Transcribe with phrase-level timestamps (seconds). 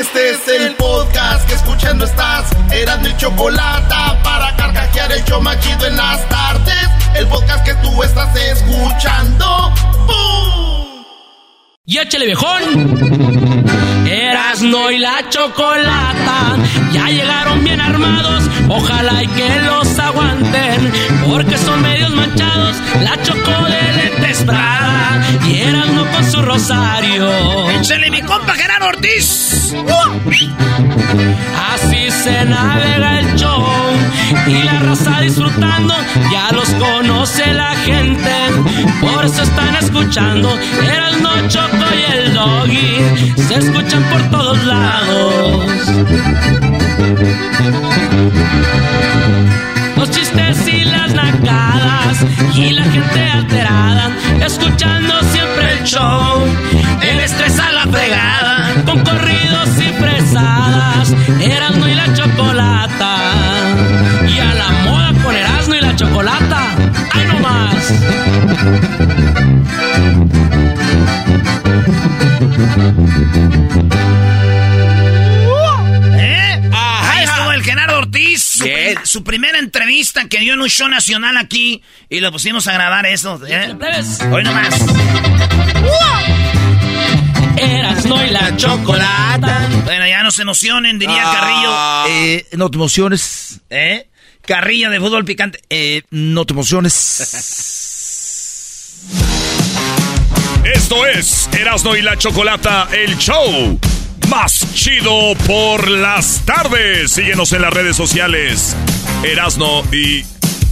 [0.00, 2.52] Este es el podcast que escuchando estás.
[2.70, 6.88] Eran mi chocolate para carcajear el yo machido en las tardes.
[7.16, 9.72] El podcast que tú estás escuchando.
[10.06, 11.04] ¡Bum!
[11.84, 14.06] ¡Y échale viejón!
[14.06, 16.56] Erasno y la chocolata
[16.92, 18.44] ya llegaron bien armados.
[18.68, 20.92] Ojalá y que los aguanten,
[21.28, 22.76] porque son medios manchados.
[23.02, 23.50] La choco
[25.46, 27.70] y Erasno con su rosario.
[27.70, 29.74] ¡Échale mi compa Gerardo Ortiz!
[31.72, 33.66] Así se navega el show
[34.46, 35.94] y la raza disfrutando.
[36.32, 38.32] Ya los conoce la gente,
[39.00, 40.58] por eso están escuchando.
[40.82, 45.78] Erasno, Choco y el Doggy se escuchan por todos lados.
[49.98, 54.10] Los chistes y las nacadas y la gente alterada,
[54.40, 56.44] escuchando siempre el show.
[57.02, 63.16] El estrés a la fregada, con corridos y fresadas, Erasmo y la chocolata.
[64.28, 66.68] Y a la moda con Erasmo y la chocolata,
[67.12, 67.92] ¡ay no más!
[77.68, 78.42] Gerardo Ortiz.
[78.42, 81.82] Su, prim- su primera entrevista que dio en un show nacional aquí.
[82.08, 83.40] Y lo pusimos a grabar eso.
[83.46, 83.74] ¿eh?
[84.32, 84.74] Hoy nomás.
[87.56, 89.68] Erasmo y la chocolata.
[89.84, 91.34] Bueno, ya no se emocionen, diría Ah.
[92.06, 92.14] Carrillo.
[92.16, 93.60] Eh, no te emociones.
[93.70, 94.08] ¿Eh?
[94.46, 95.60] Carrilla de fútbol picante.
[95.68, 97.20] Eh, no te emociones.
[100.74, 103.78] Esto es Erasno y la Chocolata, el show
[104.28, 107.12] más chido por las tardes.
[107.12, 108.76] Síguenos en las redes sociales.
[109.22, 110.24] Erasno y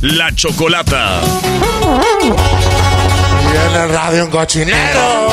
[0.02, 1.20] la Chocolata.
[3.54, 5.28] El radio un cochinero.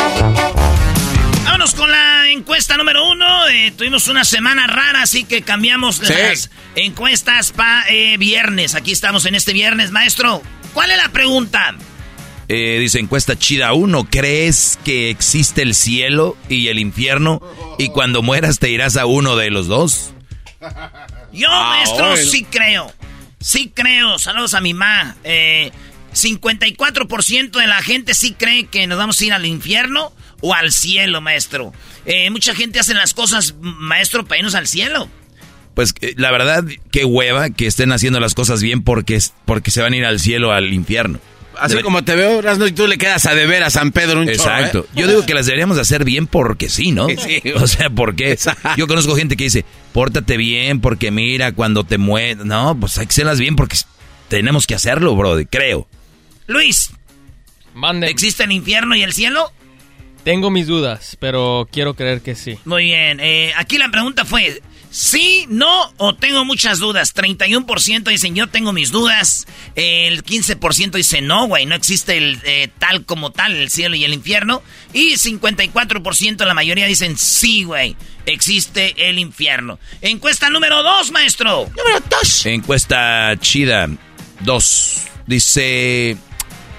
[1.45, 3.47] Vámonos con la encuesta número uno.
[3.49, 6.13] Eh, tuvimos una semana rara, así que cambiamos Sí.
[6.13, 7.85] las encuestas para
[8.17, 8.75] viernes.
[8.75, 10.41] Aquí estamos en este viernes, maestro.
[10.73, 11.75] ¿Cuál es la pregunta?
[12.55, 14.05] Eh, dice encuesta chida uno.
[14.07, 17.41] ¿Crees que existe el cielo y el infierno?
[17.79, 20.13] Y cuando mueras te irás a uno de los dos.
[21.33, 22.29] Yo, Ah, maestro, bueno.
[22.29, 22.93] sí creo.
[23.39, 24.19] Sí creo.
[24.19, 25.15] Saludos a mi ma.
[25.23, 25.71] Eh,
[26.13, 30.71] 54% de la gente sí cree que nos vamos a ir al infierno o al
[30.71, 31.73] cielo, maestro.
[32.05, 35.09] Eh, mucha gente hace las cosas, maestro, para irnos al cielo.
[35.73, 39.81] Pues eh, la verdad, qué hueva que estén haciendo las cosas bien porque, porque se
[39.81, 41.19] van a ir al cielo al infierno.
[41.59, 44.19] Así Debe- como te veo, Erasmo, y tú le quedas a deber a San Pedro
[44.19, 44.79] un chorro, Exacto.
[44.79, 44.85] ¿eh?
[44.95, 47.07] Yo digo que las deberíamos de hacer bien porque sí, ¿no?
[47.09, 47.41] Sí.
[47.55, 48.37] O sea, porque
[48.77, 52.37] yo conozco gente que dice, pórtate bien porque mira, cuando te mueres.
[52.45, 53.77] No, pues hay que hacerlas bien porque
[54.29, 55.87] tenemos que hacerlo, brother, creo.
[56.47, 56.91] Luis,
[57.73, 58.07] Mande.
[58.07, 59.51] ¿existe el infierno y el cielo?
[60.23, 62.57] Tengo mis dudas, pero quiero creer que sí.
[62.65, 63.19] Muy bien.
[63.19, 64.61] eh, aquí la pregunta fue,
[64.95, 67.15] ¿sí, no o tengo muchas dudas?
[67.15, 69.47] 31% dicen yo tengo mis dudas.
[69.75, 74.03] El 15% dice no, güey, no existe el eh, tal como tal, el cielo y
[74.05, 74.61] el infierno.
[74.93, 77.95] Y 54% la mayoría dicen sí, güey,
[78.27, 79.79] existe el infierno.
[80.01, 81.69] Encuesta número 2, maestro.
[81.75, 82.45] Número 2.
[82.45, 83.89] Encuesta chida
[84.41, 84.97] 2.
[85.25, 86.17] Dice,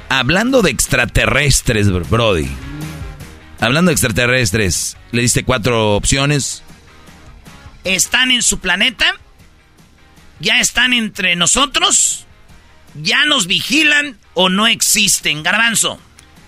[0.08, 2.48] hablando de extraterrestres, bro- Brody.
[3.60, 6.63] Hablando de extraterrestres, le diste cuatro opciones.
[7.84, 9.14] ¿Están en su planeta?
[10.40, 12.26] ¿Ya están entre nosotros?
[13.02, 15.42] ¿Ya nos vigilan o no existen?
[15.42, 15.98] Garbanzo.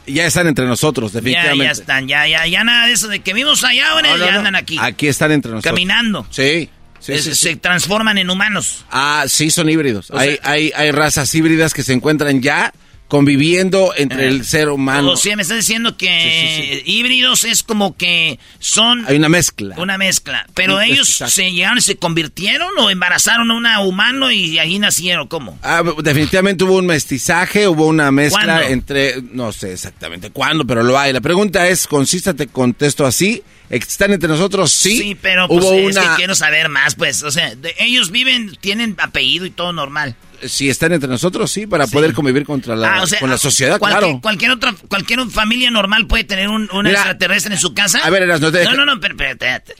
[0.06, 1.64] Ya están entre nosotros, Ya, definitivamente.
[1.64, 4.24] ya están, ya, ya, ya nada de eso de que vimos allá, ahora No, no,
[4.26, 4.38] ya no.
[4.38, 4.76] andan aquí.
[4.80, 5.72] Aquí están entre nosotros.
[5.72, 6.26] Caminando.
[6.30, 6.70] Sí.
[7.00, 7.48] sí, Es- sí, sí.
[7.50, 8.84] Se transforman en humanos.
[8.90, 10.10] Ah, sí, son híbridos.
[10.12, 12.72] Hay, sea- hay, hay razas híbridas que se encuentran ya
[13.08, 15.12] conviviendo entre el ser humano.
[15.12, 19.04] O sea, me estás diciendo que híbridos es como que son...
[19.06, 19.76] Hay una mezcla.
[19.78, 20.46] Una mezcla.
[20.54, 25.28] Pero ellos se llegaron y se convirtieron o embarazaron a una humano y ahí nacieron,
[25.28, 25.58] ¿cómo?
[25.62, 29.22] Ah, definitivamente hubo un mestizaje, hubo una mezcla entre...
[29.22, 31.12] No sé exactamente cuándo, pero lo hay.
[31.12, 33.42] La pregunta es, consístate, contesto así.
[33.68, 34.72] ¿Están entre nosotros?
[34.72, 34.98] Sí.
[34.98, 37.24] Sí, pero pues, es que quiero saber más, pues.
[37.24, 40.16] O sea, ellos viven, tienen apellido y todo normal
[40.48, 44.20] si están entre nosotros, sí, para poder convivir contra la, ah, con la sociedad, claro.
[44.20, 48.00] Cualquier otra, cualquier familia normal puede tener un, extraterrestre en su casa.
[48.00, 49.74] A ver, no te No, no, no, espérate.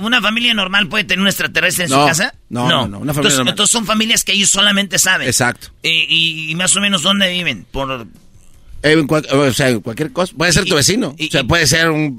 [0.00, 2.34] ¿Una familia normal puede tener un extraterrestre en su casa?
[2.48, 5.26] No, no, no, una familia entonces, entonces, son familias que ellos solamente saben.
[5.26, 5.68] Exacto.
[5.82, 8.06] y, más o menos dónde viven, por
[8.82, 10.32] o sea, cualquier cosa.
[10.36, 11.14] Puede ser tu vecino.
[11.18, 12.16] o sea, puede ser un.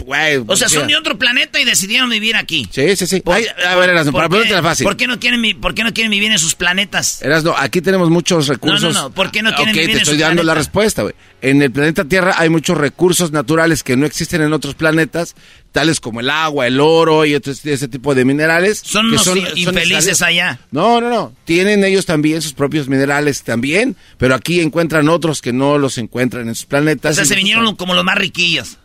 [0.48, 2.68] o sea, son de otro planeta y decidieron vivir aquí.
[2.72, 3.24] Sí, sí, sí.
[3.26, 4.86] a ver, Erasno, para ponerte fácil.
[4.86, 7.22] ¿por qué, no quieren, ¿Por qué no quieren vivir en sus planetas?
[7.22, 8.94] Erasno, aquí tenemos muchos recursos.
[8.94, 9.14] No, no, no.
[9.14, 10.08] ¿Por qué no quieren vivir en sus planetas?
[10.08, 11.16] te estoy dando la respuesta, güey.
[11.42, 15.36] En el planeta Tierra hay muchos recursos naturales que no existen en otros planetas,
[15.72, 18.82] tales como el agua, el oro y ese tipo de minerales.
[18.84, 20.60] Son que son, infelices allá.
[20.72, 21.34] No, no, no.
[21.46, 26.48] Tienen ellos también sus propios minerales también, pero aquí encuentran otros que no los encuentran
[26.48, 27.14] en sus planetas.
[27.14, 28.78] O sea, se vinieron como los más riquillos.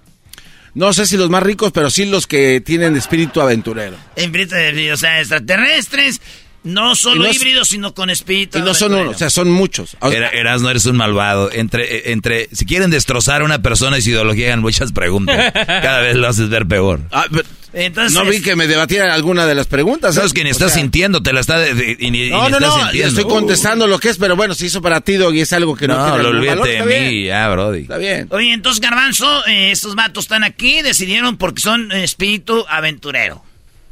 [0.74, 3.96] No sé si los más ricos, pero sí los que tienen espíritu aventurero.
[3.96, 6.20] O sea, extraterrestres,
[6.66, 8.58] no solo híbridos, sino con espíritu.
[8.58, 9.96] Y no son uno, o sea, son muchos.
[10.02, 11.50] Eras, no eres un malvado.
[11.52, 15.52] Entre, entre, si quieren destrozar a una persona y su ideología, hagan muchas preguntas.
[15.66, 17.02] Cada vez lo haces ver peor.
[17.12, 17.26] Ah,
[17.72, 20.16] Entonces, no vi que me debatieran alguna de las preguntas.
[20.16, 20.34] Sabes ¿eh?
[20.34, 21.58] que ni estás sintiendo, te la está.
[21.58, 25.40] no, no, no, estoy contestando lo que es, pero bueno, se hizo para ti, y
[25.40, 27.82] es algo que no, no lo olvídate de mí, ya, Brody.
[27.82, 28.26] Está bien.
[28.30, 33.45] Oye, entonces, Garbanzo, eh, estos vatos están aquí, decidieron porque son espíritu aventurero.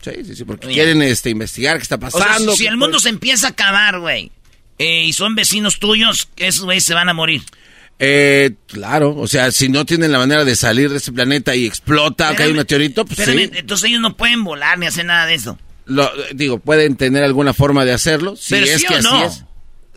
[0.04, 2.54] Sí, sí, sí, porque quieren este, investigar qué está pasando.
[2.54, 4.30] si, el mundo se empieza a acabar, güey,
[4.78, 7.42] eh, y son vecinos tuyos, esos güeyes se van a morir.
[7.98, 11.64] Eh, claro, o sea, si no tienen la manera de salir de ese planeta y
[11.64, 13.50] explota, cae un meteorito, pues sí.
[13.52, 15.58] Entonces ellos no pueden volar ni hacer nada de eso.
[15.86, 19.44] Lo, digo, pueden tener alguna forma de hacerlo, si es que así es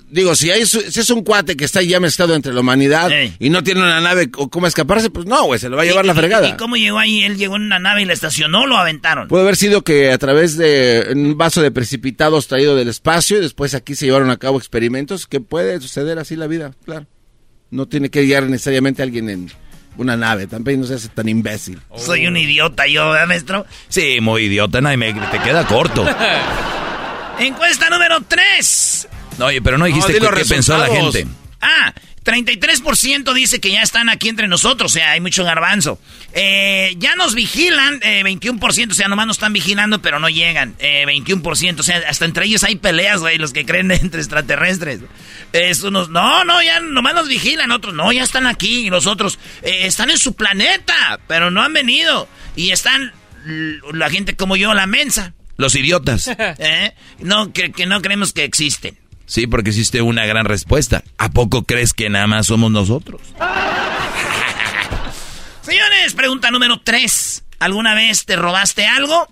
[0.10, 3.10] digo, si, hay, si es un cuate que está ya mezclado entre la humanidad
[3.40, 5.86] y no tiene una nave o cómo escaparse, pues no, güey, se lo va a
[5.86, 6.48] llevar la fregada.
[6.48, 7.24] ¿Y cómo llegó ahí?
[7.24, 9.28] ¿Él llegó en una nave y la estacionó o lo aventaron?
[9.28, 13.42] Puede haber sido que a través de un vaso de precipitados traído del espacio y
[13.42, 17.06] después aquí se llevaron a cabo experimentos, que puede suceder así la vida, claro.
[17.70, 19.52] No tiene que llegar necesariamente alguien en
[19.98, 21.80] una nave, también no seas tan imbécil.
[21.98, 23.66] Soy un idiota yo, ¿verdad, maestro?
[23.90, 26.08] Sí, muy idiota, no, me, te queda corto.
[27.40, 29.08] Encuesta número 3.
[29.38, 31.28] No, oye, pero no dijiste qué pensó la gente.
[31.62, 31.94] Ah,
[32.28, 35.98] 33% dice que ya están aquí entre nosotros, o sea, hay mucho garbanzo.
[36.34, 40.76] Eh, ya nos vigilan, 21%, eh, o sea, nomás nos están vigilando, pero no llegan.
[40.78, 45.00] 21%, eh, o sea, hasta entre ellos hay peleas, güey, los que creen entre extraterrestres.
[45.54, 49.08] Es unos, no, no, ya nomás nos vigilan, otros, no, ya están aquí, y los
[49.08, 52.28] otros, están en su planeta, pero no han venido.
[52.58, 53.14] Y están
[53.94, 55.34] la gente como yo, la mensa.
[55.56, 56.30] Los idiotas.
[57.20, 58.98] No, que, que no creemos que existen.
[59.28, 61.04] Sí, porque hiciste una gran respuesta.
[61.18, 63.22] ¿A poco crees que nada más somos nosotros?
[65.62, 67.44] Señores, pregunta número 3.
[67.60, 69.28] ¿Alguna vez te robaste algo?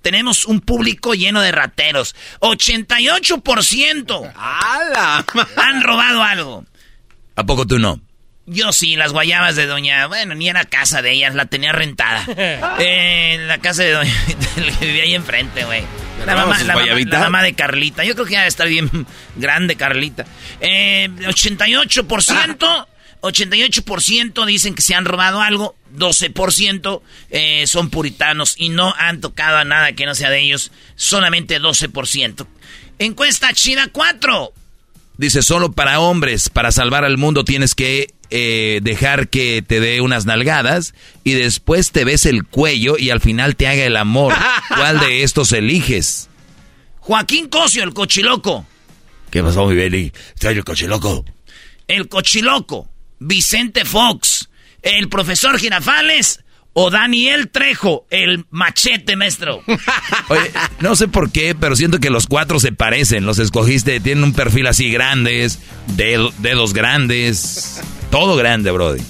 [0.00, 2.14] Tenemos un público lleno de rateros.
[2.40, 4.32] 88%
[5.56, 6.64] han robado algo.
[7.34, 8.00] ¿A poco tú no?
[8.46, 10.06] Yo sí, las guayabas de doña...
[10.08, 12.24] Bueno, ni era casa de ellas, la tenía rentada.
[12.78, 14.12] eh, la casa de doña...
[14.78, 15.84] que vivía ahí enfrente, güey.
[16.26, 18.04] La, mamá, de Carlita.
[18.04, 18.90] Yo creo que ya está bien
[19.36, 20.24] grande Carlita.
[20.60, 22.86] Eh, 88%,
[23.20, 25.76] 88% dicen que se han robado algo.
[25.96, 30.72] 12% eh, son puritanos y no han tocado a nada que no sea de ellos.
[30.96, 32.46] Solamente 12%.
[32.98, 34.52] Encuesta China 4.
[35.18, 40.00] Dice, solo para hombres, para salvar al mundo tienes que eh, dejar que te dé
[40.00, 44.34] unas nalgadas y después te ves el cuello y al final te haga el amor.
[44.68, 46.30] ¿Cuál de estos eliges?
[47.00, 48.66] Joaquín Cosio, el cochiloco.
[49.30, 50.12] ¿Qué pasó, mi Beli?
[50.40, 51.26] el cochiloco.
[51.86, 52.88] El cochiloco.
[53.18, 54.48] Vicente Fox.
[54.80, 56.42] El profesor Girafales
[56.74, 59.62] o Daniel Trejo, el machete, maestro.
[60.28, 63.26] Oye, no sé por qué, pero siento que los cuatro se parecen.
[63.26, 65.58] Los escogiste, tienen un perfil así grandes,
[65.96, 69.02] dedos grandes, todo grande, Brody.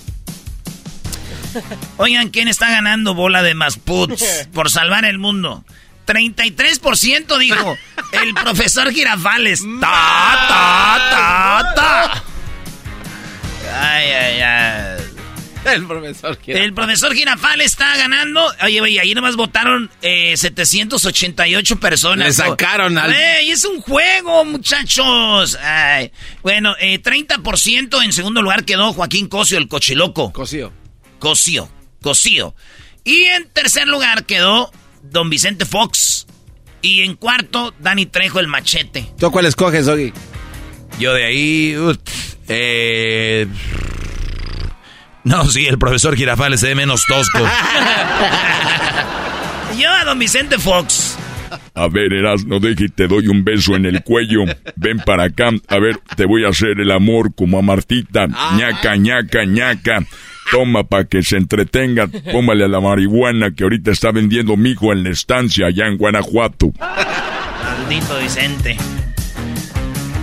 [1.97, 5.64] Oigan, ¿quién está ganando bola de más puts por salvar el mundo?
[6.06, 7.76] 33% dijo
[8.12, 9.61] el profesor Girafales.
[9.80, 12.25] Ta, ta, ta, ta.
[13.75, 15.01] Ay, ay, ay.
[15.73, 16.66] el profesor Girafales.
[16.66, 18.45] El profesor Girafales está ganando.
[18.64, 22.26] Oye, güey, ahí nomás votaron eh, 788 personas.
[22.26, 23.12] Le sacaron al...
[23.12, 25.57] Ey, es un juego, muchachos.
[25.62, 26.11] Ay.
[26.42, 30.33] Bueno, eh, 30% en segundo lugar quedó Joaquín Cosio, el cochiloco.
[30.33, 30.73] Cosío.
[31.19, 31.69] Cosío,
[32.00, 32.54] Cosío.
[33.04, 34.71] Y en tercer lugar quedó
[35.02, 36.26] Don Vicente Fox.
[36.81, 39.12] Y en cuarto, Dani Trejo, el machete.
[39.19, 40.12] ¿Tú cuál escoges, Doggy?
[40.99, 41.76] Yo de ahí...
[42.49, 43.47] eh,
[45.25, 47.38] no, sí, el profesor Girafales se ve menos tosco.
[49.79, 51.17] Yo a Don Vicente Fox.
[51.75, 54.41] A ver, Erasno, deje y te doy un beso en el cuello.
[54.76, 55.50] Ven para acá.
[55.69, 58.26] A ver, te voy a hacer el amor como a Martita.
[58.57, 60.05] ñaca, ñaca, ñaca.
[60.50, 62.09] Toma para que se entretenga.
[62.31, 65.97] Póngale a la marihuana que ahorita está vendiendo mi hijo en la estancia allá en
[65.97, 66.73] Guanajuato.
[66.79, 68.76] Maldito Vicente.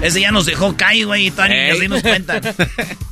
[0.02, 2.42] Ese ya nos dejó caer, güey, y todavía nos dimos cuenta.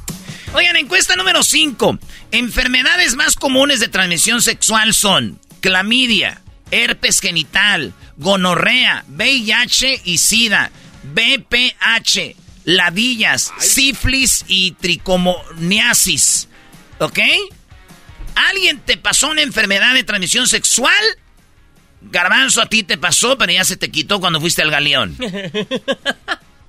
[0.54, 2.00] Oigan, encuesta número 5.
[2.32, 10.72] Enfermedades más comunes de transmisión sexual son clamidia, herpes genital, gonorrea, VIH y SIDA,
[11.04, 16.48] BPH, ladillas, sífilis y tricomoniasis.
[17.00, 17.20] ¿Ok?
[18.36, 20.94] ¿Alguien te pasó una enfermedad de transmisión sexual?
[22.02, 25.18] Garbanzo, a ti te pasó, pero ya se te quitó cuando fuiste al galeón.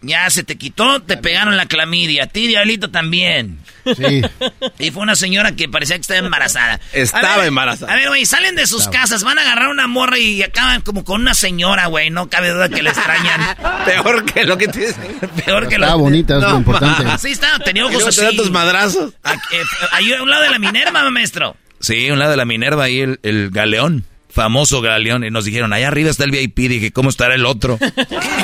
[0.01, 2.25] Ya se te quitó, te pegaron la clamidia.
[2.25, 3.59] A ti, Diablito, también.
[3.97, 4.23] Sí.
[4.79, 6.79] Y fue una señora que parecía que estaba embarazada.
[6.93, 7.93] Estaba A ver, embarazada.
[7.93, 11.05] A ver, güey, salen de sus casas, van a agarrar una morra y acaban como
[11.05, 12.11] con una señora, güey.
[12.11, 13.57] No cabe duda que le extrañan.
[13.85, 15.19] Peor que lo que dicen.
[15.45, 15.99] Peor que Estaba lo...
[15.99, 17.05] bonita, es lo importante.
[17.05, 17.19] ma.
[17.19, 18.37] Sí, estaba, tenía ojos así.
[18.37, 19.13] tus madrazos.
[19.25, 21.57] Aquí, eh, Ahí a un lado de la Minerva, maestro.
[21.81, 25.25] Sí, a un lado de la Minerva ahí el, el galeón, famoso galeón.
[25.25, 26.57] Y nos dijeron, allá arriba está el VIP.
[26.57, 27.79] Dije, ¿cómo estará el otro?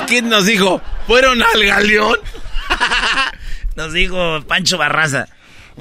[0.08, 0.82] ¿Quién nos dijo?
[1.06, 2.16] ¿Fueron al galeón?
[3.76, 5.28] Nos dijo Pancho Barraza.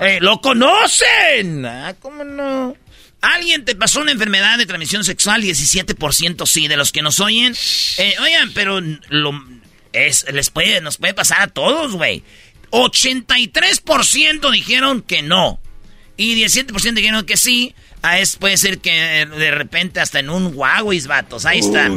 [0.01, 1.65] Eh, ¿Lo conocen?
[1.65, 2.75] Ah, ¿cómo no?
[3.21, 5.41] ¿Alguien te pasó una enfermedad de transmisión sexual?
[5.41, 7.55] 17% sí, de los que nos oyen.
[7.97, 9.31] Eh, oigan, pero lo,
[9.93, 12.23] es, les puede, nos puede pasar a todos, güey.
[12.71, 15.59] 83% dijeron que no.
[16.17, 17.75] Y 17% dijeron que sí.
[18.01, 21.45] A es puede ser que de repente hasta en un Huawei, vatos.
[21.45, 21.89] Ahí está.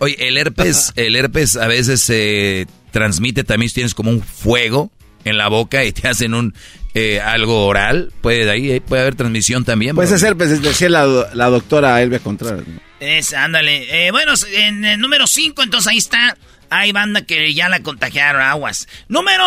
[0.00, 4.90] Oye, el herpes, el herpes a veces se transmite también si tienes como un fuego
[5.24, 6.54] en la boca y te hacen un
[6.94, 8.12] eh, algo oral.
[8.20, 9.94] Puede ahí ahí puede haber transmisión también.
[9.94, 10.16] Pues bro.
[10.16, 12.66] es herpes, decía la, la doctora Elvia Contreras.
[12.66, 12.80] ¿no?
[13.00, 14.06] Es, ándale.
[14.06, 16.36] Eh, bueno, en el número 5, entonces ahí está.
[16.72, 18.86] Hay banda que ya la contagiaron, aguas.
[19.08, 19.44] Número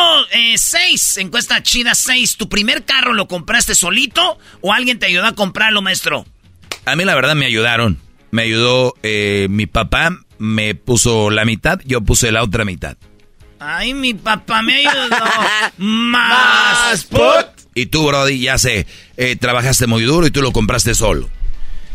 [0.55, 2.35] 6, encuesta chida 6.
[2.35, 6.25] ¿Tu primer carro lo compraste solito o alguien te ayudó a comprarlo, maestro?
[6.85, 7.97] A mí la verdad me ayudaron.
[8.31, 12.97] Me ayudó eh, mi papá, me puso la mitad, yo puse la otra mitad.
[13.65, 15.25] Ay, mi papá me ayudó.
[15.77, 17.05] Más.
[17.05, 17.47] put.
[17.75, 18.85] Y tú, Brody, ya sé,
[19.17, 21.29] eh, trabajaste muy duro y tú lo compraste solo.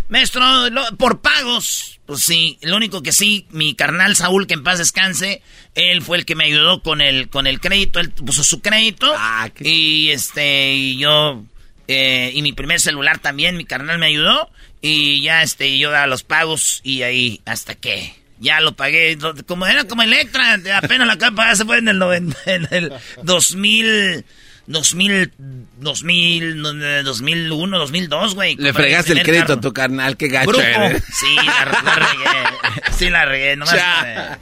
[0.08, 4.64] Maestro, lo- por pagos, pues sí, lo único que sí, mi carnal Saúl, que en
[4.64, 5.42] paz descanse,
[5.75, 9.12] él fue el que me ayudó con el, con el crédito, él puso su crédito,
[9.16, 11.44] Ah, qué- y este, y yo,
[11.87, 16.06] eh, y mi primer celular también, mi carnal me ayudó, y ya este, yo daba
[16.06, 19.16] los pagos, y ahí, hasta que, ya lo pagué,
[19.47, 22.92] como era como Electra, apenas la pagar, se fue en el, noven- en el
[23.23, 24.25] 2000...
[24.71, 25.33] 2000,
[25.78, 28.54] 2000, no, no, 2001, 2002, güey.
[28.57, 29.59] Le fregaste el primer crédito carro.
[29.59, 30.62] a tu carnal, qué gacho Grupo.
[30.62, 31.02] eres.
[31.18, 32.92] Sí, la, la regué.
[32.99, 33.57] Sí, la regué.
[33.57, 33.75] Nomás.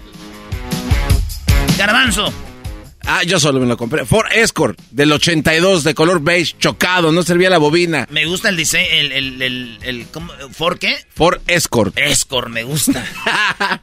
[1.79, 2.33] Garbanzo.
[3.09, 4.05] Ah, yo solo me lo compré.
[4.05, 8.07] Ford Escort del 82 de color beige, chocado, no servía la bobina.
[8.11, 8.87] Me gusta el diseño.
[8.91, 10.33] El, el, el, el- ¿cómo?
[10.51, 10.97] ¿For qué?
[11.15, 11.97] Ford Escort.
[11.97, 13.05] Escort, me gusta.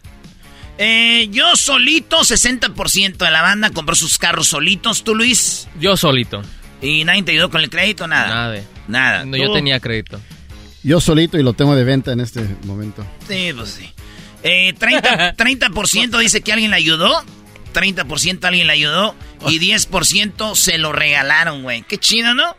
[0.77, 5.03] eh, yo solito, 60% de la banda compró sus carros solitos.
[5.05, 5.67] ¿Tú, Luis?
[5.79, 6.41] Yo solito.
[6.81, 8.07] ¿Y nadie te ayudó con el crédito?
[8.07, 8.27] Nada.
[8.27, 8.61] Nada.
[8.89, 9.25] Nada.
[9.25, 10.19] No, yo tenía crédito.
[10.83, 13.05] Yo solito y lo tengo de venta en este momento.
[13.29, 13.89] Sí, pues sí.
[14.43, 17.23] Eh, 30%, 30% dice que alguien le ayudó.
[17.73, 19.15] 30% alguien le ayudó.
[19.47, 21.83] Y 10% se lo regalaron, güey.
[21.83, 22.55] Qué chido, ¿no?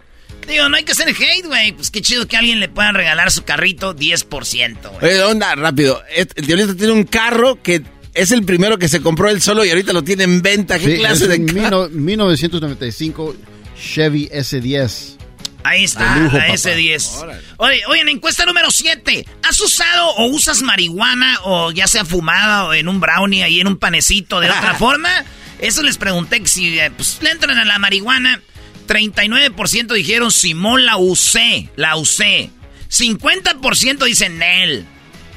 [0.49, 1.73] Digo, no hay que hacer hate, güey.
[1.73, 5.13] Pues qué chido que alguien le pueda regalar su carrito 10%, güey.
[5.13, 6.03] Oye, onda, rápido.
[6.15, 9.71] El Diablito tiene un carro que es el primero que se compró él solo y
[9.71, 10.79] ahorita lo tiene en venta.
[10.79, 11.89] ¿Qué Sí, clase es de carro?
[11.89, 13.37] mil- 1995
[13.81, 15.17] Chevy S10.
[15.65, 16.55] Ahí está, De lujo, la papá.
[16.55, 17.43] S10.
[17.57, 19.27] Oye, oye, en encuesta número 7.
[19.43, 23.67] ¿Has usado o usas marihuana o ya sea fumada o en un brownie ahí en
[23.67, 25.25] un panecito de otra forma?
[25.59, 28.41] Eso les pregunté que si eh, pues, le entran a la marihuana.
[28.87, 32.51] 39% dijeron Simón la usé, la usé.
[32.91, 34.85] 50% dicen él.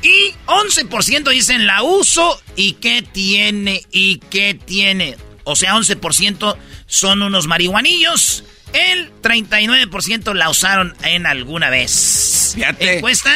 [0.04, 5.16] Y 11% dicen la uso y qué tiene y qué tiene.
[5.46, 8.44] O sea, 11% son unos marihuanillos
[8.74, 12.52] El 39% la usaron en alguna vez.
[12.56, 12.96] Fíjate.
[12.98, 13.32] Encuesta.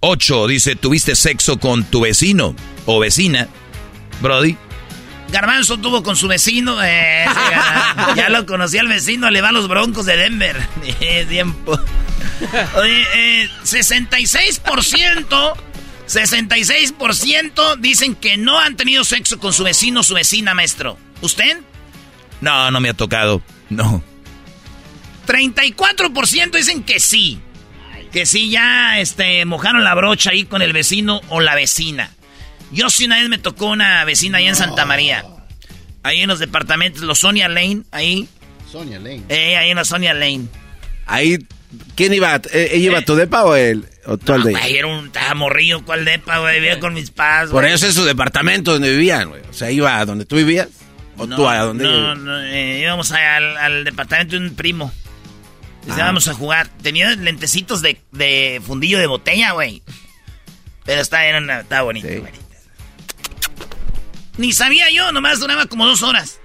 [0.00, 2.54] 8 dice, ¿tuviste sexo con tu vecino
[2.86, 3.48] o vecina?
[4.20, 4.56] Brody.
[5.30, 6.82] Garbanzo tuvo con su vecino.
[6.84, 7.24] eh,
[8.16, 10.56] ya lo conocía el vecino, le va a los broncos de Denver.
[11.28, 11.80] Tiempo.
[12.76, 13.02] Oye,
[13.42, 15.54] eh, 66%.
[16.06, 20.98] 66% dicen que no han tenido sexo con su vecino o su vecina, maestro.
[21.22, 21.58] ¿Usted?
[22.42, 23.40] No, no me ha tocado.
[23.70, 24.04] No.
[25.26, 27.38] 34% dicen que sí.
[28.12, 32.10] Que sí, ya este, mojaron la brocha ahí con el vecino o la vecina.
[32.70, 35.24] Yo sí una vez me tocó una vecina ahí en Santa María.
[36.02, 38.28] Ahí en los departamentos, los Sonia Lane, ahí.
[38.70, 39.22] Sonia Lane.
[39.28, 40.46] Eh, ahí en la Sonia Lane.
[41.06, 41.38] Ahí,
[41.96, 42.36] ¿quién iba?
[42.52, 43.84] Eh, ¿Ella iba a tu depa o él?
[44.06, 46.56] ¿O tú al de güey, era un morrillo, ¿cuál depa, güey?
[46.60, 47.50] Vivía con mis padres.
[47.50, 49.42] Por eso es su departamento donde vivían, güey.
[49.48, 50.68] O sea, iba a donde tú vivías.
[51.16, 54.54] ¿O No, tú a donde no, no, eh, íbamos a- al, al departamento de un
[54.54, 54.92] primo.
[55.86, 55.96] Y Ah.
[55.98, 56.68] íbamos a jugar.
[56.82, 59.82] Tenía lentecitos de, de fundillo de botella, güey.
[60.84, 62.22] Pero está, era una- estaba bonito, Sí.
[64.36, 66.40] Ni sabía yo, nomás duraba como dos horas.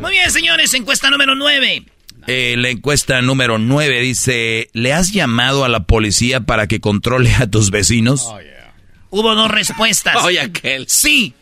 [0.00, 1.84] Muy bien, señores, encuesta número 9.
[2.28, 7.32] Eh, la encuesta número 9 dice, ¿le has llamado a la policía para que controle
[7.34, 8.28] a tus vecinos?
[9.10, 10.16] Hubo dos respuestas.
[10.24, 10.88] Oye, aquel.
[10.88, 11.34] Sí,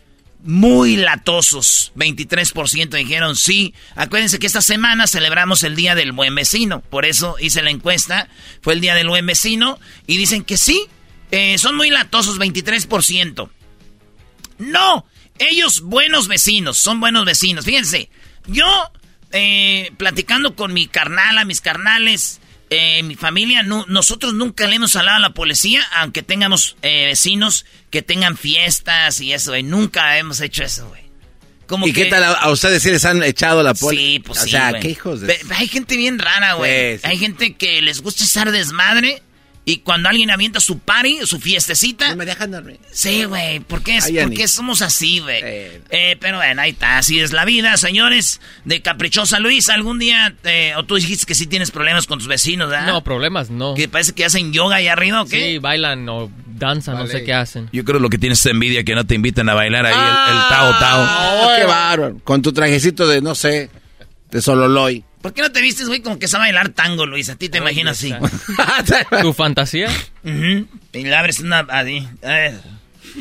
[0.45, 1.93] muy latosos.
[1.97, 3.75] 23% dijeron sí.
[3.97, 6.81] Acuérdense que esta semana celebramos el Día del Buen Vecino.
[6.83, 8.29] Por eso hice la encuesta.
[8.61, 9.81] Fue el Día del Buen Vecino.
[10.07, 10.87] Y dicen que sí.
[11.31, 13.49] eh, son muy latosos, 23%.
[14.59, 15.07] No,
[15.39, 17.65] ellos buenos vecinos, son buenos vecinos.
[17.65, 18.09] Fíjense,
[18.47, 18.67] yo
[19.33, 22.41] eh, platicando con mi carnala, mis carnales,
[22.71, 27.07] eh, mi familia, no- nosotros nunca le hemos hablado a la policía, aunque tengamos eh,
[27.07, 29.63] vecinos que tengan fiestas y eso, güey.
[29.63, 31.03] Nunca hemos hecho eso, güey.
[31.67, 33.97] Como ¿Y qué tal a, a ustedes si les han echado la poli?
[33.97, 34.83] Sí, pues o sí, sea, güey.
[34.83, 35.39] qué hijos de...
[35.57, 36.97] Hay gente bien rara, güey.
[36.97, 37.09] Sí, sí.
[37.11, 39.23] Hay gente que les gusta estar desmadre
[39.67, 42.11] y cuando alguien avienta su party, su fiestecita...
[42.11, 42.79] No me dejan dormir.
[42.93, 43.61] Sí, güey.
[43.61, 44.37] ¿Por qué, es- Ay, por Ani.
[44.37, 45.41] qué somos así, güey?
[45.41, 45.81] Sí.
[45.91, 46.99] Eh, pero bueno, ahí está.
[46.99, 48.41] Así es la vida, señores.
[48.67, 50.35] De Caprichosa Luis, algún día...
[50.45, 52.87] eh, o tú dijiste que sí tienes problemas con tus vecinos, ¿verdad?
[52.89, 53.75] No, problemas no.
[53.75, 55.53] Que parece que hacen yoga ahí arriba, ¿o qué?
[55.53, 57.71] Sí, bailan o danzan, no sé qué hacen.
[57.73, 59.99] Yo creo lo que tienes es envidia que no te invitan a bailar ahí el,
[59.99, 60.47] el Ah.
[60.51, 61.45] tao tao.
[61.47, 62.19] Oh, qué bárbaro.
[62.23, 63.71] Con tu trajecito de, no sé,
[64.31, 65.05] de Sololoy.
[65.25, 67.31] ¿Por qué no te vistes, güey, como que sabe bailar tango, Luis?
[67.31, 68.13] A ti te imaginas así.
[69.23, 69.89] ¿Tu fantasía?
[70.23, 71.61] Y le abres una...
[71.61, 72.07] Así.
[72.21, 72.61] Ver.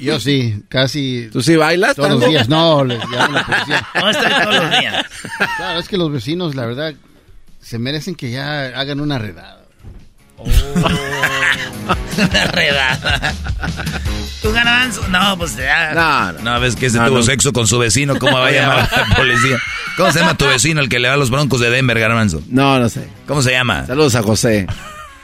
[0.01, 1.95] Yo sí, casi ¿Tú sí bailas?
[1.95, 2.49] todos los días.
[2.49, 3.87] No, les llamo la policía.
[3.95, 5.05] No, estoy todos los días.
[5.55, 6.93] Claro, es que los vecinos, la verdad,
[7.61, 9.62] se merecen que ya hagan una redada.
[12.17, 13.33] Una redada.
[14.41, 15.07] ¿Tu garbanzo?
[15.09, 15.93] No, pues ya.
[15.93, 16.39] No, no.
[16.53, 17.23] No, ves que ese No, tuvo no.
[17.23, 19.57] sexo con su vecino, ¿cómo va a llamar a la policía?
[19.97, 22.41] ¿Cómo se llama tu vecino, el que le va a los broncos de Denver, Garbanzo?
[22.49, 23.07] No, no sé.
[23.27, 23.85] ¿Cómo se llama?
[23.85, 24.67] Saludos a José.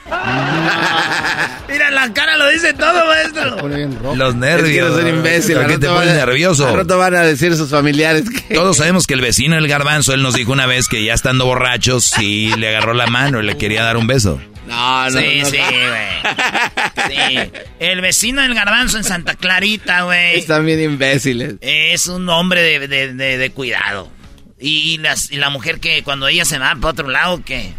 [1.69, 3.67] Mira, la cara lo dice todo, maestro.
[4.15, 4.89] Los Es que nervios.
[4.91, 5.58] no son imbéciles.
[5.60, 6.67] ¿Por qué te pones van a- nervioso?
[6.67, 8.56] Al rato van a decir sus familiares que...
[8.56, 11.45] Todos sabemos que el vecino del garbanzo, él nos dijo una vez que ya estando
[11.45, 14.41] borrachos, sí le agarró la mano y le quería dar un beso.
[14.67, 15.45] No, no, Sí, no.
[15.50, 17.10] sí, güey.
[17.10, 17.52] Sí.
[17.80, 20.38] El vecino del garbanzo en Santa Clarita, güey.
[20.39, 21.56] Están bien imbéciles.
[21.62, 24.12] Es un hombre de, de- de- de cuidado.
[24.60, 27.74] Y, y las- y la mujer que cuando ella se va para otro lado, que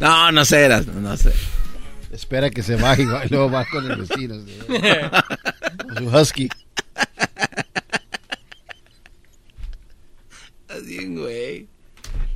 [0.00, 1.32] No, no sé, Eras, no, sé.
[2.12, 4.34] Espera que se baje y va- luego va con el vecino.
[4.44, 4.58] ¿sí?
[5.94, 6.48] Con su husky.
[10.62, 11.68] Estás bien, güey.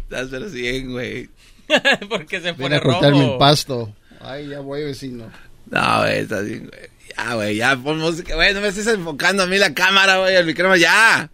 [0.04, 1.28] Estás pero bien, güey.
[2.08, 3.32] Porque se Ven pone a cortarme rojo.
[3.32, 3.94] el pasto.
[4.20, 5.30] Ay, ya voy, vecino.
[5.70, 6.88] No, güey, estás bien, güey.
[7.16, 8.34] Ya, güey, ya pon música.
[8.34, 11.30] Güey, no me estés enfocando a mí la cámara, güey, el micrófono, ya.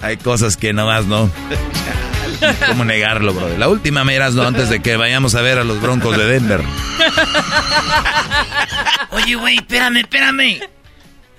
[0.00, 1.30] Hay cosas que nomás no.
[2.68, 3.56] ¿Cómo negarlo, bro?
[3.58, 6.60] La última, miras, no, antes de que vayamos a ver a los broncos de Denver.
[9.10, 10.60] Oye, güey, espérame, espérame.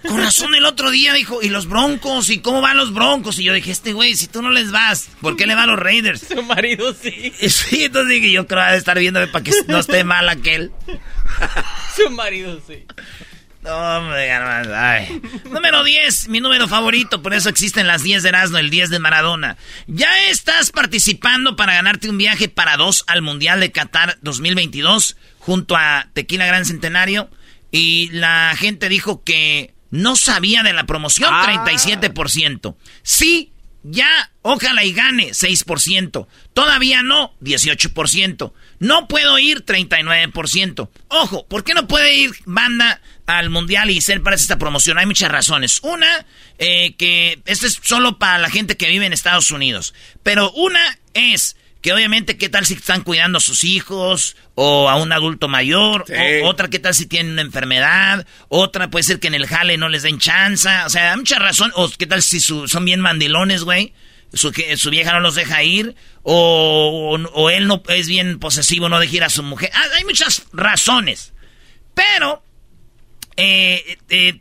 [0.08, 2.30] Con razón el otro día dijo, ¿y los broncos?
[2.30, 3.38] ¿Y cómo van los broncos?
[3.40, 5.68] Y yo dije, este güey, si tú no les vas, ¿por qué le va a
[5.68, 6.26] los Raiders?
[6.28, 7.34] Su marido sí.
[7.42, 10.30] Y Sí, entonces dije, yo creo que de estar viéndome para que no esté mal
[10.30, 10.72] aquel.
[11.96, 12.86] Su marido sí.
[13.62, 15.22] No, hombre, ay.
[15.52, 19.00] Número 10, mi número favorito, por eso existen las 10 de Erasmo, el 10 de
[19.00, 19.58] Maradona.
[19.88, 25.76] Ya estás participando para ganarte un viaje para dos al Mundial de Qatar 2022 junto
[25.76, 27.30] a Tequila Gran Centenario
[27.72, 32.76] y la gente dijo que no sabía de la promoción, 37%.
[33.04, 33.52] Sí,
[33.84, 36.28] ya, ojalá y gane, 6%.
[36.54, 38.54] Todavía no, 18%.
[38.80, 40.90] No puedo ir 39%.
[41.10, 44.98] Ojo, ¿por qué no puede ir banda al mundial y ser para esta promoción?
[44.98, 45.80] Hay muchas razones.
[45.84, 46.26] Una,
[46.58, 49.94] eh, que esto es solo para la gente que vive en Estados Unidos.
[50.24, 54.96] Pero una es que obviamente qué tal si están cuidando a sus hijos o a
[54.96, 56.06] un adulto mayor,
[56.44, 59.88] otra qué tal si tienen una enfermedad, otra puede ser que en el jale no
[59.88, 63.64] les den chance, o sea, hay muchas razones, o qué tal si son bien mandilones,
[63.64, 63.94] güey,
[64.34, 69.00] su, su vieja no los deja ir, o, o, él no es bien posesivo, no
[69.00, 71.34] deja ir a su mujer, ah, hay muchas razones,
[71.94, 72.44] pero
[73.38, 74.40] eh, eh,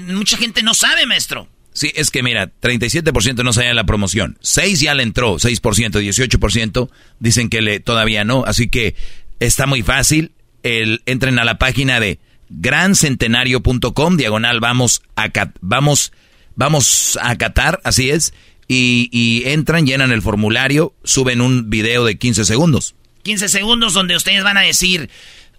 [0.00, 1.48] mucha gente no sabe, maestro.
[1.72, 6.90] Sí, es que mira, 37% no sabía la promoción, 6 ya le entró, 6%, 18%
[7.20, 8.96] dicen que le, todavía no, así que
[9.38, 12.18] está muy fácil, el, entren a la página de
[12.50, 16.12] grancentenario.com, diagonal, vamos a, vamos,
[16.56, 18.34] vamos a Qatar, así es,
[18.72, 22.94] y, y entran, llenan el formulario, suben un video de 15 segundos.
[23.24, 25.10] 15 segundos donde ustedes van a decir,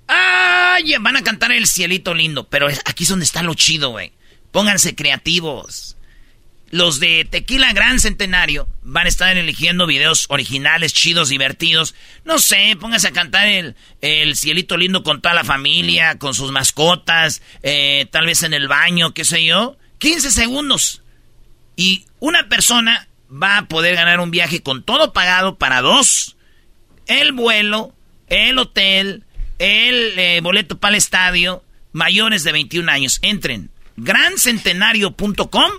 [0.08, 0.96] ¡ay!
[1.02, 4.14] Van a cantar el cielito lindo, pero aquí es donde está lo chido, güey.
[4.54, 5.98] Pónganse creativos
[6.72, 11.96] los de Tequila Gran Centenario van a estar eligiendo videos originales, chidos, divertidos.
[12.24, 16.52] No sé, póngase a cantar el, el cielito lindo con toda la familia, con sus
[16.52, 19.78] mascotas, eh, tal vez en el baño, qué sé yo.
[19.98, 21.01] 15 segundos.
[21.76, 26.36] Y una persona va a poder ganar un viaje con todo pagado para dos.
[27.08, 27.94] El vuelo,
[28.28, 29.24] el hotel,
[29.60, 33.20] el eh, boleto para el estadio, mayores de 21 años.
[33.22, 35.72] Entren grancentenario.com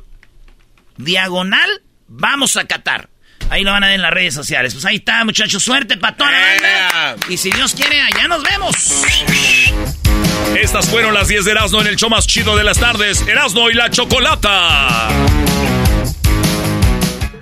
[0.96, 3.08] diagonal, vamos a Qatar.
[3.52, 4.72] Ahí lo van a ver en las redes sociales.
[4.72, 5.62] Pues ahí está, muchachos.
[5.62, 7.16] Suerte para toda la banda.
[7.28, 8.74] Y si Dios quiere, allá nos vemos.
[10.58, 13.20] Estas fueron las 10 de Erasmo en el show más chido de las tardes.
[13.28, 15.10] Erasmo y la Chocolata.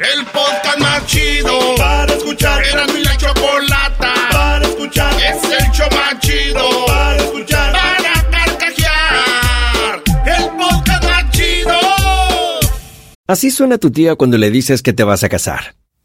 [0.01, 2.65] El podcast más chido para escuchar.
[2.65, 5.15] Erasmo y la Chocolata para escuchar.
[5.15, 7.81] Es el show más chido para escuchar.
[13.29, 15.77] Así suena tu tía cuando le dices que te vas a casar.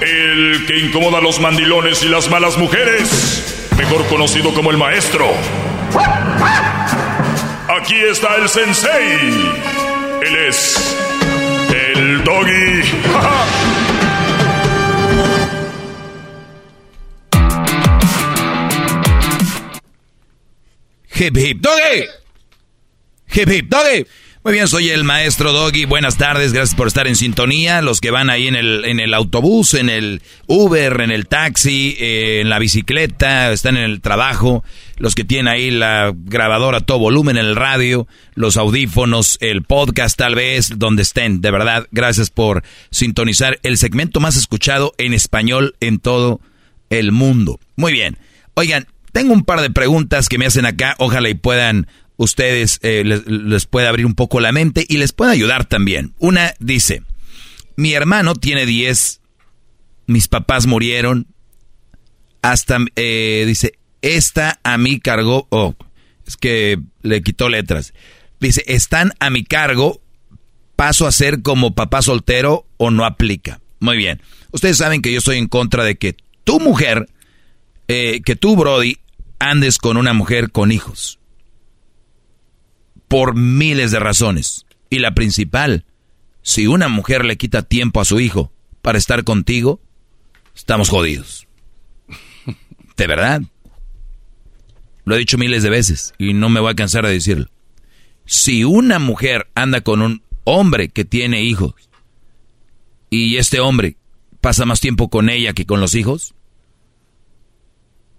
[0.00, 5.26] el que incomoda a los mandilones y las malas mujeres, mejor conocido como el maestro.
[7.80, 9.52] Aquí está el sensei.
[10.22, 10.96] Él es
[11.72, 12.82] el doggy.
[21.18, 22.06] hip hip doggy.
[23.32, 24.06] Hip hip doggy.
[24.44, 25.84] Muy bien, soy el maestro Doggy.
[25.84, 27.82] Buenas tardes, gracias por estar en sintonía.
[27.82, 31.96] Los que van ahí en el, en el autobús, en el Uber, en el taxi,
[31.98, 34.62] eh, en la bicicleta, están en el trabajo.
[34.96, 39.64] Los que tienen ahí la grabadora a todo volumen, en el radio, los audífonos, el
[39.64, 41.40] podcast tal vez, donde estén.
[41.40, 46.40] De verdad, gracias por sintonizar el segmento más escuchado en español en todo
[46.90, 47.58] el mundo.
[47.74, 48.18] Muy bien.
[48.54, 50.94] Oigan, tengo un par de preguntas que me hacen acá.
[50.98, 55.30] Ojalá y puedan ustedes, eh, les, pueda abrir un poco la mente y les pueda
[55.30, 56.14] ayudar también.
[56.18, 57.02] Una dice,
[57.76, 59.20] mi hermano tiene 10,
[60.06, 61.28] mis papás murieron,
[62.42, 65.74] hasta, eh, dice, esta a mí cargo, oh,
[66.26, 67.94] es que le quitó letras.
[68.40, 70.02] Dice, están a mi cargo,
[70.76, 73.60] paso a ser como papá soltero o no aplica.
[73.80, 74.20] Muy bien.
[74.50, 77.08] Ustedes saben que yo estoy en contra de que tu mujer,
[77.86, 78.98] eh, que tú, Brody,
[79.38, 81.17] andes con una mujer con hijos.
[83.08, 84.66] Por miles de razones.
[84.90, 85.84] Y la principal,
[86.42, 89.80] si una mujer le quita tiempo a su hijo para estar contigo,
[90.54, 91.46] estamos jodidos.
[92.96, 93.42] De verdad.
[95.04, 97.46] Lo he dicho miles de veces y no me voy a cansar de decirlo.
[98.26, 101.74] Si una mujer anda con un hombre que tiene hijos
[103.08, 103.96] y este hombre
[104.40, 106.34] pasa más tiempo con ella que con los hijos,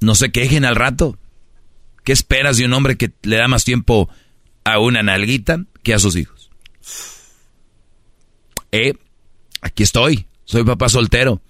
[0.01, 1.17] no se quejen al rato.
[2.03, 4.09] ¿Qué esperas de un hombre que le da más tiempo
[4.73, 6.49] a una nalguita que a sus hijos?
[8.71, 8.93] Eh,
[9.61, 10.25] aquí estoy.
[10.45, 11.41] Soy papá soltero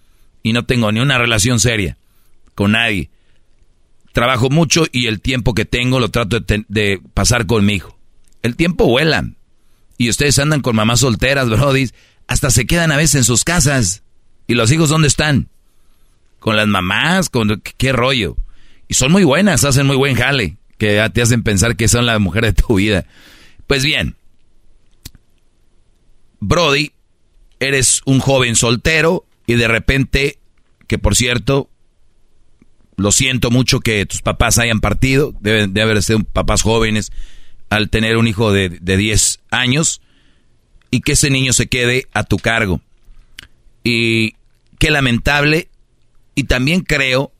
[0.43, 1.97] y no tengo ni una relación seria
[2.60, 3.10] con nadie.
[4.12, 7.97] Trabajo mucho y el tiempo que tengo lo trato de, pasar con mi hijo.
[8.41, 9.23] El tiempo vuela.
[9.97, 11.93] Y ustedes andan con mamás solteras, brodis.
[12.27, 14.03] Hasta se quedan a veces en sus casas.
[14.45, 15.47] ¿Y los hijos dónde están?
[16.39, 18.36] Con las mamás, con qué rollo.
[18.89, 22.17] Y son muy buenas, hacen muy buen jale, que te hacen pensar que son la
[22.17, 23.05] mujer de tu vida.
[23.67, 24.15] Pues bien,
[26.39, 26.93] Brody,
[27.59, 30.39] eres un joven soltero y de repente,
[30.87, 31.69] que por cierto,
[32.95, 37.11] lo siento mucho que tus papás hayan partido, deben de haber sido papás jóvenes
[37.69, 40.01] al tener un hijo de, de 10 años
[40.91, 42.81] y que ese niño se quede a tu cargo.
[43.83, 44.35] Y
[44.79, 45.67] qué lamentable,
[46.35, 47.33] y también creo,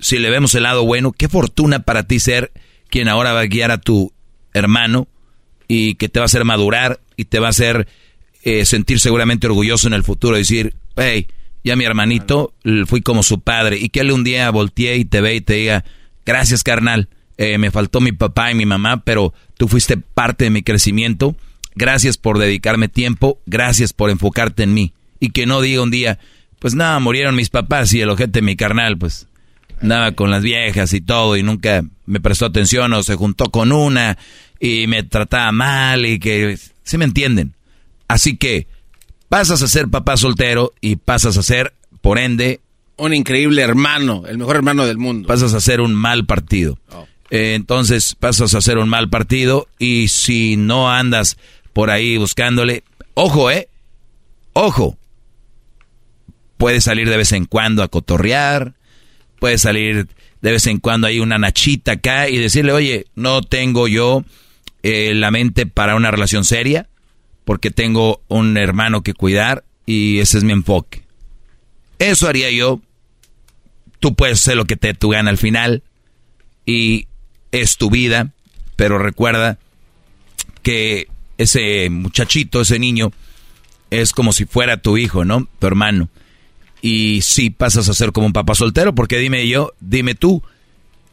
[0.00, 2.50] si le vemos el lado bueno, qué fortuna para ti ser
[2.88, 4.12] quien ahora va a guiar a tu
[4.54, 5.08] hermano
[5.66, 7.86] y que te va a hacer madurar y te va a hacer
[8.42, 11.26] eh, sentir seguramente orgulloso en el futuro, decir, hey,
[11.64, 12.54] ya mi hermanito
[12.86, 15.54] fui como su padre y que él un día voltee y te ve y te
[15.54, 15.84] diga,
[16.24, 20.50] gracias carnal, eh, me faltó mi papá y mi mamá, pero tú fuiste parte de
[20.50, 21.36] mi crecimiento,
[21.74, 26.18] gracias por dedicarme tiempo, gracias por enfocarte en mí y que no diga un día,
[26.58, 29.26] pues nada, murieron mis papás y el ojete mi carnal, pues
[29.80, 33.72] andaba con las viejas y todo y nunca me prestó atención o se juntó con
[33.72, 34.18] una
[34.60, 37.54] y me trataba mal y que, ¿sí me entienden?
[38.08, 38.66] Así que
[39.28, 42.60] pasas a ser papá soltero y pasas a ser, por ende...
[42.96, 45.28] Un increíble hermano, el mejor hermano del mundo.
[45.28, 46.78] Pasas a ser un mal partido.
[46.90, 47.06] Oh.
[47.30, 51.36] Eh, entonces pasas a ser un mal partido y si no andas
[51.72, 52.82] por ahí buscándole,
[53.14, 53.68] ojo, eh,
[54.54, 54.96] ojo,
[56.56, 58.74] puedes salir de vez en cuando a cotorrear,
[59.38, 60.08] puedes salir
[60.40, 64.24] de vez en cuando ahí una nachita acá y decirle, oye, no tengo yo
[64.82, 66.88] eh, la mente para una relación seria,
[67.44, 71.02] porque tengo un hermano que cuidar y ese es mi enfoque.
[71.98, 72.80] Eso haría yo.
[74.00, 75.82] Tú puedes hacer lo que te tu gana al final
[76.64, 77.08] y
[77.50, 78.32] es tu vida,
[78.76, 79.58] pero recuerda
[80.62, 83.12] que ese muchachito, ese niño,
[83.90, 85.48] es como si fuera tu hijo, ¿no?
[85.58, 86.08] Tu hermano.
[86.80, 90.42] Y si pasas a ser como un papá soltero, porque dime yo, dime tú,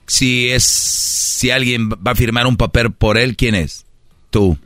[0.08, 3.86] si es, si alguien va a firmar un papel por él, ¿quién es?
[4.30, 4.58] Tú.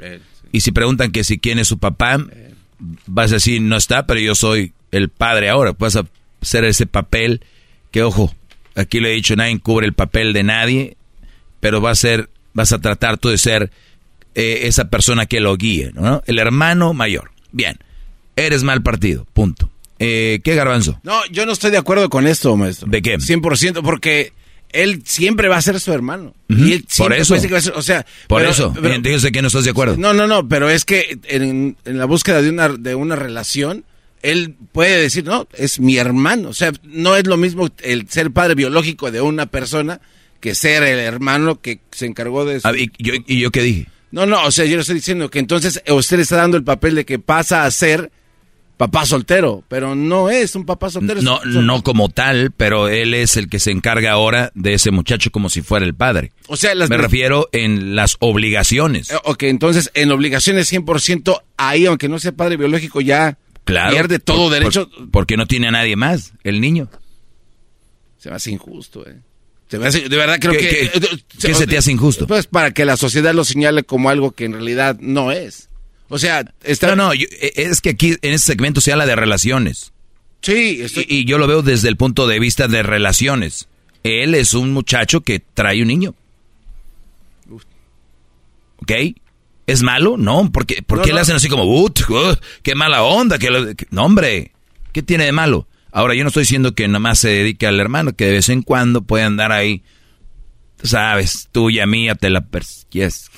[0.52, 2.18] Y si preguntan que si quién es su papá,
[3.06, 5.74] vas a decir, no está, pero yo soy el padre ahora.
[5.78, 6.06] Vas a
[6.42, 7.42] hacer ese papel
[7.92, 8.34] que, ojo,
[8.76, 10.98] aquí le he dicho, nadie cubre el papel de nadie,
[11.60, 13.72] pero va a ser, vas a tratar tú de ser
[14.36, 16.22] eh, esa persona que lo guíe, ¿no?
[16.26, 17.32] El hermano mayor.
[17.52, 17.78] Bien,
[18.36, 19.70] eres mal partido, punto.
[20.00, 21.00] Eh, ¿Qué garbanzo?
[21.04, 22.88] No, yo no estoy de acuerdo con esto, maestro.
[22.90, 23.18] ¿De qué?
[23.18, 24.34] 100%, porque
[24.72, 26.34] él siempre va a ser su hermano.
[26.48, 27.36] y él por eso.
[27.76, 28.74] o sea, por eso.
[28.82, 29.98] Pero, que no estás de acuerdo.
[29.98, 33.84] No, no, no, pero es que en, la búsqueda de una, de una relación,
[34.22, 36.50] él puede decir, no, es mi hermano.
[36.50, 40.02] O sea, no es lo mismo el ser padre biológico de una persona
[40.40, 42.76] que ser el hermano que se encargó de eso.
[42.76, 43.88] ¿y, yo, ¿Y yo qué dije?
[44.12, 46.64] No, no, o sea, yo le estoy diciendo que entonces usted le está dando el
[46.64, 48.12] papel de que pasa a ser
[48.80, 51.22] papá soltero, pero no es un papá soltero.
[51.22, 55.32] No, no como tal, pero él es el que se encarga ahora de ese muchacho
[55.32, 56.32] como si fuera el padre.
[56.48, 59.12] O sea, me refiero en las obligaciones.
[59.12, 64.50] Eh, ok, entonces en obligaciones 100% ahí, aunque no sea padre biológico, ya pierde todo
[64.50, 64.89] derecho.
[65.12, 66.89] porque no tiene a nadie más, el niño.
[68.18, 69.18] Se me hace injusto, eh.
[69.68, 70.89] Se me hace, de verdad creo que...
[70.89, 71.02] ¿Qué,
[71.38, 72.28] ¿qué se te hace injusto?
[72.28, 75.69] Pues para que la sociedad lo señale como algo que en realidad no es.
[76.10, 76.95] O sea, está...
[76.95, 79.93] No, no, e, es que aquí en este segmento se habla de relaciones.
[80.41, 83.67] Sí, y, yo lo veo desde el punto de vista de relaciones.
[84.04, 86.15] Él es un muchacho que trae un niño.
[88.78, 88.91] ¿Ok?
[89.67, 90.17] ¿Es malo?
[90.17, 91.91] No, porque, ¿por qué le hacen así como, uh,
[92.63, 93.38] qué mala onda?
[93.38, 94.54] Que, no, hombre,
[94.93, 95.67] ¿qué tiene de malo?
[95.91, 98.50] Ahora, yo no estoy diciendo que nada más se dedique al hermano, que de vez
[98.50, 99.84] en cuando puede andar ahí,
[100.82, 102.45] sabes, tuya, mía, te la...
[102.91, 103.30] Yes.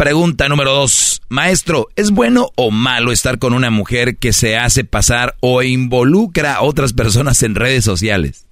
[0.00, 1.20] Pregunta número dos.
[1.28, 6.54] Maestro, ¿es bueno o malo estar con una mujer que se hace pasar o involucra
[6.54, 8.46] a otras personas en redes sociales?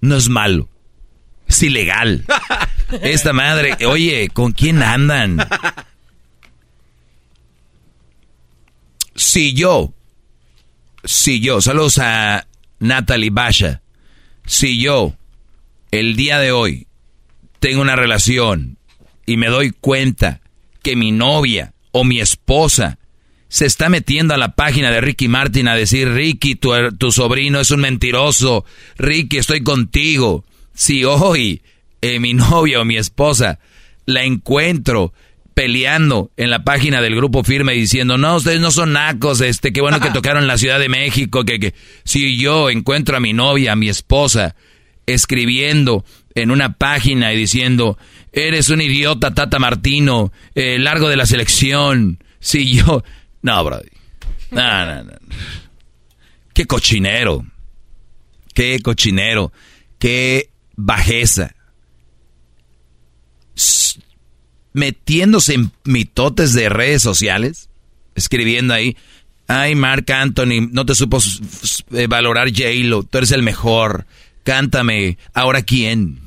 [0.00, 0.70] No es malo.
[1.46, 2.24] Es ilegal.
[3.02, 5.36] Esta madre, oye, ¿con quién andan?
[9.14, 9.92] Si yo,
[11.04, 12.46] si yo, saludos a
[12.78, 13.82] Natalie Basha,
[14.46, 15.14] si yo
[15.90, 16.86] el día de hoy
[17.62, 18.76] tengo una relación
[19.24, 20.40] y me doy cuenta
[20.82, 22.98] que mi novia o mi esposa
[23.46, 27.60] se está metiendo a la página de Ricky Martin a decir, Ricky, tu, tu sobrino
[27.60, 28.64] es un mentiroso,
[28.98, 30.44] Ricky, estoy contigo.
[30.74, 31.62] Si hoy
[32.00, 33.60] eh, mi novia o mi esposa
[34.06, 35.12] la encuentro
[35.54, 39.80] peleando en la página del grupo firme diciendo, no, ustedes no son nacos, este, qué
[39.80, 43.70] bueno que tocaron la Ciudad de México, que, que si yo encuentro a mi novia,
[43.70, 44.56] a mi esposa,
[45.06, 47.98] escribiendo en una página y diciendo,
[48.32, 52.22] eres un idiota, Tata Martino, eh, largo de la selección.
[52.40, 53.02] Sí, yo...
[53.42, 53.80] No, bro.
[54.50, 55.12] No, no, no.
[56.54, 57.44] Qué cochinero.
[58.54, 59.52] Qué cochinero.
[59.98, 61.54] Qué bajeza.
[64.72, 67.68] Metiéndose en mitotes de redes sociales,
[68.14, 68.96] escribiendo ahí,
[69.46, 71.18] ay, Mark Anthony, no te supo
[72.08, 74.06] valorar J-Lo, tú eres el mejor,
[74.42, 76.22] cántame, ahora quién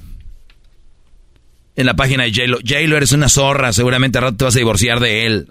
[1.75, 2.58] en la página de J-Lo.
[2.58, 5.47] J-Lo eres una zorra, seguramente a rato te vas a divorciar de él.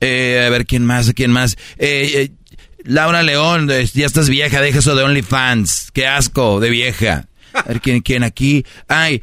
[0.00, 1.12] Eh, a ver, ¿quién más?
[1.14, 1.56] ¿Quién más?
[1.78, 2.30] Eh, eh,
[2.84, 5.90] Laura León, ya estás vieja, deja eso de OnlyFans.
[5.92, 7.28] Qué asco de vieja.
[7.52, 8.64] A ver, ¿quién, quién aquí?
[8.88, 9.22] Ay,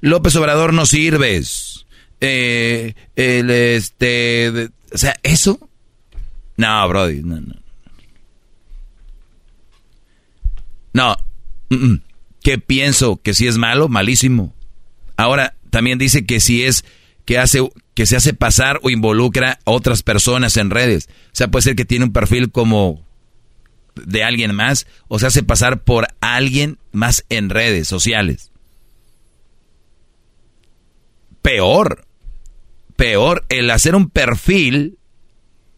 [0.00, 1.86] López Obrador no sirves.
[2.20, 2.94] el,
[3.50, 5.58] este, o sea, ¿eso?
[6.56, 7.54] No, Brody, no, no.
[10.92, 11.16] No,
[12.42, 13.20] ¿qué pienso?
[13.22, 13.88] ¿Que si es malo?
[13.88, 14.54] Malísimo.
[15.16, 16.84] Ahora, también dice que si es
[17.24, 17.60] que hace
[17.94, 21.08] que se hace pasar o involucra a otras personas en redes.
[21.08, 23.06] O sea, puede ser que tiene un perfil como
[23.94, 28.52] de alguien más o se hace pasar por alguien más en redes sociales.
[31.40, 32.06] Peor,
[32.96, 34.98] peor el hacer un perfil,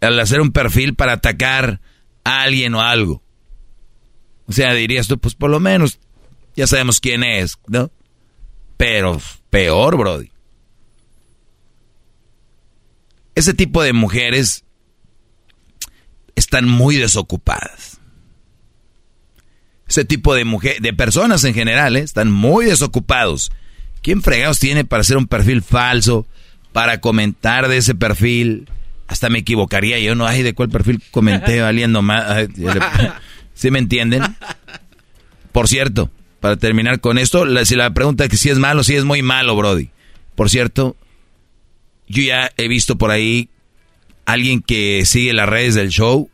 [0.00, 1.80] el hacer un perfil para atacar
[2.24, 3.22] a alguien o algo.
[4.48, 6.00] O sea, dirías tú, pues por lo menos
[6.56, 7.90] ya sabemos quién es, ¿no?
[8.76, 10.30] Pero peor, Brody.
[13.34, 14.64] Ese tipo de mujeres
[16.34, 18.00] están muy desocupadas.
[19.86, 22.00] Ese tipo de mujer, de personas en general, ¿eh?
[22.00, 23.52] están muy desocupados.
[24.02, 26.26] ¿Quién fregados tiene para hacer un perfil falso,
[26.72, 28.68] para comentar de ese perfil?
[29.06, 32.48] Hasta me equivocaría yo, no, ay, ¿de cuál perfil comenté valiendo más?
[33.58, 34.22] ¿Sí me entienden?
[35.50, 38.94] Por cierto, para terminar con esto, si la pregunta es que si es malo, si
[38.94, 39.90] es muy malo, Brody.
[40.36, 40.96] Por cierto,
[42.06, 43.48] yo ya he visto por ahí
[44.26, 46.30] alguien que sigue las redes del show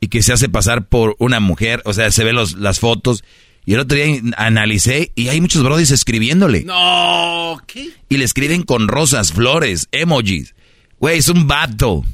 [0.00, 3.22] y que se hace pasar por una mujer, o sea, se ven los, las fotos.
[3.64, 6.64] Y el otro día analicé y hay muchos brodis escribiéndole.
[6.64, 7.90] No, ¿qué?
[8.08, 10.56] Y le escriben con rosas, flores, emojis.
[10.98, 12.04] Güey, es un vato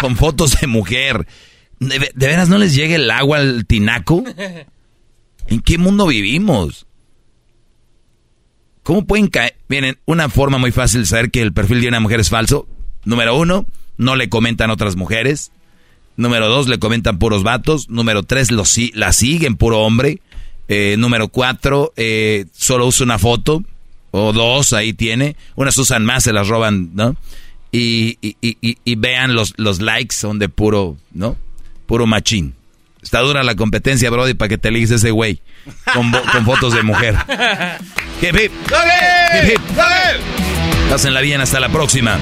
[0.00, 1.26] con fotos de mujer.
[1.80, 4.24] ¿De, de veras no les llega el agua al tinaco?
[5.46, 6.86] ¿En qué mundo vivimos?
[8.82, 9.54] ¿Cómo pueden caer?
[9.68, 12.66] Miren, una forma muy fácil de saber que el perfil de una mujer es falso.
[13.04, 15.52] Número uno, no le comentan otras mujeres.
[16.16, 17.88] Número dos, le comentan puros vatos.
[17.90, 18.64] Número tres, lo,
[18.94, 20.20] la siguen puro hombre.
[20.68, 23.62] Eh, número cuatro, eh, solo usa una foto.
[24.10, 25.36] O dos, ahí tiene.
[25.54, 27.14] Unas usan más, se las roban, ¿no?
[27.70, 31.36] Y, y, y, y vean los, los likes, son de puro, ¿no?
[31.88, 32.54] Puro machín.
[33.02, 35.40] Está dura la competencia, Brody, para que te ligues ese güey
[35.94, 36.12] con,
[36.44, 37.16] fotos de mujer.
[38.20, 38.52] Hip, hip.
[39.42, 39.60] Hip, hip.
[40.90, 42.18] Pásenla bien, hasta la próxima.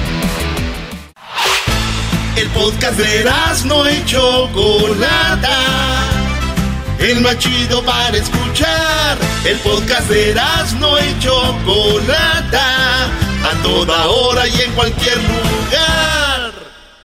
[2.37, 3.25] El podcast de
[3.65, 5.59] no hecho Chocolata.
[7.01, 9.19] El más chido para escuchar.
[9.45, 10.33] El podcast de
[10.79, 13.07] no hecho Chocolata.
[13.07, 16.36] A toda hora y en cualquier lugar.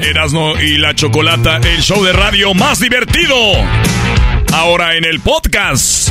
[0.00, 3.34] Erasno y la Chocolata, el show de radio más divertido.
[4.52, 6.10] Ahora en el podcast.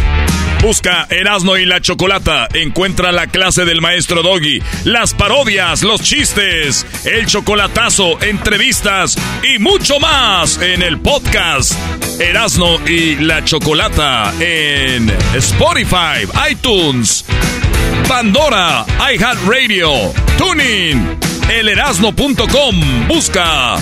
[0.61, 2.47] Busca Erasno y la Chocolata.
[2.53, 9.99] Encuentra la clase del maestro Doggy, las parodias, los chistes, el chocolatazo, entrevistas y mucho
[9.99, 11.73] más en el podcast
[12.19, 17.25] Erasno y la Chocolata en Spotify, iTunes,
[18.07, 21.17] Pandora, iHeartRadio, Tuning,
[21.49, 23.07] elerasno.com.
[23.07, 23.75] Busca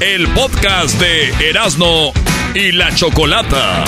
[0.00, 2.12] el podcast de Erasno
[2.54, 3.84] y la Chocolata.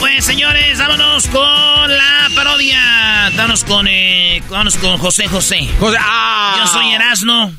[0.00, 1.42] Pues señores, vámonos con
[1.90, 3.30] la parodia.
[3.36, 5.68] Vámonos con, eh, vámonos con José José.
[5.98, 6.56] ah.
[6.58, 7.54] Yo soy Erasno.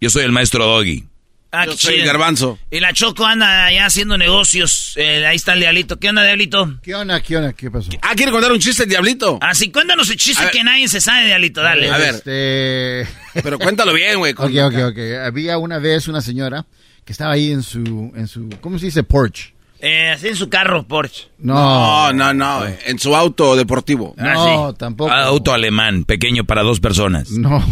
[0.00, 1.04] Yo soy el maestro Doggy.
[1.52, 2.60] Ah, Yo soy el garbanzo.
[2.70, 4.92] Y la Choco anda allá haciendo negocios.
[4.96, 5.98] Eh, ahí está el diablito.
[5.98, 6.78] ¿Qué onda, diablito?
[6.80, 7.20] ¿Qué onda?
[7.20, 7.52] ¿Qué onda?
[7.54, 7.90] ¿Qué pasó?
[8.02, 9.36] Ah, ¿quiere contar un chiste, el diablito?
[9.42, 10.54] Así, cuéntanos el chiste A ver.
[10.54, 11.60] que nadie se sabe, diablito.
[11.60, 11.90] Dale.
[11.90, 12.14] A ver.
[12.14, 13.08] Este...
[13.42, 14.32] Pero cuéntalo bien, güey.
[14.32, 14.98] Ok, ok, ok.
[15.26, 16.66] Había una vez una señora
[17.04, 19.02] que estaba ahí en su, en su, ¿cómo se dice?
[19.02, 19.52] Porch.
[19.82, 21.28] Eh, así en su carro, Porsche.
[21.38, 22.62] No, no, no.
[22.86, 24.14] En su auto deportivo.
[24.18, 25.10] No, tampoco.
[25.10, 27.30] Ah, Auto alemán, pequeño para dos personas.
[27.40, 27.62] No,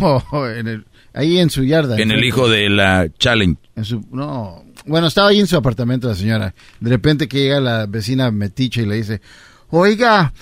[0.55, 0.85] en el-
[1.15, 1.99] ahí en su yarda.
[1.99, 3.59] En el hijo de la Challenge.
[3.77, 4.65] En su, no.
[4.87, 6.55] Bueno, estaba ahí en su apartamento la señora.
[6.81, 9.21] De repente que llega la vecina metiche y le dice,
[9.71, 10.33] oiga,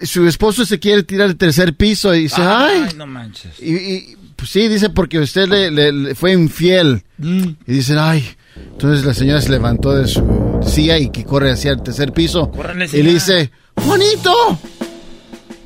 [0.00, 2.84] su esposo se quiere tirar el tercer piso y dice, ay.
[2.96, 3.60] no manches.
[3.60, 7.02] Y, y, pues sí, dice porque usted le, le- le fue infiel.
[7.16, 7.42] Mm.
[7.66, 8.24] Y dicen, ay.
[8.72, 10.20] Entonces la señora se levantó de su
[10.66, 12.50] silla y que corre hacia el tercer piso.
[12.92, 13.50] Y le dice,
[13.84, 14.58] Juanito,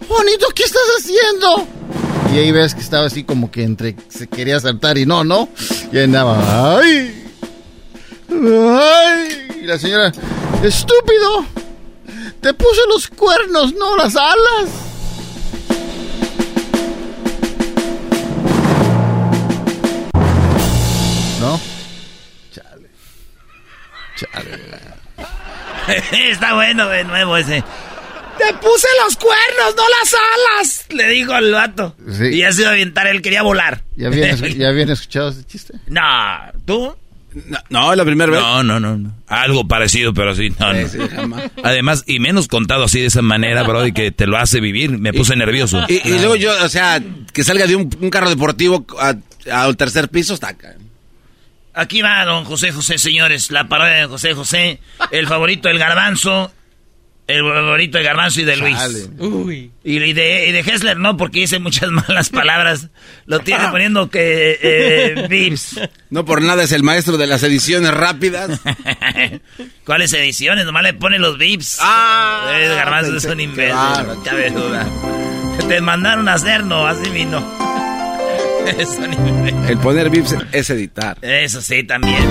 [0.09, 1.67] Juanito, ¿qué estás haciendo?
[2.35, 5.49] Y ahí ves que estaba así como que entre se quería saltar y no, no.
[5.93, 7.29] Y andaba, ay,
[8.31, 9.59] ay.
[9.63, 10.13] Y la señora,
[10.63, 11.45] estúpido,
[12.41, 14.71] te puse los cuernos, no las alas.
[21.41, 21.61] ¿No?
[22.53, 22.91] Chale.
[24.17, 24.82] Chale.
[26.31, 27.63] Está bueno, de nuevo ese.
[28.39, 30.87] Te puse los cuernos, no las alas.
[30.91, 31.95] Le dijo al vato.
[32.11, 32.25] Sí.
[32.33, 33.83] Y ya se iba a aventar, él quería volar.
[33.97, 35.75] ¿Ya habían, ya habían escuchado ese chiste?
[35.87, 36.01] No,
[36.65, 36.97] ¿tú?
[37.49, 38.41] No, no, la primera vez.
[38.41, 39.15] No, no, no, no.
[39.27, 40.89] Algo parecido, pero sí, no, no.
[40.89, 41.45] Sí, sí, jamás.
[41.63, 44.99] Además, y menos contado así de esa manera, bro, y que te lo hace vivir,
[44.99, 45.83] me puse nervioso.
[45.89, 47.01] Y, y luego yo, o sea,
[47.33, 49.15] que salga de un, un carro deportivo a-
[49.51, 50.75] al tercer piso, está acá.
[51.75, 53.51] Aquí va don José José, señores.
[53.51, 54.79] La parodia de José José.
[55.11, 56.53] El favorito del garbanzo.
[57.29, 58.77] El favorito de garbanzo y de Luis.
[58.77, 59.05] Chale.
[59.19, 59.71] Uy.
[59.85, 62.89] Y de, y de Hessler no, porque dice muchas malas palabras.
[63.27, 64.59] Lo tiene poniendo que...
[64.61, 65.81] Eh, Vips.
[66.11, 68.61] No por nada es el maestro de las ediciones rápidas.
[69.87, 70.67] ¿Cuáles ediciones?
[70.67, 71.79] Nomás le pone los Vips.
[71.81, 73.75] Ah, el garbanzo es un imbécil.
[73.75, 74.15] bárbaro.
[74.17, 74.87] no cabe duda.
[75.69, 77.41] Te mandaron a hacer, no, así vino.
[79.69, 81.17] El poner VIPs es editar.
[81.23, 82.23] Eso sí, también.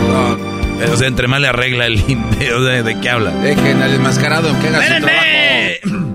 [0.91, 3.31] O sea, entre más le arregla el limpio, ¿de, de qué habla?
[3.31, 5.17] Dejen al enmascarado que haga su trabajo.
[5.17, 6.11] ¡Espérenme!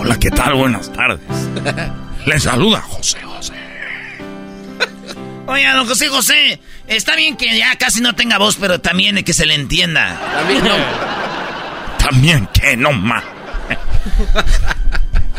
[0.00, 0.54] Hola, ¿qué tal?
[0.54, 1.20] Buenas tardes.
[2.26, 3.54] Les saluda José José.
[5.46, 9.32] Oiga, don José José, está bien que ya casi no tenga voz, pero también que
[9.32, 10.20] se le entienda.
[10.34, 10.76] También no.
[11.98, 13.24] También que no más.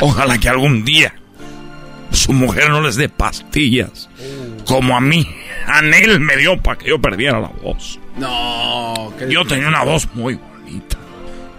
[0.01, 1.13] Ojalá que algún día
[2.11, 4.09] su mujer no les dé pastillas.
[4.65, 5.27] Como a mí.
[5.67, 7.99] Anel me dio para que yo perdiera la voz.
[8.17, 9.13] No.
[9.29, 10.97] Yo tenía una voz muy bonita.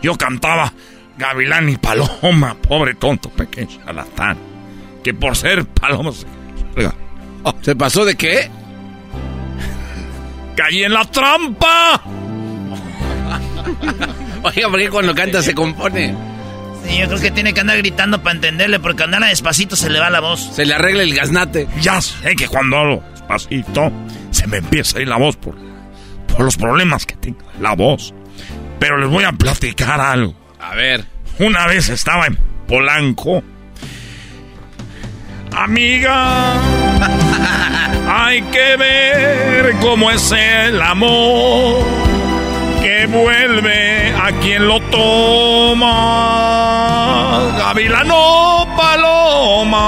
[0.02, 0.72] Yo cantaba
[1.16, 4.38] Gavilán y Paloma, pobre tonto pequeño charlatán.
[5.04, 6.26] Que por ser paloma se...
[6.76, 6.94] Oiga,
[7.62, 8.50] ¿Se pasó de qué?
[10.56, 12.02] ¡Caí en la trampa!
[14.42, 16.29] Oiga, ¿por qué cuando canta se compone?
[16.84, 20.00] Sí, yo creo que tiene que andar gritando para entenderle, porque andar despacito se le
[20.00, 20.40] va la voz.
[20.54, 21.68] Se le arregla el gaznate.
[21.80, 23.92] Ya sé que cuando hablo despacito
[24.30, 25.56] se me empieza a ir la voz por,
[26.26, 28.14] por los problemas que tengo la voz.
[28.78, 30.34] Pero les voy a platicar algo.
[30.60, 31.04] A ver.
[31.38, 33.42] Una vez estaba en Polanco.
[35.52, 36.54] Amiga,
[38.08, 42.09] hay que ver cómo es el amor
[43.00, 45.88] que vuelve a quien lo toma.
[47.56, 49.86] Gavilano Paloma.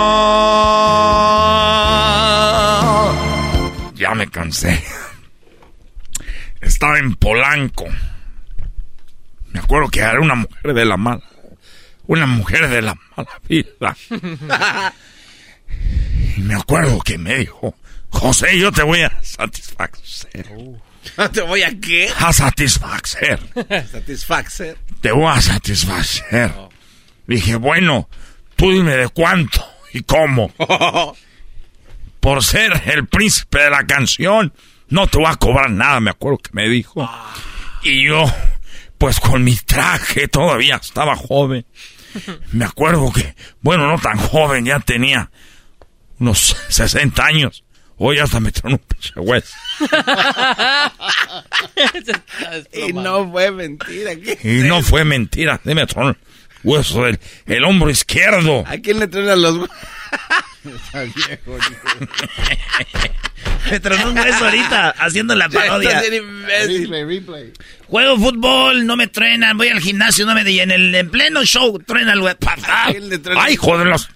[3.95, 4.83] Ya me cansé.
[6.63, 7.87] Estaba en Polanco.
[9.51, 11.23] Me acuerdo que era una mujer de la mala.
[12.07, 13.97] Una mujer de la mala vida.
[16.35, 17.75] Y me acuerdo que me dijo,
[18.09, 20.47] José, yo te voy a satisfacer.
[21.33, 22.11] ¿Te voy a qué?
[22.19, 23.41] A satisfacer.
[23.91, 24.79] Satisfacer.
[25.01, 26.53] Te voy a satisfacer.
[27.27, 28.09] Dije, bueno,
[28.57, 30.53] tú dime de cuánto y cómo.
[32.21, 34.53] Por ser el príncipe de la canción,
[34.89, 37.09] no te voy a cobrar nada, me acuerdo que me dijo.
[37.83, 38.25] Y yo,
[38.99, 41.67] pues con mi traje todavía estaba joven.
[42.53, 45.31] Me acuerdo que, bueno, no tan joven, ya tenía
[46.19, 47.65] unos 60 años.
[48.05, 49.55] Hoy hasta me un pinche hueso.
[52.73, 54.17] y no fue mentira.
[54.17, 56.17] ¿qué Y es no fue mentira, se me tronó el
[56.65, 58.65] hueso del el hombro izquierdo.
[58.67, 59.77] ¿A quién le truenan los huesos?
[63.71, 66.01] Me tronó un hueso ahorita haciendo la parodia.
[66.01, 67.53] Replay, replay.
[67.87, 69.57] Juego fútbol, no me truenan.
[69.57, 70.43] Voy al gimnasio, no me...
[70.51, 73.87] Y en el en pleno show truena el hue- ¿A quién le truenan Ay, joder,
[73.87, 74.09] los-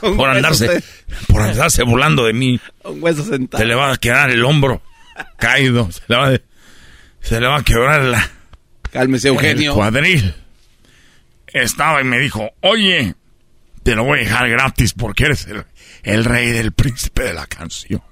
[0.00, 0.84] por andarse, se-
[1.32, 2.60] por andarse burlando de mí.
[2.84, 3.60] Un hueso sentado.
[3.60, 4.82] Se le va a quedar el hombro
[5.38, 5.90] caído.
[5.92, 6.40] Se le va, a-
[7.20, 8.30] se le va a quebrar la,
[8.92, 9.70] Cálmese, Eugenio.
[9.72, 10.34] el cuadril.
[11.46, 13.14] Estaba y me dijo, oye,
[13.82, 15.64] te lo voy a dejar gratis porque eres el,
[16.02, 18.02] el rey del príncipe de la canción.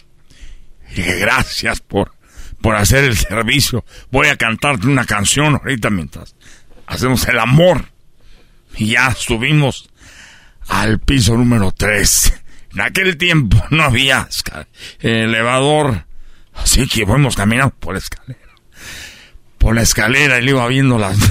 [0.91, 2.13] Y dije, gracias por,
[2.63, 3.85] por hacer el servicio.
[4.11, 6.37] Voy a cantarte una canción ahorita mientras
[6.87, 7.87] hacemos el amor.
[8.77, 9.91] Y ya subimos
[10.69, 12.41] al piso número 3.
[12.75, 14.29] En aquel tiempo no había
[15.01, 16.07] elevador,
[16.55, 18.41] así que fuimos caminando por la escalera.
[19.59, 21.17] Por la escalera y le iba viendo las.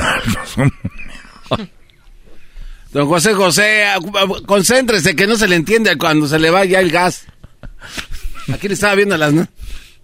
[2.93, 3.85] Don José José,
[4.45, 7.25] concéntrese que no se le entiende cuando se le va ya el gas.
[8.53, 9.33] Aquí le estaba viendo las...
[9.33, 9.47] ¿no?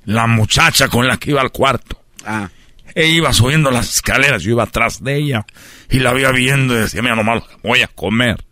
[0.06, 2.02] La muchacha con la que iba al cuarto.
[2.26, 2.50] Ah.
[2.96, 5.46] Ella iba subiendo las escaleras, yo iba atrás de ella.
[5.90, 8.44] Y la veía viendo y decía, mira nomás voy a comer.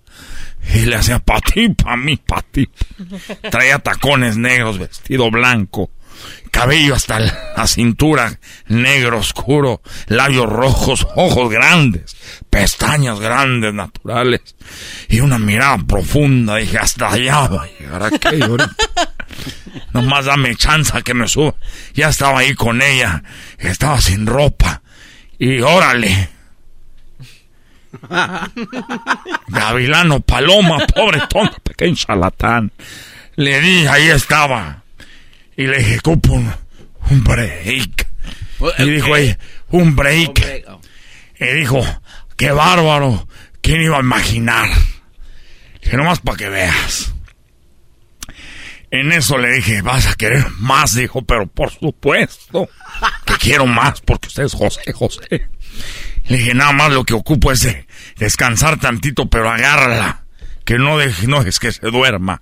[0.74, 2.70] Y le hacía pa' ti, pa' mí, pa' ti.
[3.52, 5.90] Traía tacones negros, vestido blanco.
[6.52, 12.18] Cabello hasta la cintura, negro oscuro, labios rojos, ojos grandes,
[12.50, 14.42] pestañas grandes, naturales,
[15.08, 16.56] y una mirada profunda.
[16.56, 18.76] Dije, hasta allá va a llegar aquello ahorita.
[19.94, 21.54] Nomás dame chance que me suba.
[21.94, 23.24] Ya estaba ahí con ella,
[23.60, 24.82] estaba sin ropa,
[25.38, 26.37] y órale.
[29.48, 32.72] Gavilano, paloma, pobre tonto, pequeño charlatán.
[33.36, 34.84] Le di, ahí estaba.
[35.56, 36.52] Y le dije, cupo un,
[37.10, 38.08] un break.
[38.80, 39.38] Y dijo ella,
[39.70, 40.66] un break.
[41.40, 41.82] Y dijo,
[42.36, 43.28] qué bárbaro.
[43.62, 44.70] ¿Quién iba a imaginar?
[45.82, 47.14] Que nomás para que veas.
[48.90, 52.70] En eso le dije, vas a querer más, dijo, pero por supuesto
[53.26, 55.50] que quiero más porque usted es José José.
[56.28, 60.24] Le dije, nada más lo que ocupo es de descansar tantito, pero agárrala.
[60.66, 62.42] Que no dejes, no dejes que se duerma.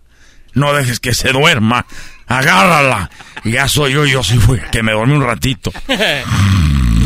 [0.53, 1.86] No dejes que se duerma.
[2.27, 3.11] Agárrala.
[3.43, 5.71] Y ya soy yo, yo sí fui, que me dormí un ratito.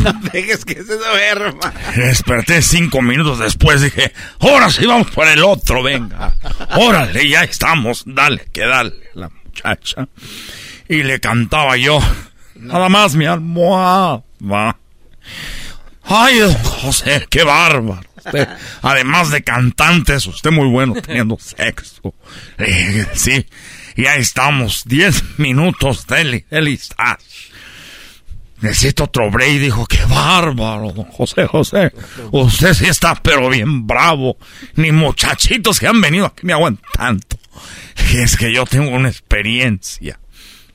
[0.00, 1.74] No dejes que se duerma.
[1.94, 6.32] Desperté cinco minutos después, dije, ahora sí vamos por el otro, venga.
[6.70, 10.08] Órale, ya estamos, dale, que dale, la muchacha.
[10.88, 12.00] Y le cantaba yo,
[12.56, 14.22] nada más mi almohada.
[16.04, 18.02] Ay, don José, qué bárbaro.
[18.16, 18.48] Usted,
[18.82, 22.14] además de cantante, es usted muy bueno teniendo sexo.
[22.58, 23.46] Eh, sí,
[23.96, 27.18] ya estamos, diez minutos, dele, está.
[28.60, 31.92] Necesito otro break, dijo, qué bárbaro, don José José.
[32.30, 34.36] Usted sí está, pero bien bravo.
[34.74, 37.38] Ni muchachitos que han venido aquí me aguantan tanto.
[38.12, 40.20] Es que yo tengo una experiencia.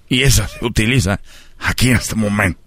[0.10, 1.20] Y esa se utiliza
[1.60, 2.64] aquí en este momento.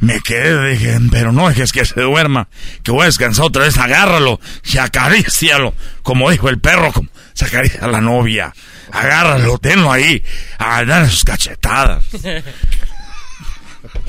[0.00, 2.48] Me quedé, dije, pero no dejes que se duerma,
[2.82, 7.46] que voy a descansar otra vez, agárralo y acarícialo, como dijo el perro, como se
[7.46, 8.52] acaricia a la novia.
[8.92, 10.22] Agárralo, tenlo ahí,
[10.58, 12.04] a dar sus cachetadas.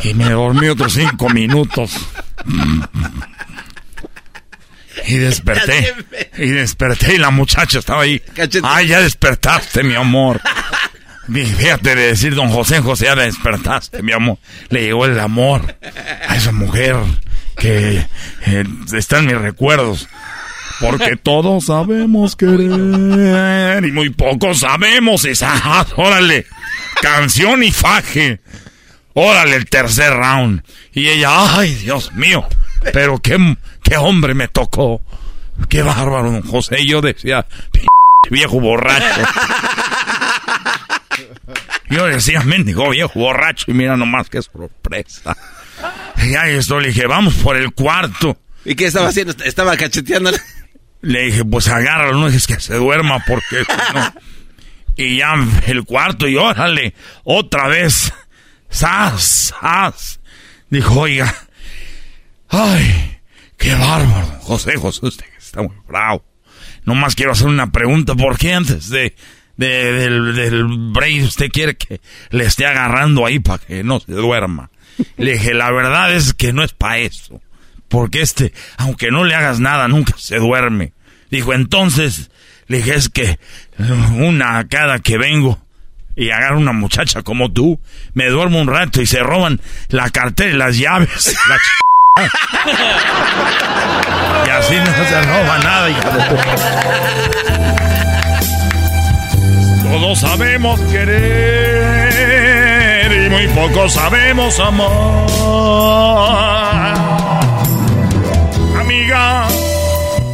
[0.04, 1.92] Y me dormí otros cinco minutos.
[5.06, 5.96] Y desperté.
[6.38, 8.22] Y desperté y la muchacha estaba ahí.
[8.64, 10.42] Ay, ya despertaste, mi amor.
[11.32, 14.38] Fíjate de decir, don José José, ya despertaste, mi amor.
[14.70, 15.76] Le llegó el amor
[16.28, 16.96] a esa mujer
[17.58, 18.06] que
[18.46, 18.64] eh,
[18.94, 20.08] está en mis recuerdos.
[20.80, 25.86] Porque todos sabemos querer y muy pocos sabemos esa.
[25.96, 26.46] Órale,
[27.02, 28.40] canción y faje.
[29.14, 30.64] Órale, el tercer round.
[30.94, 32.48] Y ella, ay, Dios mío,
[32.94, 33.38] pero qué,
[33.84, 35.02] qué hombre me tocó.
[35.68, 36.82] Qué bárbaro, don José.
[36.82, 37.46] Y yo decía,
[38.30, 39.22] viejo borracho.
[41.90, 43.66] Yo decía, mendigo viejo borracho.
[43.70, 45.36] Y mira nomás qué sorpresa.
[46.24, 48.38] Y ahí esto le dije, vamos por el cuarto.
[48.66, 49.34] ¿Y qué estaba haciendo?
[49.44, 50.32] Estaba cacheteando.
[51.02, 53.64] Le dije, pues agárralo, no es que se duerma porque
[53.94, 54.14] no.
[54.98, 55.36] Y ya
[55.68, 58.12] el cuarto y órale, otra vez.
[58.70, 59.54] ¡Sas!
[59.62, 60.20] ¡Sas!
[60.70, 61.34] Dijo, oiga.
[62.50, 63.20] Ay,
[63.58, 64.28] qué bárbaro.
[64.42, 66.26] José, José, usted está muy bravo.
[66.84, 68.16] Nomás quiero hacer una pregunta.
[68.16, 69.16] ¿Por qué antes de,
[69.58, 72.00] de del, del break usted quiere que
[72.30, 74.70] le esté agarrando ahí para que no se duerma?
[75.18, 77.42] Le dije, la verdad es que no es para eso.
[77.88, 80.94] Porque este, aunque no le hagas nada, nunca se duerme.
[81.30, 82.32] Dijo, entonces,
[82.68, 83.40] le dije, es que
[84.16, 85.60] una cada que vengo
[86.16, 87.80] y agarro una muchacha como tú,
[88.14, 91.38] me duermo un rato y se roban la cartera y las llaves.
[94.46, 95.90] y así no se roba nada,
[99.90, 102.08] Todos sabemos querer
[103.26, 104.90] y muy pocos sabemos amar.
[108.80, 109.48] Amiga.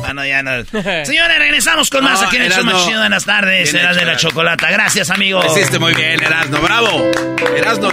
[0.06, 0.52] Ah, no, ya no.
[1.06, 3.00] Señores, regresamos con más No, aquí en el show más chido.
[3.00, 3.72] Buenas tardes.
[3.72, 4.72] Bien Era hecho, de la chocolata.
[4.72, 5.42] Gracias, amigo.
[5.42, 6.60] Lo hiciste muy bien, Erasmo.
[6.60, 7.12] ¡Bravo!
[7.56, 7.90] Erasmo.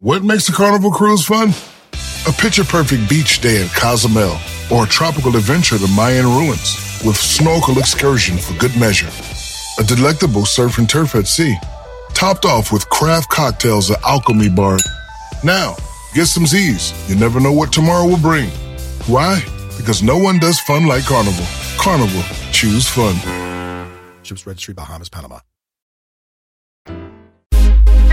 [0.00, 1.54] What makes a carnival cruise fun?
[2.26, 4.36] A picture perfect beach day in Cozumel
[4.70, 9.10] or a tropical adventure to Mayan ruins with snorkel excursion for good measure.
[9.78, 11.56] A delectable surf and turf at sea,
[12.12, 14.76] topped off with craft cocktails at Alchemy Bar.
[15.42, 15.76] Now,
[16.12, 16.92] get some Z's.
[17.08, 18.50] You never know what tomorrow will bring.
[19.06, 19.42] Why?
[19.78, 21.46] Because no one does fun like Carnival.
[21.78, 23.16] Carnival, choose fun.
[24.22, 25.40] Ships Registry, Bahamas, Panama.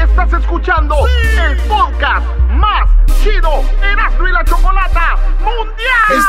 [0.02, 2.90] Estás escuchando el podcast más
[3.22, 4.79] chido Erasmo y la Chocolata Mundial.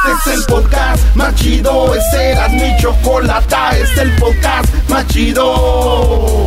[0.09, 5.07] Este es el podcast más chido, este era mi chocolata, este es el podcast más
[5.09, 6.47] chido.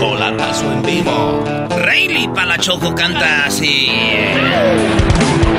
[0.00, 1.44] Chocolatazo en vivo.
[1.76, 3.86] Rayleigh para la Choco canta así.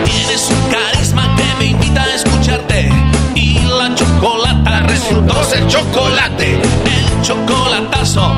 [0.03, 2.89] Tienes un carisma que me invita a escucharte.
[3.35, 6.53] Y la chocolata resultó ser chocolate.
[6.55, 8.35] El chocolatazo,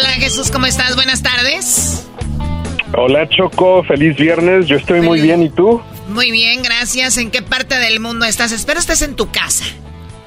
[0.00, 0.94] Hola Jesús, ¿cómo estás?
[0.94, 2.06] Buenas tardes.
[2.96, 5.82] Hola Choco, feliz viernes, yo estoy muy bien, ¿y tú?
[6.08, 7.18] Muy bien, gracias.
[7.18, 8.52] ¿En qué parte del mundo estás?
[8.52, 9.64] Espero estés en tu casa.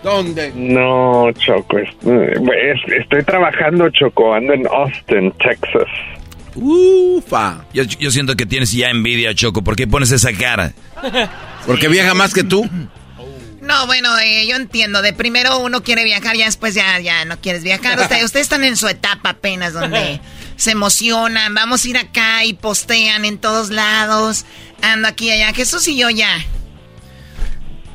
[0.04, 0.52] ¿Dónde?
[0.56, 5.88] No, Choco, es- es- estoy trabajando Choco, ando en Austin, Texas.
[6.54, 7.64] Ufa.
[7.74, 9.64] Yo, yo siento que tienes ya envidia, Choco.
[9.64, 10.74] ¿Por qué pones esa cara?
[11.66, 12.68] Porque viaja más que tú.
[13.72, 15.02] No, bueno, eh, yo entiendo.
[15.02, 17.98] De primero uno quiere viajar, ya después ya, ya no quieres viajar.
[17.98, 20.20] Ustedes, ustedes están en su etapa apenas donde
[20.58, 21.56] se emocionan.
[21.56, 24.44] Vamos a ir acá y postean en todos lados.
[24.82, 25.54] Ando aquí y allá.
[25.54, 26.38] Jesús y yo ya.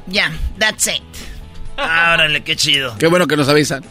[0.07, 1.03] Ya, that's it.
[1.77, 2.97] Árale, qué chido.
[2.97, 3.85] Qué bueno que nos avisan.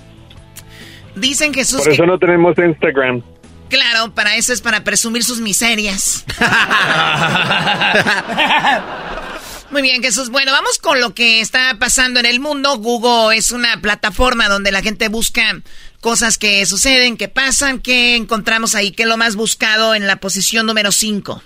[1.16, 2.08] Dicen Jesús Por eso que...
[2.08, 3.22] no tenemos Instagram.
[3.70, 6.26] Claro, para eso es para presumir sus miserias.
[9.76, 10.32] Muy bien, Jesús.
[10.32, 12.78] Bueno, vamos con lo que está pasando en el mundo.
[12.78, 15.42] Google es una plataforma donde la gente busca
[16.00, 20.16] cosas que suceden, que pasan, que encontramos ahí, que es lo más buscado en la
[20.16, 21.42] posición número 5.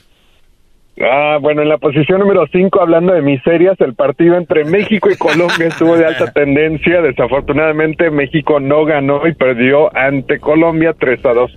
[1.02, 5.18] Ah, bueno, en la posición número 5, hablando de miserias, el partido entre México y
[5.18, 7.02] Colombia estuvo de alta tendencia.
[7.02, 11.52] Desafortunadamente, México no ganó y perdió ante Colombia 3 a 2.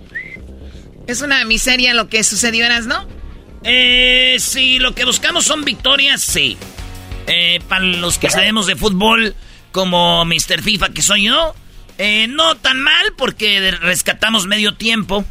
[1.05, 3.22] Es una miseria lo que sucedió, ¿no?
[3.63, 6.57] Eh, sí, lo que buscamos son victorias, sí.
[7.27, 9.35] Eh, para los que sabemos de fútbol,
[9.71, 10.61] como Mr.
[10.61, 11.55] FIFA que soy yo,
[11.97, 15.25] eh, no tan mal porque rescatamos medio tiempo.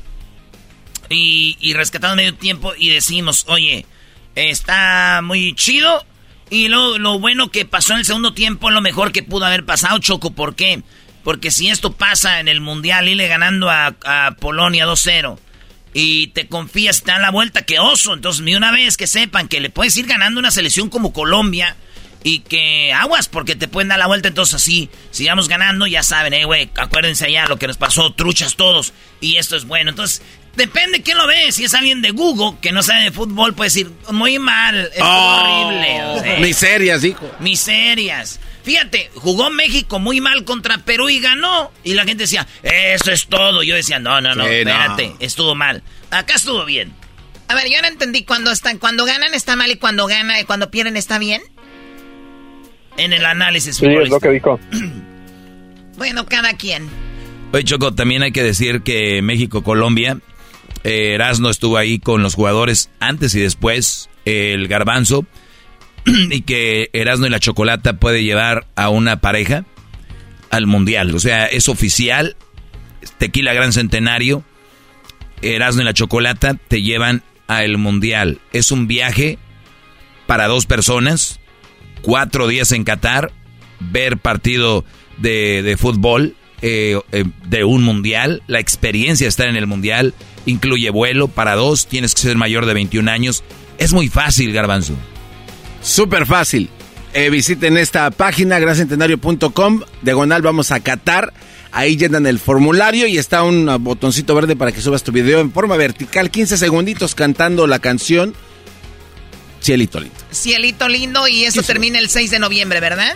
[1.11, 3.85] Y, rescatamos medio tiempo y decimos, oye,
[4.35, 6.07] está muy chido.
[6.49, 9.45] Y lo, lo bueno que pasó en el segundo tiempo es lo mejor que pudo
[9.45, 10.33] haber pasado, Choco.
[10.33, 10.83] ¿Por qué?
[11.23, 15.39] Porque si esto pasa en el Mundial, le ganando a Polonia 2-0
[15.95, 18.15] y te confías, te dan la vuelta, que oso.
[18.15, 21.77] Entonces, ni una vez que sepan que le puedes ir ganando una selección como Colombia
[22.25, 24.29] y que aguas porque te pueden dar la vuelta.
[24.29, 28.57] Entonces, así, sigamos ganando, ya saben, eh, güey, acuérdense allá lo que nos pasó, truchas
[28.57, 28.93] todos.
[29.21, 29.91] Y esto es bueno.
[29.91, 30.23] Entonces,
[30.57, 31.51] depende quién lo ve.
[31.53, 35.01] Si es alguien de Google que no sabe de fútbol, puede decir, muy mal, es
[35.03, 36.39] Oh, horrible.
[36.41, 37.31] Miserias, hijo.
[37.41, 38.41] Miserias.
[38.65, 41.73] Fíjate, jugó México muy mal contra Perú y ganó.
[41.85, 43.63] Y la gente decía, eso es todo.
[43.63, 44.57] Yo decía, no, no, no, Sí, no.
[44.71, 45.83] espérate, estuvo mal.
[46.11, 46.93] Acá estuvo bien.
[47.49, 48.25] A ver, yo no entendí.
[48.25, 51.43] Cuando, están, cuando ganan está mal y cuando gana y cuando pierden está bien.
[52.97, 54.59] En el análisis Sí, es lo que dijo.
[55.97, 56.89] Bueno, cada quien.
[57.53, 60.19] Oye, Choco, también hay que decir que México-Colombia,
[60.85, 65.27] eh, Erasno estuvo ahí con los jugadores antes y después, eh, el garbanzo,
[66.31, 69.65] y que Erasno y la Chocolata puede llevar a una pareja
[70.51, 71.15] al Mundial.
[71.15, 72.37] O sea, es oficial,
[73.19, 74.45] Tequila Gran Centenario,
[75.41, 78.41] Erasno y la Chocolata te llevan al Mundial.
[78.53, 79.39] Es un viaje
[80.27, 81.41] para dos personas,
[82.03, 83.33] cuatro días en Qatar,
[83.81, 84.85] ver partido
[85.19, 88.43] de, de fútbol eh, eh, de un mundial.
[88.47, 90.15] La experiencia de estar en el mundial
[90.47, 93.43] incluye vuelo para dos, tienes que ser mayor de 21 años.
[93.79, 94.95] Es muy fácil, Garbanzo.
[95.83, 96.71] Súper fácil.
[97.15, 101.33] Eh, visiten esta página, gracentenario.com, diagonal vamos a Qatar.
[101.71, 105.53] Ahí llenan el formulario y está un botoncito verde para que subas tu video en
[105.53, 108.35] forma vertical, 15 segunditos cantando la canción
[109.63, 110.17] Cielito Lindo.
[110.33, 113.15] Cielito lindo y eso termina el 6 de noviembre, ¿verdad?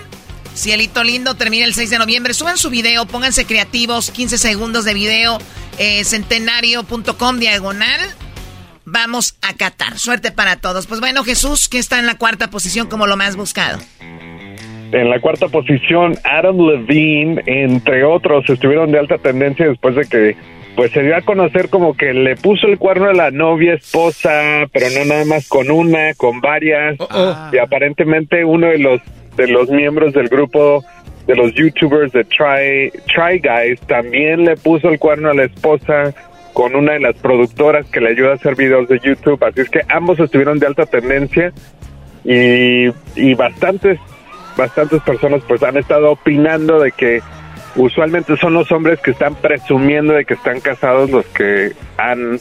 [0.55, 2.35] Cielito lindo termina el 6 de noviembre.
[2.35, 5.39] Suban su video, pónganse creativos, 15 segundos de video,
[5.79, 8.01] eh, centenario.com diagonal.
[8.87, 9.99] Vamos a Qatar.
[9.99, 10.87] Suerte para todos.
[10.87, 13.79] Pues bueno, Jesús, que está en la cuarta posición como lo más buscado.
[14.93, 20.37] En la cuarta posición, Adam Levine, entre otros, estuvieron de alta tendencia después de que
[20.77, 24.67] pues se dio a conocer como que le puso el cuerno a la novia, esposa,
[24.73, 26.97] pero no nada más con una, con varias.
[27.53, 29.01] Y aparentemente uno de los
[29.37, 30.85] de los miembros del grupo
[31.27, 36.15] de los youtubers de Try, Try Guys también le puso el cuerno a la esposa
[36.57, 39.39] con una de las productoras que le ayuda a hacer videos de YouTube.
[39.45, 41.53] Así es que ambos estuvieron de alta tendencia
[42.25, 44.01] y, y bastantes
[44.57, 47.21] bastantes personas pues han estado opinando de que
[47.75, 52.41] usualmente son los hombres que están presumiendo de que están casados los que han,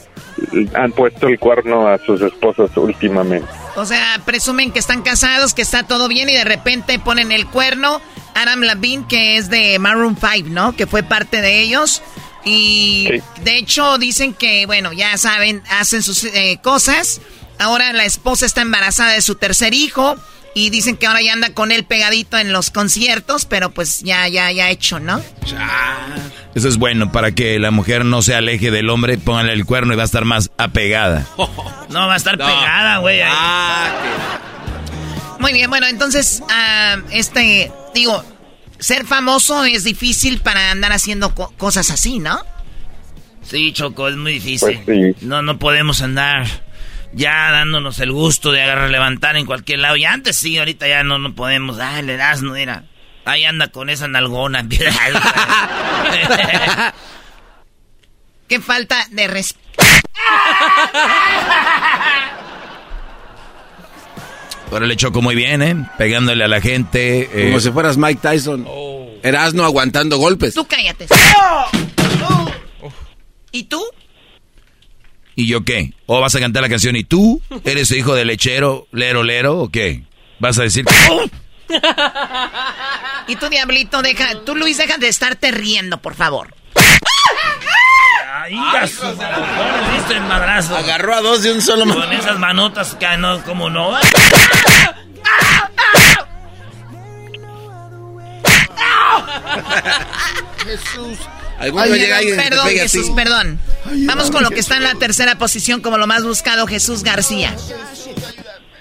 [0.72, 3.46] han puesto el cuerno a sus esposas últimamente.
[3.76, 7.46] O sea, presumen que están casados, que está todo bien y de repente ponen el
[7.46, 8.00] cuerno.
[8.34, 10.74] Adam Levine, que es de Maroon 5, ¿no?
[10.74, 12.02] Que fue parte de ellos.
[12.46, 13.08] Y
[13.42, 17.20] de hecho dicen que, bueno, ya saben, hacen sus eh, cosas.
[17.58, 20.16] Ahora la esposa está embarazada de su tercer hijo.
[20.54, 24.26] Y dicen que ahora ya anda con él pegadito en los conciertos, pero pues ya,
[24.28, 25.20] ya, ya hecho, ¿no?
[26.54, 29.92] Eso es bueno para que la mujer no se aleje del hombre, póngale el cuerno
[29.92, 31.26] y va a estar más apegada.
[31.88, 33.20] No, va a estar pegada, güey.
[33.22, 33.30] ahí.
[35.38, 38.24] Muy bien, bueno, entonces, ah, este, digo,
[38.78, 42.38] ser famoso es difícil para andar haciendo co- cosas así, ¿no?
[43.42, 44.80] Sí, Choco, es muy difícil.
[44.84, 46.46] Pues No, no podemos andar
[47.12, 49.96] ya dándonos el gusto de agarrar, levantar en cualquier lado.
[49.96, 51.78] Y antes sí, ahorita ya no, no podemos.
[51.80, 52.84] Ah, el Erasmo, mira.
[53.24, 54.66] Ahí anda con esa nalgona.
[58.48, 59.66] Qué falta de respeto.
[64.70, 65.76] Ahora le choco muy bien, ¿eh?
[65.96, 67.30] Pegándole a la gente.
[67.32, 68.66] eh, Como si fueras Mike Tyson.
[69.22, 70.54] Erasno aguantando golpes.
[70.54, 71.06] Tú cállate.
[73.52, 73.82] ¿Y tú?
[75.34, 75.92] ¿Y yo qué?
[76.06, 79.68] ¿O vas a cantar la canción y tú eres hijo de lechero, lero, lero o
[79.70, 80.02] qué?
[80.38, 80.94] ¿Vas a decir que...
[83.28, 84.44] Y tú, Diablito, deja.
[84.44, 86.54] Tú, Luis, deja de estarte riendo, por favor.
[88.46, 89.12] Ay, gaso,
[89.92, 90.76] ¿Viste el madrazo?
[90.76, 93.92] Agarró a dos de un solo Con esas manotas que no, como no.
[100.64, 101.18] Jesús.
[101.58, 103.12] Algún día llega alguien que te Perdón, Jesús, así.
[103.16, 103.58] perdón.
[104.06, 107.54] Vamos con lo que está en la tercera posición como lo más buscado, Jesús García.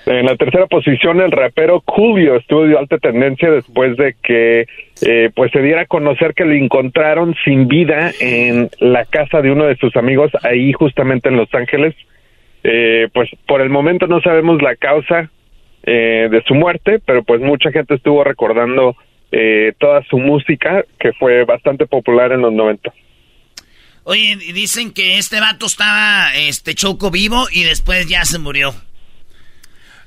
[0.05, 4.65] En la tercera posición, el rapero Julio estuvo de alta tendencia después de que
[5.01, 9.51] eh, pues se diera a conocer que lo encontraron sin vida en la casa de
[9.51, 11.95] uno de sus amigos ahí justamente en Los Ángeles.
[12.63, 15.29] Eh, pues por el momento no sabemos la causa
[15.83, 18.95] eh, de su muerte, pero pues mucha gente estuvo recordando
[19.31, 22.91] eh, toda su música que fue bastante popular en los 90.
[24.03, 28.73] Oye, dicen que este vato estaba este choco vivo y después ya se murió.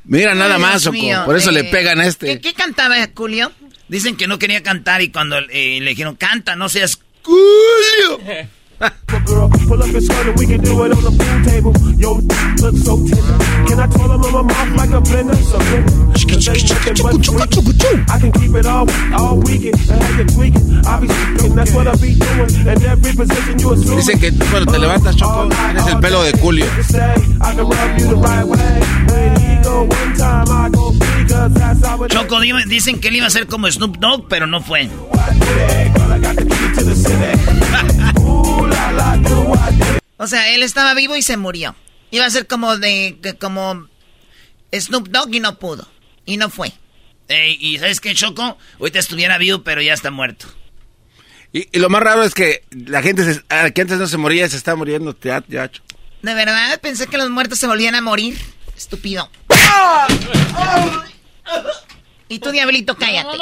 [0.05, 0.97] Mira, nada más, Choco.
[1.27, 2.27] Por eso le pegan a este.
[2.27, 3.53] ¿Qué, qué cantaba Julio?
[3.89, 8.49] Dicen que no quería cantar y cuando eh, le dijeron, canta, no seas Julio.
[23.97, 26.67] Dicen que tú cuando te levantas, Choco, tienes el pelo de Julio.
[32.09, 34.89] Choco, dicen que él iba a ser como Snoop Dogg, pero no fue.
[40.21, 41.75] O sea, él estaba vivo y se murió.
[42.11, 43.87] Iba a ser como de como
[44.73, 45.89] Snoop Dogg y no pudo.
[46.27, 46.73] Y no fue.
[47.29, 48.59] Ey, y ¿sabes qué, Choco?
[48.81, 50.47] Ahorita estuviera vivo, pero ya está muerto.
[51.53, 54.17] Y, y lo más raro es que la gente se- ah, que antes no se
[54.17, 55.71] moría se está muriendo ya, ya.
[56.23, 58.37] De verdad, pensé que los muertos se volvían a morir.
[58.77, 59.31] Estúpido.
[62.29, 63.39] Y tú, diablito, cállate.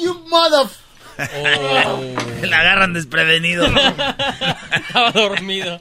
[0.00, 0.66] You mother...
[2.42, 3.66] La agarran desprevenido.
[3.66, 5.80] Estaba dormido.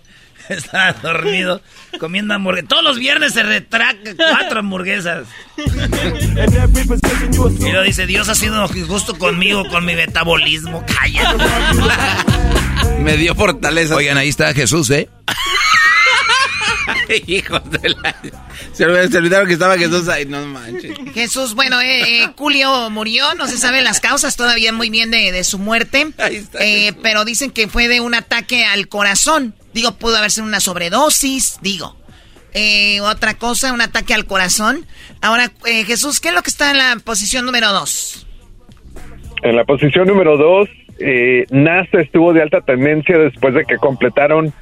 [0.50, 1.62] Estaba dormido
[2.00, 2.68] comiendo hamburguesas.
[2.70, 5.28] Todos los viernes se retraca cuatro hamburguesas.
[7.60, 10.84] Y lo dice, Dios ha sido injusto conmigo, con mi metabolismo.
[10.86, 11.44] Cállate.
[13.00, 13.96] Me dio fortaleza.
[13.96, 15.08] Oigan, ahí está Jesús, ¿eh?
[17.28, 18.16] Hijos de la...
[18.74, 20.97] Se, olvid- se olvidaron que estaba Jesús ahí, no manches.
[21.14, 25.32] Jesús, bueno, eh, eh, Julio murió, no se saben las causas todavía muy bien de,
[25.32, 26.07] de su muerte,
[26.59, 29.53] Eh, pero dicen que fue de un ataque al corazón.
[29.74, 31.95] Digo, pudo haber sido una sobredosis, digo.
[32.53, 34.86] Eh, otra cosa, un ataque al corazón.
[35.22, 38.28] Ahora, eh, Jesús, ¿qué es lo que está en la posición número dos?
[39.43, 40.68] En la posición número dos,
[40.99, 44.53] eh, NASA estuvo de alta tendencia después de que completaron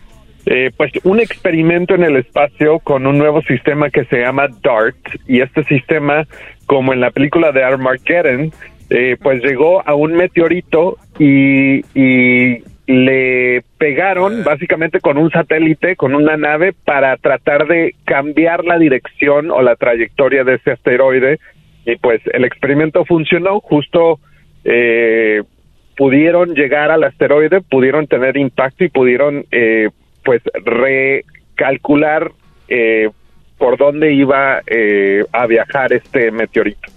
[0.52, 4.98] eh, pues un experimento en el espacio con un nuevo sistema que se llama DART
[5.28, 6.26] y este sistema,
[6.66, 8.52] como en la película de Armageddon,
[8.90, 16.16] eh, pues llegó a un meteorito y, y le pegaron básicamente con un satélite, con
[16.16, 21.38] una nave para tratar de cambiar la dirección o la trayectoria de ese asteroide.
[21.86, 23.60] Y pues el experimento funcionó.
[23.60, 24.20] Justo
[24.64, 25.44] eh,
[25.96, 29.90] pudieron llegar al asteroide, pudieron tener impacto y pudieron eh,
[30.24, 32.32] pues recalcular
[32.68, 33.10] eh,
[33.58, 36.92] por dónde iba eh, a viajar este meteorito.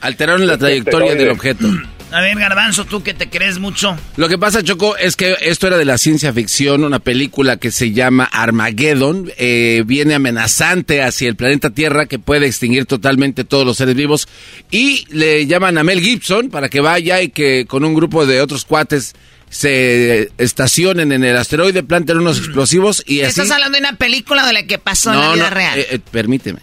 [0.00, 1.66] Alteraron la trayectoria del objeto.
[2.10, 3.94] A ver, Garbanzo, tú que te crees mucho.
[4.16, 7.70] Lo que pasa, Choco, es que esto era de la ciencia ficción, una película que
[7.70, 13.66] se llama Armageddon, eh, viene amenazante hacia el planeta Tierra que puede extinguir totalmente todos
[13.66, 14.26] los seres vivos
[14.70, 18.40] y le llaman a Mel Gibson para que vaya y que con un grupo de
[18.40, 19.14] otros cuates
[19.50, 23.40] se estacionen en el asteroide, planten unos explosivos y así...
[23.40, 25.78] Estás hablando de una película de la que pasó en la vida real.
[25.78, 26.60] eh, eh, permíteme.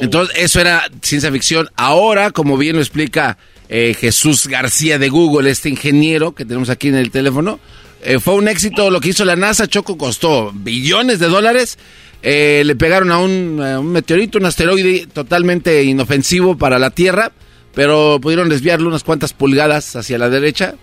[0.00, 1.68] Entonces, eso era ciencia ficción.
[1.76, 6.88] Ahora, como bien lo explica eh, Jesús García de Google, este ingeniero que tenemos aquí
[6.88, 7.60] en el teléfono,
[8.02, 9.66] eh, fue un éxito lo que hizo la NASA.
[9.68, 11.78] Choco costó billones de dólares.
[12.22, 17.30] Eh, le pegaron a un, a un meteorito, un asteroide totalmente inofensivo para la Tierra,
[17.74, 20.74] pero pudieron desviarlo unas cuantas pulgadas hacia la derecha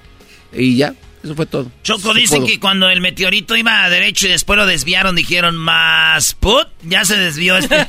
[0.54, 0.94] y ya,
[1.24, 1.72] eso fue todo.
[1.84, 6.34] Choco, dicen que cuando el meteorito iba a derecho y después lo desviaron, dijeron más
[6.34, 7.76] put, ya se desvió este.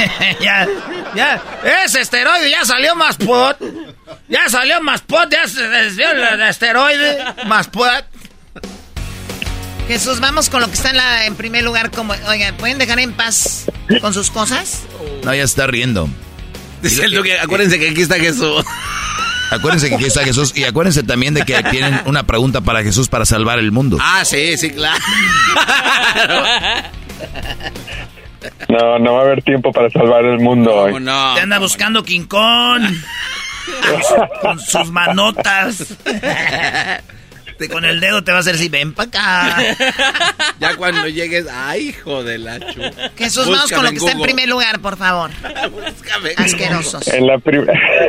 [0.40, 0.68] ya,
[1.14, 1.42] ya,
[1.84, 3.56] ese asteroide ya salió más put.
[4.28, 8.04] Ya salió más put, ya se desvió el asteroide, más put.
[9.88, 11.90] Jesús, vamos con lo que está en, la, en primer lugar.
[11.90, 13.64] Como, oigan, ¿pueden dejar en paz
[14.00, 14.82] con sus cosas?
[15.24, 16.08] No, ya está riendo.
[16.82, 18.64] Dice el Duque, acuérdense que aquí está Jesús.
[19.50, 23.08] Acuérdense que aquí está Jesús y acuérdense también de que tienen una pregunta para Jesús
[23.08, 23.98] para salvar el mundo.
[24.00, 25.00] Ah, sí, sí, claro.
[28.68, 31.04] No, no va a haber tiempo para salvar el mundo hoy.
[31.34, 32.82] Te anda buscando King Kong.
[34.42, 35.96] con sus manotas.
[37.60, 39.56] Te- con el dedo te va a hacer así, ven para acá.
[40.58, 42.80] Ya cuando llegues, ay, hijo de la chu.
[43.16, 45.30] Jesús, vamos Búscame con lo que está en primer lugar, por favor.
[46.36, 47.06] Asquerosos.
[47.08, 47.66] En la, prim-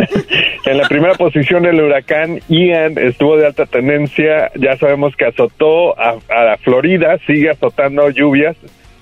[0.65, 5.99] en la primera posición el huracán Ian estuvo de alta tendencia, ya sabemos que azotó
[5.99, 8.55] a, a la Florida, sigue azotando lluvias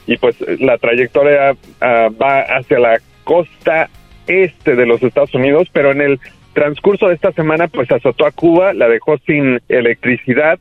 [0.07, 3.89] y pues la trayectoria ah, va hacia la costa
[4.27, 6.19] este de los Estados Unidos, pero en el
[6.53, 10.59] transcurso de esta semana pues azotó a Cuba, la dejó sin electricidad,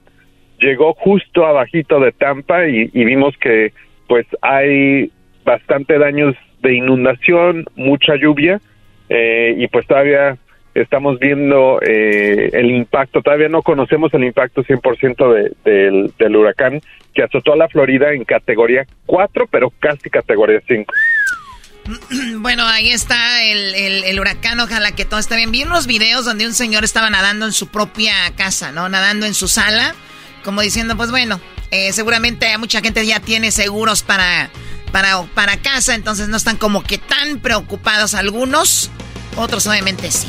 [0.60, 3.72] llegó justo abajito de Tampa y, vimos que
[4.06, 5.10] pues hay
[5.44, 8.60] bastante daños de inundación, mucha lluvia
[9.08, 10.36] eh, y pues todavía
[10.74, 16.80] estamos viendo eh, el impacto, todavía no conocemos el impacto 100% de, del, del huracán
[17.14, 20.92] que azotó a la Florida en categoría 4, pero casi categoría 5.
[22.38, 25.50] Bueno, ahí está el, el, el, huracán, ojalá que todo esté bien.
[25.50, 28.88] Vi unos videos donde un señor estaba nadando en su propia casa, ¿no?
[28.88, 29.94] Nadando en su sala,
[30.44, 34.50] como diciendo, pues bueno, eh, seguramente mucha gente ya tiene seguros para,
[34.92, 38.90] para, para casa, entonces no están como que tan preocupados algunos,
[39.36, 40.28] otros obviamente sí.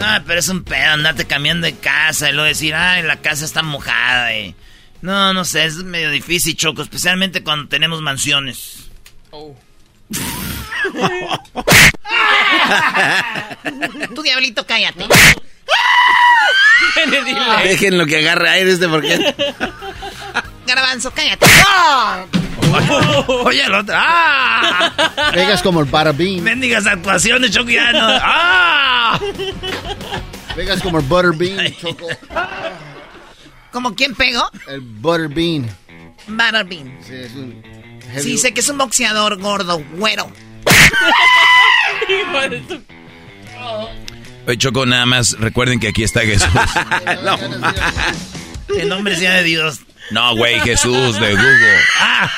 [0.00, 3.44] Ah, pero es un pedo andarte cambiando de casa y luego decir, ay, la casa
[3.44, 4.34] está mojada.
[4.36, 4.54] Y...
[5.02, 8.88] No, no sé, es medio difícil, Choco, especialmente cuando tenemos mansiones.
[9.30, 9.56] Oh.
[14.14, 15.06] tu diablito, cállate.
[17.64, 19.34] Dejen lo que agarre aire este porque.
[20.66, 21.46] Garbanzo, cállate.
[23.28, 23.94] Oye, el otro.
[23.96, 24.92] ¡Ah!
[25.32, 26.42] Pegas como el Butterbean.
[26.42, 28.08] Mendigas actuaciones, Choco, ya no.
[28.22, 29.18] ¡Ah!
[30.54, 32.08] Pegas como el Butterbean, Choco.
[33.72, 34.50] ¿Como quién pegó?
[34.66, 35.68] El Butterbean.
[36.26, 36.98] Butterbean.
[37.06, 37.62] Sí, es un
[38.16, 40.30] Sí, sé que es un boxeador gordo, güero.
[44.46, 46.48] Oye, Choco, nada más recuerden que aquí está Jesús.
[47.24, 47.36] no,
[48.74, 49.80] el nombre sea de Dios.
[50.10, 51.78] No, güey, Jesús de Google.
[52.00, 52.30] Ah.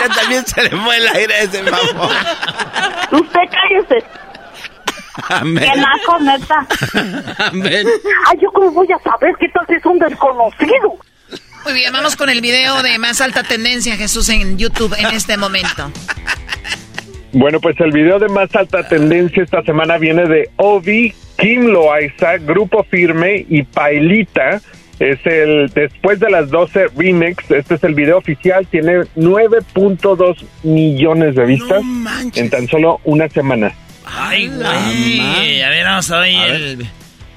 [0.00, 2.16] ya también se le fue el aire a ese mamón.
[3.10, 4.02] Usted cállese.
[5.28, 5.70] Amén.
[5.70, 6.66] Que naco, neta.
[7.48, 7.86] Amén.
[8.26, 10.96] Ay, yo cómo voy a saber que tal es un desconocido.
[11.64, 15.36] Muy bien, vamos con el video de más alta tendencia, Jesús, en YouTube en este
[15.36, 15.92] momento.
[17.32, 22.38] Bueno, pues el video de más alta tendencia esta semana viene de Obi, Kim Loaiza,
[22.38, 24.60] Grupo Firme y Pailita.
[24.98, 27.50] Es el después de las 12 remix.
[27.50, 28.66] Este es el video oficial.
[28.66, 31.82] Tiene 9.2 millones de vistas
[32.34, 33.72] en tan solo una semana.
[34.04, 35.62] Ay, güey.
[35.62, 36.86] A ver, vamos a ver el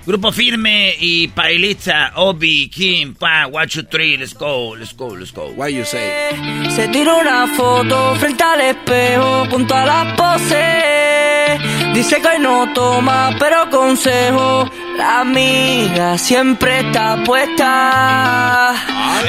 [0.06, 4.18] grupo firme y Pailita, Obi, Kim, Pa, One, Two, Three.
[4.18, 5.52] Let's go, let's go, let's go.
[5.56, 6.30] Why you say?
[6.70, 11.60] Se tira una foto frente al espejo junto a la pose.
[11.94, 14.70] Dice que hoy no toma, pero consejo.
[14.98, 18.74] La amiga siempre está puesta.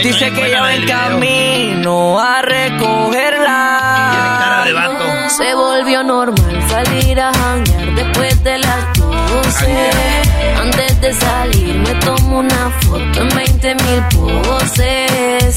[0.03, 3.53] Dice que ya va en camino a recogerla.
[4.64, 5.31] de vato.
[5.31, 10.26] Se volvió normal salir a janguear después de las 12.
[10.79, 15.57] Antes de salir me tomo una foto en 20 mil poses.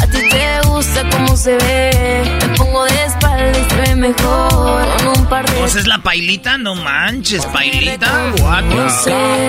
[0.00, 2.38] A ti te gusta cómo se ve.
[2.40, 4.86] Me pongo de espalda y se ve mejor.
[4.98, 5.60] Con un par de.
[5.60, 6.56] ¿Vos es la pailita?
[6.56, 8.30] No manches, pailita.
[8.38, 8.76] Guapo.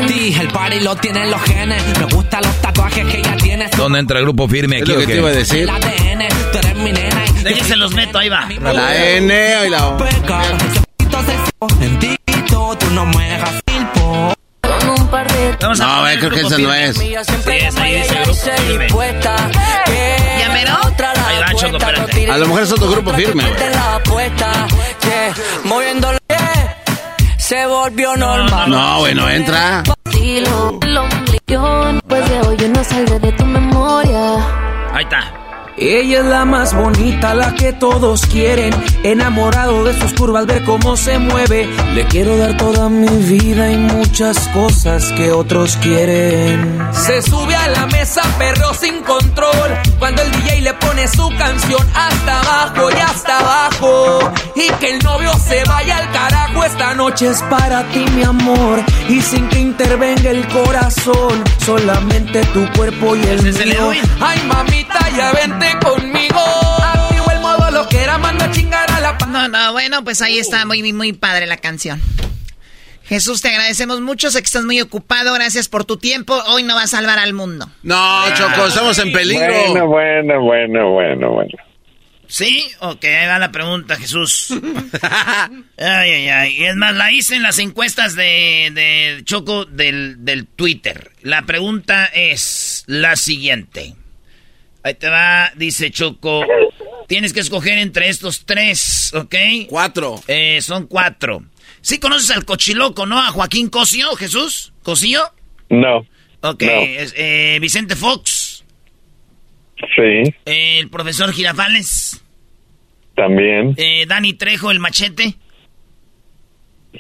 [0.07, 1.83] Sí, el party lo tienen los genes.
[1.99, 3.69] Me gustan los tatuajes que ella tiene.
[3.77, 5.59] ¿Dónde entra el grupo firme Es aquí lo que te iba a decir.
[5.63, 7.25] El ADN, tú eres mi nena.
[7.27, 8.47] y- Déjense los meto, ahí va.
[8.73, 9.97] La N y la O.
[11.79, 13.61] Bendito, tú no me dejas
[15.61, 16.97] Vamos a No, poner güey, creo que esa no es.
[16.97, 18.87] Sí, es ahí dice grupo firme.
[20.39, 20.77] ¿Ya mero?
[21.27, 22.31] Ahí va, Choco, espérate.
[22.31, 23.55] A lo mejor es otro grupo firme, güey.
[27.37, 28.69] se volvió normal.
[28.69, 29.83] No, güey, no entra.
[30.05, 31.99] Estilo, el ombligo.
[32.07, 34.35] Pues de hoy yo no saldré de tu memoria.
[34.93, 35.33] Ahí está.
[35.81, 38.71] Ella es la más bonita, la que todos quieren.
[39.01, 41.67] Enamorado de sus curvas, ver cómo se mueve.
[41.95, 46.87] Le quiero dar toda mi vida y muchas cosas que otros quieren.
[46.91, 49.71] Se sube a la mesa, perro sin control.
[49.97, 54.31] Cuando el DJ le pone su canción hasta abajo y hasta abajo.
[54.55, 56.63] Y que el novio se vaya al carajo.
[56.63, 58.83] Esta noche es para ti, mi amor.
[59.09, 63.91] Y sin que intervenga el corazón, solamente tu cuerpo y el mío.
[64.19, 66.39] Ay, mamita, ya vente conmigo.
[66.83, 70.21] Activo el modo lo que era, mando a chingar a la No, no, bueno, pues
[70.21, 72.01] ahí está muy, muy padre la canción.
[73.03, 76.33] Jesús, te agradecemos mucho, sé que estás muy ocupado, gracias por tu tiempo.
[76.47, 77.69] Hoy no vas a salvar al mundo.
[77.83, 79.47] No, Choco, estamos en peligro.
[79.47, 81.57] Bueno, bueno, bueno, bueno, bueno.
[82.27, 82.63] ¿Sí?
[82.79, 84.51] Ok, ahí va la pregunta, Jesús.
[85.77, 86.55] ay, ay, ay.
[86.57, 91.11] Y Es más, la hice en las encuestas de, de Choco del, del Twitter.
[91.21, 93.95] La pregunta es la siguiente.
[94.83, 96.43] Ahí te va, dice Choco.
[97.07, 99.35] Tienes que escoger entre estos tres, ¿ok?
[99.67, 100.21] Cuatro.
[100.27, 101.43] Eh, son cuatro.
[101.81, 103.19] ¿Sí conoces al cochiloco, no?
[103.19, 104.71] A Joaquín Cosio, Jesús.
[104.83, 105.21] ¿Cosio?
[105.69, 105.99] No.
[106.41, 106.63] Ok.
[106.63, 106.71] No.
[106.71, 108.63] eh, Vicente Fox.
[109.95, 110.33] Sí.
[110.45, 112.21] el profesor Girafales.
[113.15, 113.73] También.
[113.77, 115.35] Eh, Dani Trejo, el machete.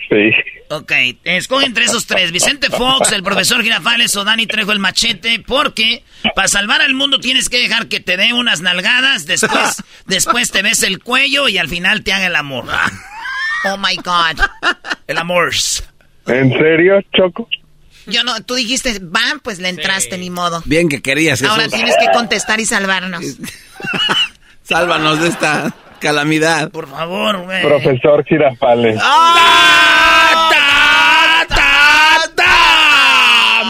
[0.09, 0.31] Sí.
[0.69, 0.91] Ok,
[1.23, 6.03] escogen entre esos tres, Vicente Fox, el profesor Girafales o Dani Trejo el machete, porque
[6.35, 10.61] para salvar al mundo tienes que dejar que te dé unas nalgadas, después, después te
[10.61, 12.65] ves el cuello y al final te haga el amor.
[13.63, 14.43] Oh my God.
[15.05, 15.51] El amor.
[16.25, 17.47] ¿En serio, Choco?
[18.07, 20.63] Yo no, tú dijiste, van, pues le entraste, ni modo.
[20.65, 21.51] Bien que querías eso.
[21.51, 23.23] Ahora tienes que contestar y salvarnos.
[24.63, 26.69] Sálvanos de esta calamidad.
[26.71, 27.61] Por favor, güey.
[27.61, 28.99] Profesor Girafales.
[29.01, 30.49] ¡Ah!
[30.51, 33.63] ¡Ta, ta, ta!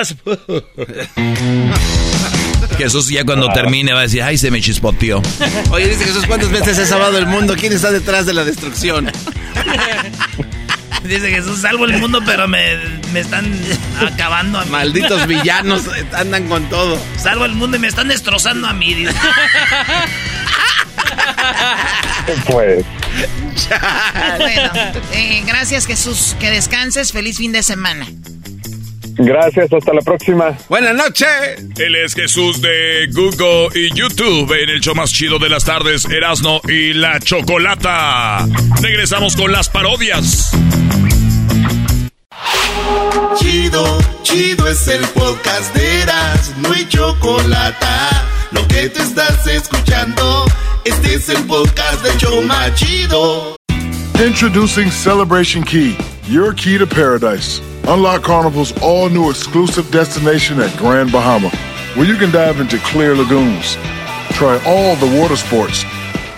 [0.00, 0.16] ¡Más!
[2.76, 5.22] Jesús ya cuando termine va a decir, ay, se me chispoteó.
[5.70, 7.54] Oye, dice Jesús, ¿cuántas veces ha salvado el mundo?
[7.58, 9.10] ¿Quién está detrás de la destrucción?
[11.08, 12.76] Dice Jesús, salvo el mundo, pero me,
[13.12, 13.52] me están
[14.00, 14.70] acabando a mí.
[14.70, 15.82] Malditos villanos
[16.14, 16.98] andan con todo.
[17.18, 18.94] Salvo el mundo y me están destrozando a mí.
[18.94, 19.12] dice.
[22.46, 22.84] Pues.
[24.38, 24.70] bueno,
[25.12, 28.06] eh, gracias Jesús, que descanses, feliz fin de semana.
[29.16, 30.56] Gracias, hasta la próxima.
[30.68, 31.28] Buenas noches.
[31.78, 36.06] Él es Jesús de Google y YouTube en el show más chido de las tardes,
[36.06, 38.46] Erasno y la Chocolata.
[38.80, 40.52] Regresamos con las parodias.
[43.36, 43.84] Chido,
[44.22, 47.86] chido es el podcast de Eras, no hay chocolate.
[48.52, 50.44] Lo que te estás escuchando,
[50.84, 53.56] este es el podcast de Choma Chido.
[54.24, 55.96] Introducing Celebration Key,
[56.28, 57.60] your key to paradise.
[57.86, 61.50] Unlock Carnival's all new exclusive destination at Grand Bahama,
[61.96, 63.76] where you can dive into clear lagoons,
[64.32, 65.84] try all the water sports,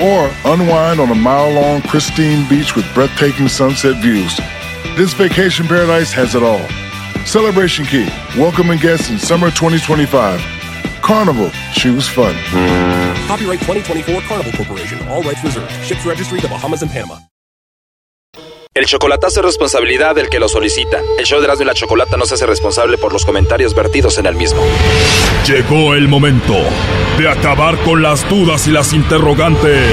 [0.01, 4.41] or unwind on a mile long, pristine beach with breathtaking sunset views.
[4.97, 6.67] This vacation paradise has it all.
[7.27, 10.41] Celebration Key, welcoming guests in summer 2025.
[11.03, 12.35] Carnival, choose fun.
[13.29, 15.07] Copyright 2024 Carnival Corporation.
[15.09, 15.71] All rights reserved.
[15.85, 17.19] Ships registry the Bahamas and Panama.
[18.73, 21.03] El chocolatazo es responsabilidad del que lo solicita.
[21.19, 24.17] El show de Erasmo y la Chocolata no se hace responsable por los comentarios vertidos
[24.17, 24.63] en el mismo.
[25.47, 26.55] Llegó el momento
[27.19, 29.93] de acabar con las dudas y las interrogantes.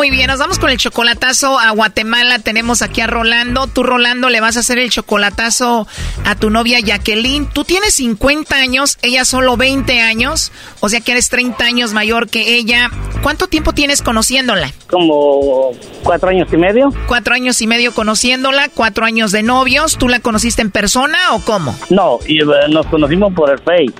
[0.00, 2.38] Muy bien, nos vamos con el chocolatazo a Guatemala.
[2.38, 3.66] Tenemos aquí a Rolando.
[3.66, 5.86] Tú, Rolando, le vas a hacer el chocolatazo
[6.24, 7.44] a tu novia Jacqueline.
[7.44, 10.52] Tú tienes 50 años, ella solo 20 años.
[10.80, 12.90] O sea que eres 30 años mayor que ella.
[13.22, 14.72] ¿Cuánto tiempo tienes conociéndola?
[14.88, 15.72] Como
[16.02, 16.88] cuatro años y medio.
[17.06, 19.98] Cuatro años y medio conociéndola, cuatro años de novios.
[19.98, 21.78] ¿Tú la conociste en persona o cómo?
[21.90, 23.92] No, y, eh, nos conocimos por el Face.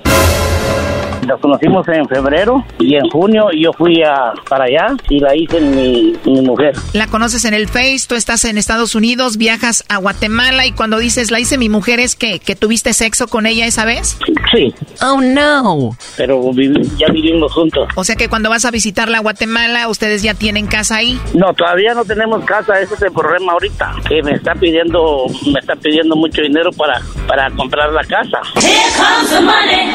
[1.30, 5.60] Nos conocimos en febrero y en junio yo fui a, para allá y la hice
[5.60, 6.74] mi, mi mujer.
[6.92, 10.98] La conoces en el Face, tú estás en Estados Unidos, viajas a Guatemala y cuando
[10.98, 14.18] dices la hice mi mujer es que, que tuviste sexo con ella esa vez.
[14.52, 14.74] Sí.
[15.02, 15.96] Oh no.
[16.16, 17.88] Pero vivi- ya vivimos juntos.
[17.94, 21.20] O sea que cuando vas a visitarla a Guatemala, ustedes ya tienen casa ahí.
[21.34, 23.94] No, todavía no tenemos casa, ese es el problema ahorita.
[24.08, 28.38] Que me está pidiendo, me está pidiendo mucho dinero para, para comprar la casa.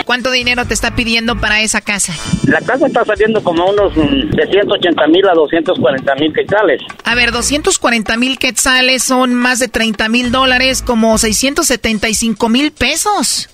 [0.06, 2.14] ¿Cuánto dinero te está pidiendo para esa casa?
[2.48, 6.82] La casa está saliendo como unos mm, de 180 mil a 240 mil quetzales.
[7.04, 13.50] A ver, 240 mil quetzales son más de 30 mil dólares, como 675 mil pesos.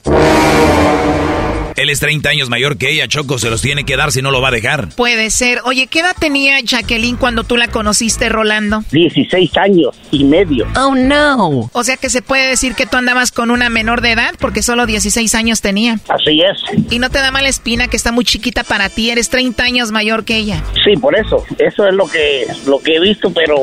[1.82, 4.29] Él es 30 años mayor que ella, Choco, se los tiene que dar si no
[4.32, 4.89] lo va a dejar.
[4.95, 5.59] Puede ser.
[5.65, 8.84] Oye, ¿qué edad tenía Jacqueline cuando tú la conociste, Rolando?
[8.91, 10.67] 16 años y medio.
[10.75, 11.69] Oh, no.
[11.73, 14.61] O sea que se puede decir que tú andabas con una menor de edad porque
[14.61, 15.99] solo 16 años tenía.
[16.07, 16.91] Así es.
[16.91, 19.91] Y no te da mala espina que está muy chiquita para ti, eres 30 años
[19.91, 20.63] mayor que ella.
[20.86, 21.43] Sí, por eso.
[21.57, 23.55] Eso es lo que lo que he visto, pero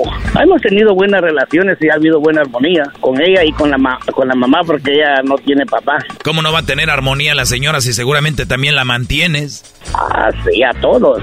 [0.43, 3.99] hemos tenido buenas relaciones y ha habido buena armonía con ella y con la ma-
[4.13, 5.99] con la mamá porque ella no tiene papá.
[6.25, 9.63] ¿Cómo no va a tener armonía la señora si seguramente también la mantienes?
[9.93, 11.23] Así a todos.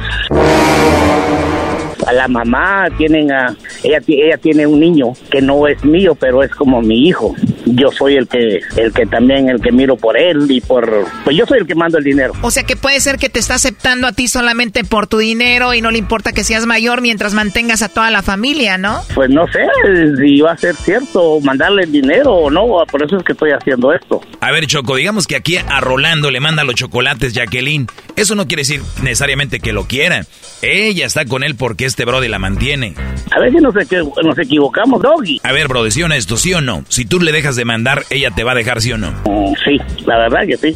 [2.06, 6.44] A la mamá tienen a ella ella tiene un niño que no es mío, pero
[6.44, 7.36] es como mi hijo.
[7.65, 11.36] Yo soy el que el que también el que miro por él y por pues
[11.36, 12.34] yo soy el que mando el dinero.
[12.41, 15.73] O sea que puede ser que te está aceptando a ti solamente por tu dinero
[15.73, 19.02] y no le importa que seas mayor mientras mantengas a toda la familia, ¿no?
[19.14, 19.65] Pues no sé
[20.19, 23.52] si va a ser cierto mandarle el dinero o no, por eso es que estoy
[23.52, 24.22] haciendo esto.
[24.41, 27.88] A ver, Choco, digamos que aquí a Rolando le manda los chocolates Jacqueline.
[28.15, 30.26] Eso no quiere decir necesariamente que lo quiera.
[30.61, 32.93] Ella está con él porque este brody la mantiene.
[33.31, 35.39] A veces nos, nos equivocamos, Doggy.
[35.43, 36.84] A ver, brody, ¿sí honesto, sí o no?
[36.89, 39.11] Si tú le dejas quieras demandar, ella te va a dejar, ¿sí o no?
[39.26, 40.76] Mm, sí, la verdad que sí.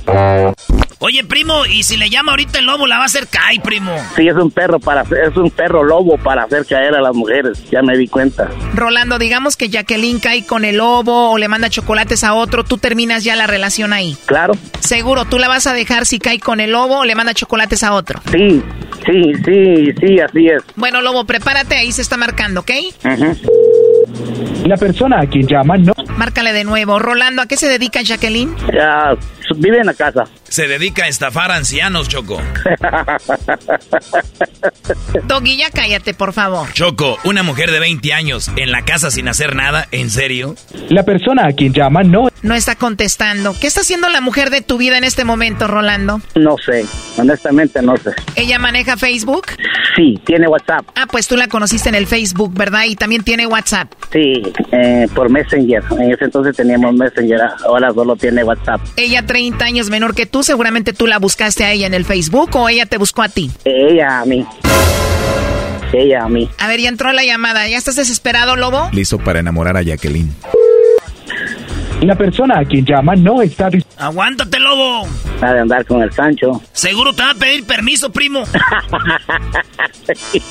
[1.02, 3.96] Oye, primo, y si le llama ahorita el lobo, la va a hacer caer, primo.
[4.18, 7.16] Sí, es un perro para hacer- es un perro lobo para hacer caer a las
[7.16, 7.64] mujeres.
[7.72, 8.50] Ya me di cuenta.
[8.76, 12.78] Rolando, digamos que Jacqueline cae con el lobo o le manda chocolates a otro, tú
[12.78, 14.18] terminas ya la relación ahí.
[14.26, 14.56] Claro.
[14.82, 17.82] Seguro, tú la vas a dejar si cae con el lobo o le manda chocolates
[17.84, 18.20] a otro.
[18.30, 18.62] Sí,
[19.06, 20.64] sí, sí, sí, así es.
[20.76, 22.72] Bueno, lobo, prepárate, ahí se está marcando, ¿ok?
[24.66, 25.94] La persona a quien llama no.
[26.18, 27.00] Márcale de nuevo.
[27.00, 28.54] Rolando, ¿a qué se dedica Jacqueline?
[28.74, 29.16] Ya,
[29.56, 30.26] vive en la casa.
[30.44, 32.42] Se dedica a estafar ancianos, Choco.
[35.28, 36.72] Doggy, ya cállate, por favor.
[36.74, 40.56] Choco, una mujer de 20 años en la casa sin hacer nada, ¿en serio?
[40.90, 42.30] La persona a quien llama no.
[42.42, 43.56] No está contestando.
[43.60, 46.22] ¿Qué está haciendo la mujer de tu vida en este momento, Rolando?
[46.36, 46.86] No sé,
[47.20, 48.12] honestamente no sé.
[48.36, 49.48] ¿Ella maneja Facebook?
[49.96, 50.86] Sí, tiene WhatsApp.
[50.96, 52.84] Ah, pues tú la conociste en el Facebook, ¿verdad?
[52.88, 53.92] Y también tiene WhatsApp.
[54.12, 54.42] Sí,
[54.72, 55.84] eh, por Messenger.
[55.92, 58.82] En ese entonces teníamos Messenger, ahora solo tiene WhatsApp.
[58.96, 62.56] Ella 30 años menor que tú, seguramente tú la buscaste a ella en el Facebook
[62.56, 63.52] o ella te buscó a ti.
[63.66, 64.46] Ella a mí.
[65.92, 66.50] Ella a mí.
[66.60, 67.68] A ver, ya entró la llamada.
[67.68, 68.90] ¿Ya estás desesperado, Lobo?
[68.92, 70.34] Listo para enamorar a Jacqueline.
[72.02, 75.08] La persona a quien llama no está Aguántate, lobo.
[75.42, 76.62] Ha de andar con el Sancho.
[76.72, 78.46] Seguro te va a pedir permiso, primo.
[80.14, 80.42] sí,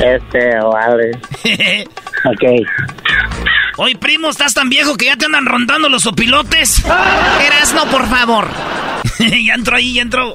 [0.00, 1.12] este, vale.
[2.24, 2.44] ok.
[3.76, 6.84] Oye, primo, estás tan viejo que ya te andan rondando los opilotes.
[7.46, 8.48] Erasno, por favor.
[9.18, 10.34] ya entró ahí, ya entró.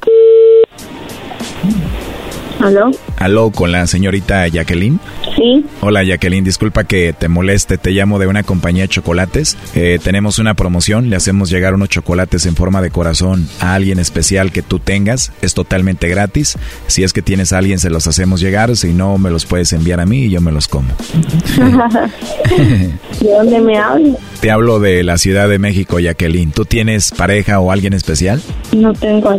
[2.60, 2.92] ¿Aló?
[3.18, 5.00] Aló, con la señorita Jacqueline.
[5.36, 5.66] Sí.
[5.82, 9.58] Hola Jacqueline, disculpa que te moleste, te llamo de una compañía de chocolates.
[9.76, 14.00] Eh, tenemos una promoción, le hacemos llegar unos chocolates en forma de corazón a alguien
[14.00, 16.58] especial que tú tengas, es totalmente gratis.
[16.88, 19.72] Si es que tienes a alguien se los hacemos llegar, si no me los puedes
[19.72, 20.90] enviar a mí y yo me los como.
[23.22, 24.18] ¿De dónde me hablas?
[24.42, 26.52] Te hablo de la Ciudad de México, Jacqueline.
[26.52, 28.42] ¿Tú tienes pareja o alguien especial?
[28.76, 29.38] No tengo a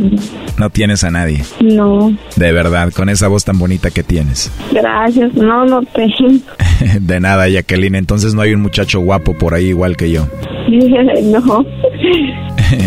[0.58, 1.42] No tienes a nadie.
[1.60, 4.50] No, De verdad, con esa voz tan bonita que tienes.
[4.72, 5.34] gracias.
[5.34, 6.40] No, no tengo.
[7.00, 7.94] De nada, Jacqueline.
[7.96, 10.26] Entonces no hay un muchacho guapo por ahí igual que yo.
[10.70, 11.64] no,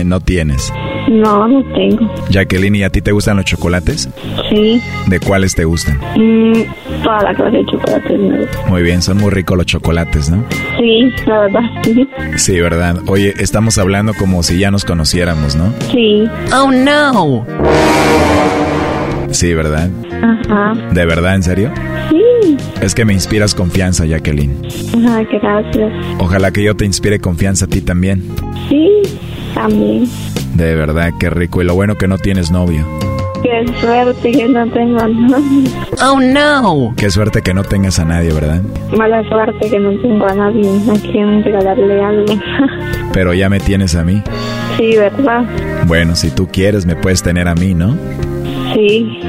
[0.06, 0.72] no tienes.
[1.10, 2.10] no, no tengo.
[2.30, 4.10] Jacqueline, ¿y a ti te gustan los chocolates?
[4.50, 4.82] Sí.
[5.08, 6.00] ¿De cuáles te gustan?
[6.16, 8.18] Mm, toda la clase de chocolate.
[8.18, 8.38] ¿no?
[8.70, 10.46] Muy bien, son muy ricos los chocolates, ¿no?
[10.78, 12.08] Sí, la verdad, sí.
[12.38, 13.00] Sí, ¿verdad?
[13.08, 15.74] Oye, estamos hablando como si ya nos conociéramos, ¿no?
[15.92, 16.24] Sí.
[16.54, 17.46] Oh, no.
[19.34, 19.90] Sí, ¿verdad?
[20.22, 20.74] Ajá.
[20.92, 21.72] ¿De verdad, en serio?
[22.10, 22.58] Sí.
[22.82, 24.56] Es que me inspiras confianza, Jacqueline.
[24.96, 25.92] Ajá, gracias.
[26.20, 28.24] Ojalá que yo te inspire confianza a ti también.
[28.70, 28.90] Sí,
[29.54, 30.08] también.
[30.56, 31.62] De verdad, qué rico.
[31.62, 32.86] Y lo bueno que no tienes novio.
[33.42, 35.70] Qué suerte que no tengo novio.
[36.02, 36.94] Oh, no.
[36.96, 38.62] Qué suerte que no tengas a nadie, ¿verdad?
[38.98, 42.34] Mala suerte que no tengo a nadie a quien regalarle algo.
[43.14, 44.22] Pero ya me tienes a mí.
[44.78, 45.44] sí, ¿verdad?
[45.88, 47.98] Bueno, si tú quieres, me puedes tener a mí, ¿no?
[48.74, 49.20] Sí.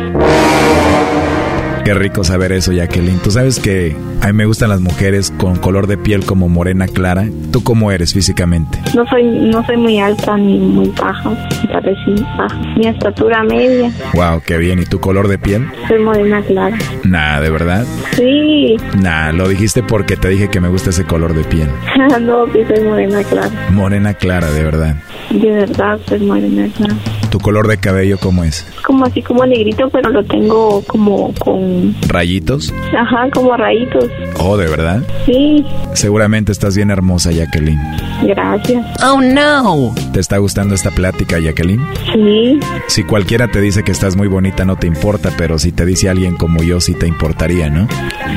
[1.85, 3.19] Qué rico saber eso, Jacqueline.
[3.19, 6.89] Tú sabes que a mí me gustan las mujeres con color de piel como morena
[6.89, 7.27] clara.
[7.53, 8.81] ¿Tú cómo eres físicamente?
[8.95, 11.31] No soy, no soy muy alta ni muy baja.
[11.71, 12.59] Parece baja.
[12.79, 13.93] Mi estatura media.
[14.15, 14.79] Wow, qué bien.
[14.79, 15.67] ¿Y tu color de piel?
[15.87, 16.79] Soy morena clara.
[17.05, 17.85] Nah, ¿de verdad?
[18.17, 18.77] Sí.
[19.03, 21.69] Nah, lo dijiste porque te dije que me gusta ese color de piel.
[22.23, 23.51] no, que soy morena clara.
[23.73, 24.97] Morena clara, de verdad.
[25.31, 26.95] De verdad, soy morena clara.
[27.31, 28.65] ¿Tu color de cabello cómo es?
[28.87, 31.74] Como así como negrito, pero lo tengo como con...
[32.09, 32.73] ¿Rayitos?
[32.97, 34.11] Ajá, como rayitos.
[34.39, 35.03] Oh, ¿de verdad?
[35.27, 35.65] Sí,
[35.95, 37.81] Seguramente estás bien hermosa, Jacqueline.
[38.25, 38.85] gracias.
[39.05, 39.95] Oh, no.
[40.13, 41.81] ¿Te está gustando esta plática, Jacqueline?
[42.13, 45.85] Sí, Si cualquiera te dice que estás muy bonita no te importa, pero si te
[45.87, 47.87] dice alguien como yo sí te importaría, ¿no?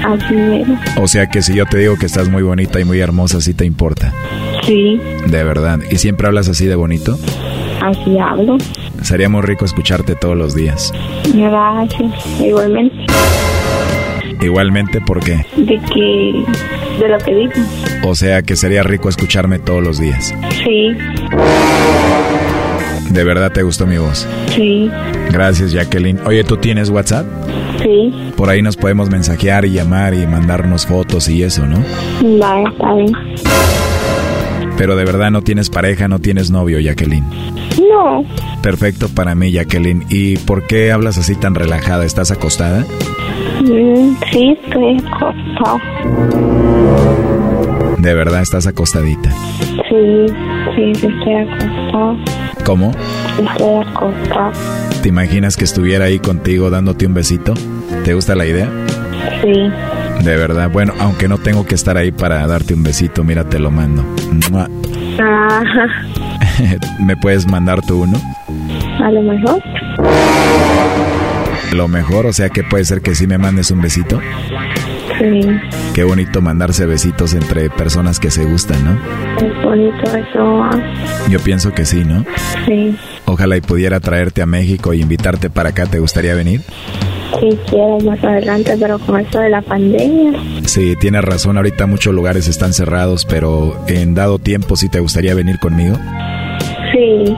[0.06, 0.78] así mero.
[1.02, 3.54] O sea que si yo te digo que estás muy bonita y muy hermosa sí
[3.54, 4.14] te importa.
[4.66, 5.80] Sí, De verdad.
[5.90, 7.18] ¿Y siempre hablas así de bonito?
[7.82, 8.58] así hablo.
[9.08, 10.92] Sería muy rico escucharte todos los días.
[11.34, 12.42] Gracias.
[12.42, 13.06] Igualmente.
[14.42, 15.46] Igualmente, ¿por qué?
[15.56, 16.44] De que...
[17.00, 17.54] De lo que digo.
[18.04, 20.36] O sea que sería rico escucharme todos los días.
[20.62, 20.90] Sí,
[23.10, 24.28] De verdad te gustó mi voz.
[24.54, 24.92] sí,
[25.32, 26.20] Gracias, Jacqueline.
[26.26, 27.26] Oye, ¿tú tienes WhatsApp?
[27.82, 28.12] sí.
[28.36, 31.78] Por ahí nos podemos mensajear y llamar y mandarnos fotos y eso, ¿no?
[32.42, 33.14] Va, está bien.
[34.78, 37.24] Pero de verdad no tienes pareja, no tienes novio, Jacqueline.
[37.78, 38.24] No,
[38.62, 40.06] Perfecto para mí, Jacqueline.
[40.10, 42.06] ¿Y por qué hablas así tan relajada?
[42.06, 42.86] ¿Estás acostada?
[43.62, 45.80] mm, sí, estoy acostado.
[47.98, 49.30] De verdad estás acostadita.
[49.90, 50.26] Sí,
[50.76, 52.18] sí, estoy acostado.
[52.66, 52.92] ¿Cómo?
[53.52, 54.52] Estoy acostado.
[55.02, 57.54] ¿Te imaginas que estuviera ahí contigo dándote un besito?
[58.04, 58.70] ¿Te gusta la idea?
[59.42, 63.44] Sí, De verdad, bueno, aunque no tengo que estar ahí para darte un besito, mira,
[63.48, 64.04] te lo mando.
[65.20, 65.62] Ah,
[67.00, 68.20] ¿Me puedes mandar tú uno?
[69.04, 69.62] a lo mejor.
[71.74, 74.20] Lo mejor, o sea que puede ser que sí me mandes un besito.
[75.20, 75.42] Sí,
[75.94, 78.92] Qué bonito mandarse besitos entre personas que se gustan, ¿no?
[79.44, 80.64] es bonito eso.
[80.64, 80.80] ah,
[81.30, 82.24] Yo pienso que sí, ¿no?
[82.68, 82.96] Sí,
[83.26, 85.88] Ojalá y pudiera traerte a México y invitarte para acá.
[85.88, 86.62] ¿Te gustaría venir?
[87.40, 90.34] Quisiera más adelante, pero con esto de la pandemia.
[90.66, 91.58] Sí, tienes razón.
[91.58, 95.98] Ahorita muchos lugares están cerrados, pero en dado tiempo sí te gustaría venir conmigo.
[96.94, 97.36] Sí,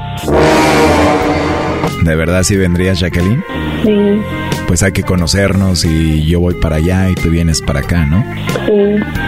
[2.03, 3.43] ¿De verdad sí vendrías, Jacqueline?
[3.83, 4.21] sí,
[4.67, 8.23] Pues hay que conocernos y yo voy para allá y tú vienes para acá, ¿no?
[8.65, 8.71] sí,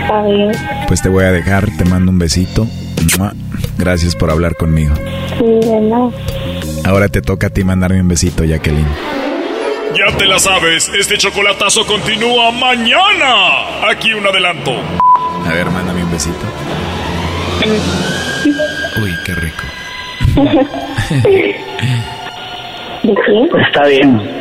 [0.02, 0.52] está bien.
[0.88, 2.68] Pues te voy a dejar, te mando un besito.
[3.78, 4.94] Gracias por hablar conmigo.
[5.38, 6.10] Sí, de nada.
[6.86, 8.86] Ahora te toca a ti mandarme un besito, Jacqueline.
[9.96, 13.88] Ya te la sabes, este chocolatazo continúa mañana.
[13.90, 14.72] Aquí un adelanto.
[15.46, 16.46] A ver, mándame un besito.
[19.02, 19.64] Uy, qué rico.
[23.68, 24.41] Está bien.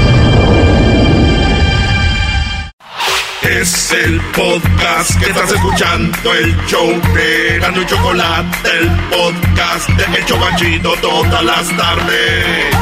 [3.61, 10.25] Es el podcast que estás escuchando, el show de Gano Chocolate, el podcast de El
[10.25, 12.75] Chocachito todas las tardes.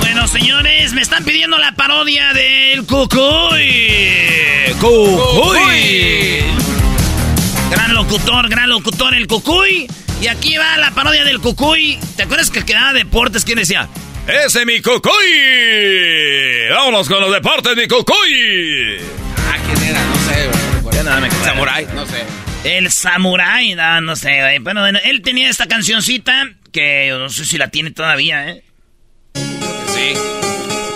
[0.00, 4.74] Bueno, señores, me están pidiendo la parodia del Cucuy.
[4.78, 6.44] Cucuy.
[7.70, 9.88] Gran locutor, gran locutor, el Cucuy.
[10.20, 11.98] Y aquí va la parodia del Cucuy.
[12.16, 13.46] ¿Te acuerdas que quedaba deportes?
[13.46, 13.88] ¿Quién decía?
[14.26, 15.12] ¡Ese mi Cucuy!
[16.70, 18.98] ¡Vámonos con los deportes, mi Cucuy!
[19.46, 20.02] Ah, ¿quién era?
[20.02, 20.48] No sé,
[20.82, 20.96] güey.
[21.04, 21.44] no me acuerdo.
[21.44, 22.24] Samurai, no sé.
[22.64, 24.58] El Samurai, no, no sé, güey.
[24.60, 28.64] Bueno, bueno, él tenía esta cancioncita que yo no sé si la tiene todavía, ¿eh?
[29.34, 30.14] Sí.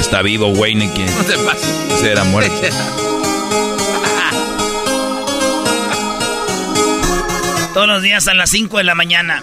[0.01, 1.69] Está vivo, güey, ni que No te pases.
[2.01, 2.51] se era muerto.
[7.75, 9.43] Todos los días a las 5 de la mañana.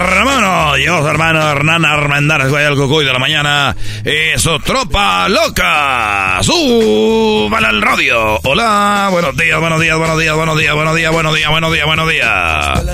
[0.00, 3.74] Hermano, yo su hermano Hernán Armendáriz, güey, el cucuy de la mañana.
[4.04, 6.38] Y su tropa loca.
[6.42, 8.38] Súbala al radio.
[8.44, 11.86] Hola, buenos días, buenos días, buenos días, buenos días, buenos días, buenos días, buenos días,
[11.86, 12.84] buenos días.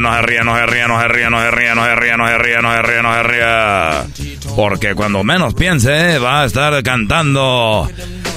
[0.00, 2.16] No, se ríe, no se ríe, no se ríe, no se ríe, no se ríe,
[2.16, 4.46] no se ríe, no se ríe, no se ríe.
[4.54, 7.90] Porque cuando menos piense, va a estar cantando.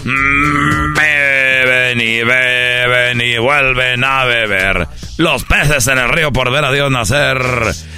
[0.04, 4.88] Mm, Beben y beben y vuelven a beber.
[5.18, 7.40] Los peces en el río por ver a Dios nacer.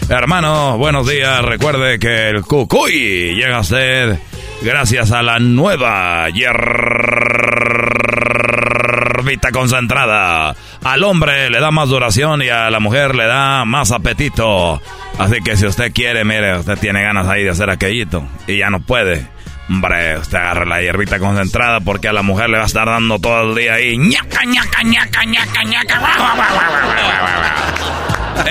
[0.10, 1.42] Hermano, buenos días.
[1.44, 4.20] Recuerde que el cucuy llega a usted
[4.62, 6.56] gracias a la nueva hierbita
[9.52, 10.56] concentrada.
[10.84, 14.80] Al hombre le da más duración y a la mujer le da más apetito.
[15.18, 18.70] Así que si usted quiere, mire, usted tiene ganas ahí de hacer aquellito y ya
[18.70, 19.35] no puede.
[19.68, 23.18] Hombre, usted agarra la hierbita concentrada porque a la mujer le va a estar dando
[23.20, 23.98] todo el día ahí.
[23.98, 26.02] ñaca, ñaca, ñaca, ñaca, ñaca.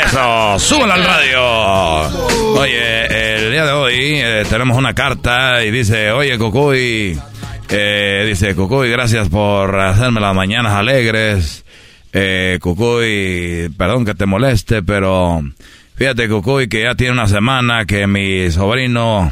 [0.05, 1.41] Eso, súbela al radio.
[2.59, 7.17] Oye, el día de hoy eh, tenemos una carta y dice, oye, Cucuy,
[7.69, 11.65] eh, dice, Cucuy, gracias por hacerme las mañanas alegres.
[12.13, 15.43] Eh, Cucuy, perdón que te moleste, pero
[15.95, 19.31] fíjate, Cucuy, que ya tiene una semana que mi sobrino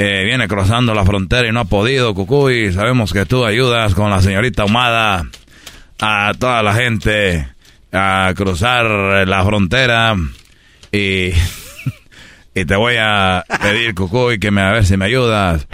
[0.00, 2.72] eh, viene cruzando la frontera y no ha podido, Cucuy.
[2.72, 5.26] Sabemos que tú ayudas con la señorita Humada
[6.00, 7.48] a toda la gente
[7.90, 8.86] a cruzar
[9.26, 10.14] la frontera
[10.92, 11.32] y,
[12.54, 15.66] y te voy a pedir, Cucuy, que me, a ver si me ayudas.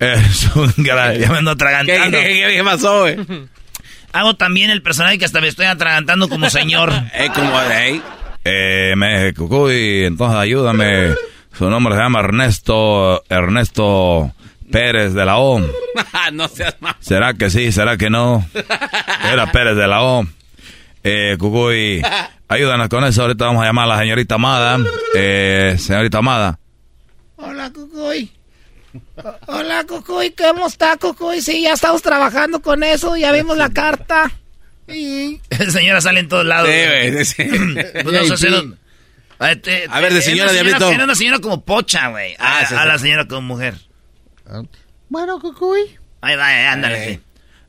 [0.00, 1.16] Es un gran...
[1.16, 2.18] Ya me ando atragantando.
[2.18, 3.06] ¿Qué, qué, qué pasó?
[4.12, 6.92] Hago también el personaje que hasta me estoy atragantando como señor.
[7.14, 8.00] Eh, como, eh.
[8.44, 11.14] Eh, me Cucuy, entonces ayúdame.
[11.56, 14.32] Su nombre se llama Ernesto, Ernesto
[14.70, 15.60] Pérez de la O.
[16.32, 16.96] no seas más.
[17.00, 17.70] ¿Será que sí?
[17.70, 18.44] ¿Será que no?
[19.32, 20.26] Era Pérez de la O.
[21.04, 22.02] Eh, Cucuy,
[22.48, 23.22] ayúdanos con eso.
[23.22, 24.78] Ahorita vamos a llamar a la señorita Amada.
[25.14, 26.58] Eh, señorita Amada.
[27.36, 28.32] Hola, Cucuy.
[29.46, 31.40] Hola, Cucuy, ¿cómo está, Cucuy?
[31.40, 34.30] Sí, ya estamos trabajando con eso, ya vimos la carta.
[34.88, 35.40] Y...
[35.70, 36.68] Señora sale en todos lados.
[36.68, 37.44] Sí, güey, sí.
[38.02, 38.44] Pues vamos
[39.38, 40.90] a hacer un- este, A ver, de eh, señora, una Diablito.
[40.90, 42.34] Era una señora como pocha, güey.
[42.34, 42.88] A, Ah, sí, a sí.
[42.88, 43.74] la señora como mujer.
[45.08, 45.80] Bueno, Cucuy.
[46.20, 47.14] Ahí va, ahí, ándale.
[47.14, 47.20] sí.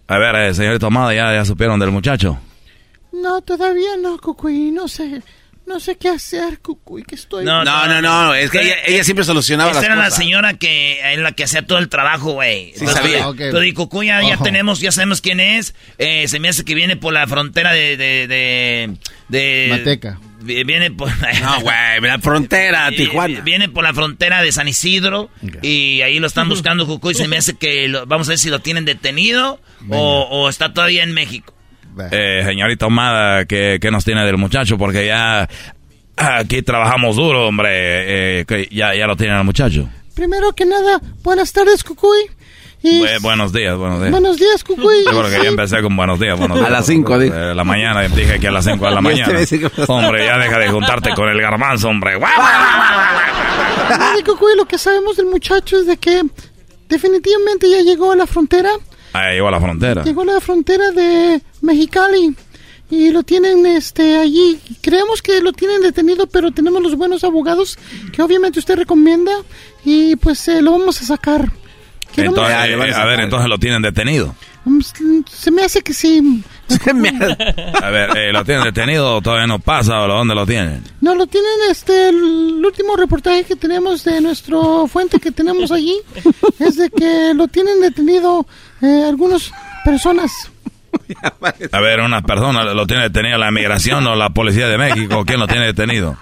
[0.08, 2.40] A ver, eh, señorita Amada, ¿ya, ¿ya supieron del muchacho?
[3.12, 4.72] No, todavía no, Cucuy.
[4.72, 5.22] No sé,
[5.68, 7.44] no sé qué hacer, Cucuy, que estoy...
[7.44, 11.24] No, no, no, es que ella, ella siempre solucionaba las era la señora que en
[11.24, 12.74] la que hacía todo el trabajo, güey.
[12.76, 13.28] Sí, sabía.
[13.28, 13.42] Ok.
[13.52, 15.74] Tú digo, Cucuy, ya, ya tenemos, ya sabemos quién es.
[15.98, 17.98] Eh, se me hace que viene por la frontera de...
[17.98, 18.96] de, de,
[19.30, 20.20] de- Mateca.
[20.42, 21.10] vi- Viene por...
[21.42, 23.40] No, güey, la frontera, Tijuana.
[23.42, 25.32] Viene por la frontera de San Isidro
[25.64, 27.16] y ahí lo están buscando, Cucuy.
[27.16, 29.60] Se me hace que lo- vamos a ver si lo tienen detenido
[29.90, 31.55] o, o está todavía en México.
[32.12, 34.78] Eh, señorita Amada, ¿qué, ¿qué nos tiene del muchacho?
[34.78, 35.48] Porque ya
[36.18, 38.42] aquí trabajamos duro, hombre.
[38.42, 39.88] Eh, que ya, ya lo tienen al muchacho.
[40.16, 42.18] Primero que nada, buenas tardes, Cucuy.
[42.84, 44.12] Y Bu- buenos días, buenos días.
[44.12, 45.04] buenos días, Cucuy.
[45.06, 46.70] Yo creo que ya empecé con buenos días, buenos días.
[46.70, 47.34] A las cinco, dije.
[47.36, 49.40] Eh, la mañana, dije que a las 5 de la mañana.
[49.88, 52.20] Hombre, ya deja de juntarte con el garbanzo, hombre.
[54.26, 56.22] Cucuy, lo que sabemos del muchacho es de que
[56.90, 58.70] definitivamente ya llegó a la frontera.
[59.16, 60.04] Ahí llegó a la frontera.
[60.04, 62.36] Llegó a la frontera de Mexicali
[62.90, 64.60] y lo tienen este allí.
[64.82, 67.78] Creemos que lo tienen detenido, pero tenemos los buenos abogados
[68.14, 69.32] que obviamente usted recomienda
[69.84, 71.52] y pues eh, lo vamos a sacar.
[72.18, 73.08] Entonces, le van a eh, a sacar.
[73.08, 74.36] ver, entonces lo tienen detenido.
[74.66, 74.80] Mm,
[75.30, 76.44] Se me hace que sí.
[77.82, 80.84] A ver, eh, ¿lo tienen detenido o todavía no pasa o dónde lo tienen?
[81.02, 85.96] No, lo tienen este el último reportaje que tenemos de nuestro fuente que tenemos allí
[86.60, 88.48] es de que lo tienen detenido
[88.86, 89.52] eh, algunas
[89.84, 90.52] personas.
[91.72, 95.26] A ver, una persona lo tiene detenido la migración o la policía de México.
[95.26, 96.18] ¿Quién lo tiene detenido?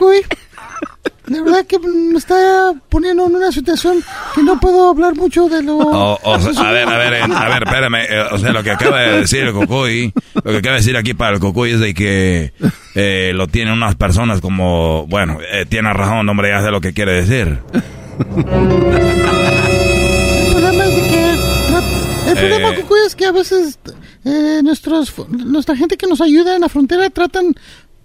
[0.00, 0.18] Uy,
[1.26, 4.02] de verdad que me está poniendo en una situación
[4.34, 5.76] que no puedo hablar mucho de lo...
[5.78, 7.94] O- o sea, a ver, a ver, eh, a ver, espérame.
[8.08, 10.96] eh, o sea, lo que acaba de decir el Cocuy, lo que acaba de decir
[10.96, 12.52] aquí para el Cocuy es de que
[12.94, 16.92] eh, lo tienen unas personas como, bueno, eh, tiene razón, hombre, ya sé lo que
[16.94, 17.58] quiere decir.
[18.18, 18.44] El
[20.52, 21.28] problema es de que...
[22.30, 22.80] El problema, Eh.
[22.82, 23.78] Cucuy, es que a veces
[24.24, 27.54] eh, nuestros, nuestra gente que nos ayuda en la frontera tratan...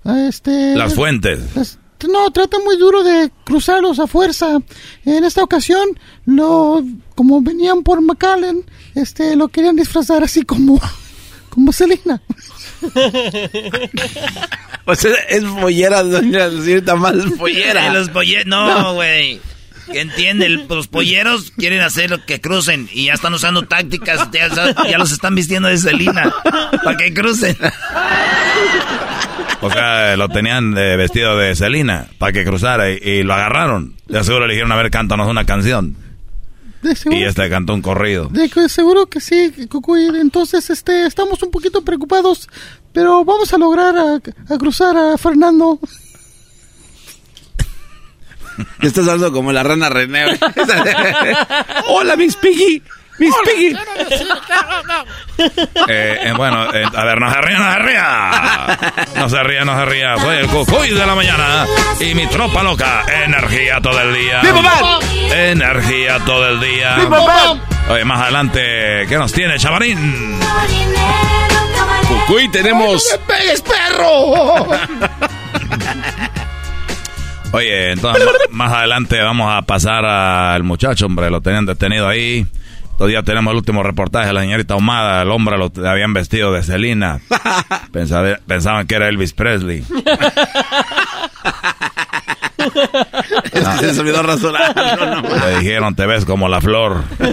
[0.06, 1.40] eh, Este, Las fuentes.
[1.56, 4.60] Las- no, trata muy duro de cruzarlos a fuerza.
[5.06, 5.88] En esta ocasión,
[6.26, 6.84] lo,
[7.16, 10.80] como venían por McAllen, este, lo querían disfrazar así como,
[11.50, 12.22] como Selena.
[14.86, 17.14] Pues es, es pollera, doña señorita más.
[17.16, 18.10] Eh, los
[18.68, 19.40] no, güey.
[19.92, 24.30] Que entiende, el- los polleros quieren hacer lo que crucen y ya están usando tácticas,
[24.32, 24.48] ya,
[24.90, 26.34] ya los están vistiendo de Celina
[26.84, 27.58] para que crucen.
[29.62, 33.96] O sea, lo tenían eh, vestido de Celina para que cruzara y, y lo agarraron.
[34.08, 35.96] De seguro le dijeron, a ver, cántanos una canción.
[36.82, 38.28] De seguro, Y este cantó un corrido.
[38.30, 40.06] de seguro que sí, Cucuy.
[40.20, 42.50] Entonces, este, estamos un poquito preocupados,
[42.92, 44.16] pero vamos a lograr a,
[44.54, 45.80] a cruzar a Fernando.
[48.82, 50.26] Estás hablando como la rana René.
[51.88, 52.82] Hola, Miss Piggy.
[53.20, 53.76] Miss Piggy.
[55.88, 58.80] Eh, eh, bueno, eh, a ver, no se ría, no se ría.
[59.16, 60.18] No se ría, no se ría.
[60.18, 61.68] Soy el Cucuy de la mañana
[62.00, 63.06] y mi tropa loca.
[63.24, 64.42] Energía todo el día.
[64.42, 65.00] ¡Mi papá!
[65.32, 66.98] Energía todo el día.
[66.98, 67.58] ¡Mi papá!
[67.90, 70.40] Oye, más adelante, ¿qué nos tiene, chavarín?
[72.08, 73.20] Cucuy, tenemos.
[73.28, 74.68] pegues, perro!
[77.54, 82.46] Oye, entonces más adelante vamos a pasar al muchacho, hombre, lo tenían detenido ahí.
[82.98, 86.64] Todavía tenemos el último reportaje de la señorita Ahumada, el hombre lo habían vestido de
[86.64, 87.20] Celina.
[87.92, 89.84] Pensaba- pensaban que era Elvis Presley.
[93.94, 94.74] Se olvidó rasurar.
[94.76, 95.48] No, no.
[95.48, 97.04] Le dijeron, te ves como la flor.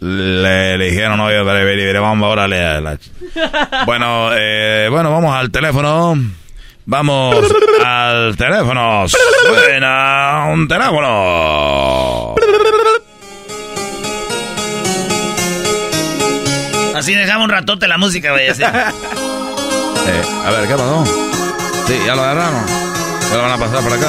[0.00, 1.42] Le, dijeron, oye,
[2.00, 2.64] vamos, órale.
[2.64, 3.10] a la ch-".
[3.86, 6.16] Bueno, eh, bueno, vamos al teléfono.
[6.90, 7.36] Vamos
[7.84, 9.04] al teléfono.
[9.08, 12.34] Suena un teléfono.
[16.96, 18.48] Así dejamos un ratote la música, güey.
[18.48, 18.62] así.
[20.10, 21.04] Eh, a ver, ¿qué pasó?
[21.86, 22.64] Sí, ya lo agarraron.
[23.28, 24.06] Ya lo van a pasar por acá.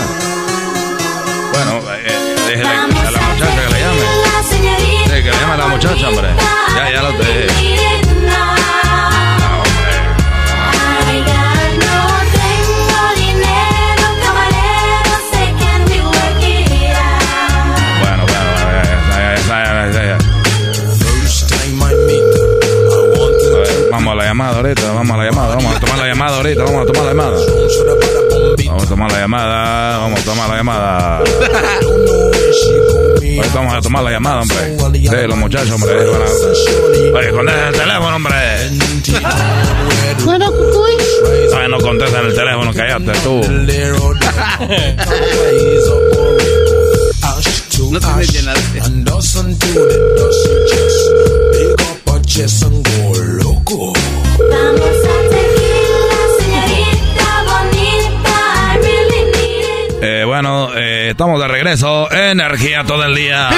[1.51, 2.73] Bueno, eh, déjele a
[3.11, 4.05] la muchacha que le llame.
[4.47, 6.29] Sí, que le llame a la muchacha, hombre.
[6.77, 7.88] Ya, ya lo te...
[24.29, 26.37] ver, vamos a la llamada ahorita, vamos a la llamada, vamos a tomar la llamada
[26.37, 27.37] ahorita, vamos a tomar la llamada.
[28.67, 28.87] Vamos a
[30.23, 31.17] tomar la llamada.
[33.17, 34.77] Ahorita vamos a tomar la llamada, hombre.
[35.09, 35.93] De los muchachos, hombre.
[37.13, 38.35] Oye, contesta el teléfono, hombre.
[40.25, 40.91] Bueno, Cucuy.
[41.55, 43.41] Ay, no contestan el teléfono, cállate tú.
[47.91, 47.99] No
[52.21, 52.61] tienes
[53.69, 58.35] Vamos a tequila, señorita bonita.
[58.65, 60.03] I really need it.
[60.03, 62.11] Eh, bueno, eh, estamos de regreso.
[62.11, 63.49] Energía todo el día.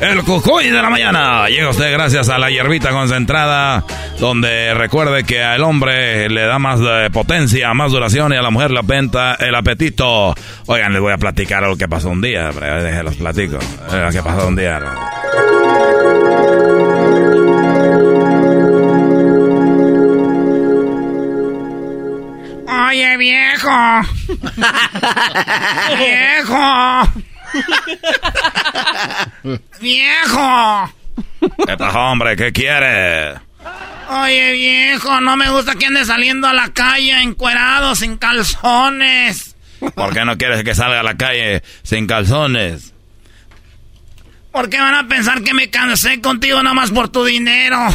[0.00, 1.48] El cucuy de la mañana.
[1.48, 3.82] Llega usted gracias a la hierbita concentrada,
[4.20, 8.50] donde recuerde que al hombre le da más eh, potencia, más duración y a la
[8.50, 10.36] mujer la penta el apetito.
[10.66, 12.52] Oigan, les voy a platicar lo que pasó un día.
[12.52, 13.58] Déjenlos platico.
[13.90, 14.80] Lo que pasó un día.
[22.88, 23.68] Oye, viejo.
[25.98, 27.12] viejo.
[29.78, 30.94] viejo.
[31.66, 32.36] ¿Qué pasó, hombre?
[32.36, 33.34] ¿Qué quiere?
[34.08, 39.54] Oye, viejo, no me gusta que ande saliendo a la calle encuerado, sin calzones.
[39.94, 42.94] ¿Por qué no quieres que salga a la calle sin calzones?
[44.50, 47.76] ¿Por qué van a pensar que me cansé contigo nada más por tu dinero?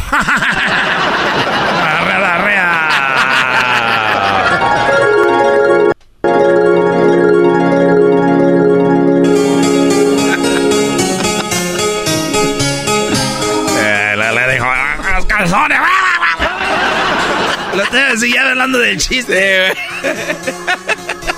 [18.17, 19.73] Siguiendo hablando del chiste.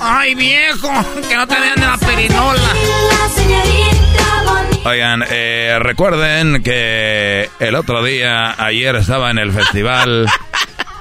[0.00, 0.90] Ay, viejo,
[1.28, 2.74] que no te vean de la perinola.
[4.84, 10.26] Oigan, eh, recuerden que el otro día, ayer estaba en el festival,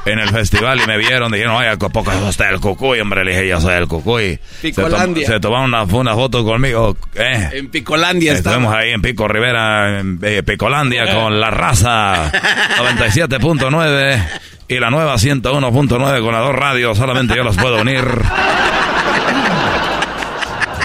[0.05, 2.99] en el festival y me vieron, dijeron, oye, ¿a poco es usted el cucuy?
[2.99, 4.39] Hombre, le dije, yo soy el cucuy.
[4.61, 5.27] Se, tom- Picolandia.
[5.27, 7.49] se tomaron una, una foto conmigo, eh.
[7.53, 12.31] En Picolandia Estuvimos ahí en Pico Rivera, en eh, Picolandia, con la raza
[12.79, 14.23] 97.9
[14.67, 16.97] y la nueva 101.9 con las dos radios.
[16.97, 18.03] Solamente yo los puedo unir.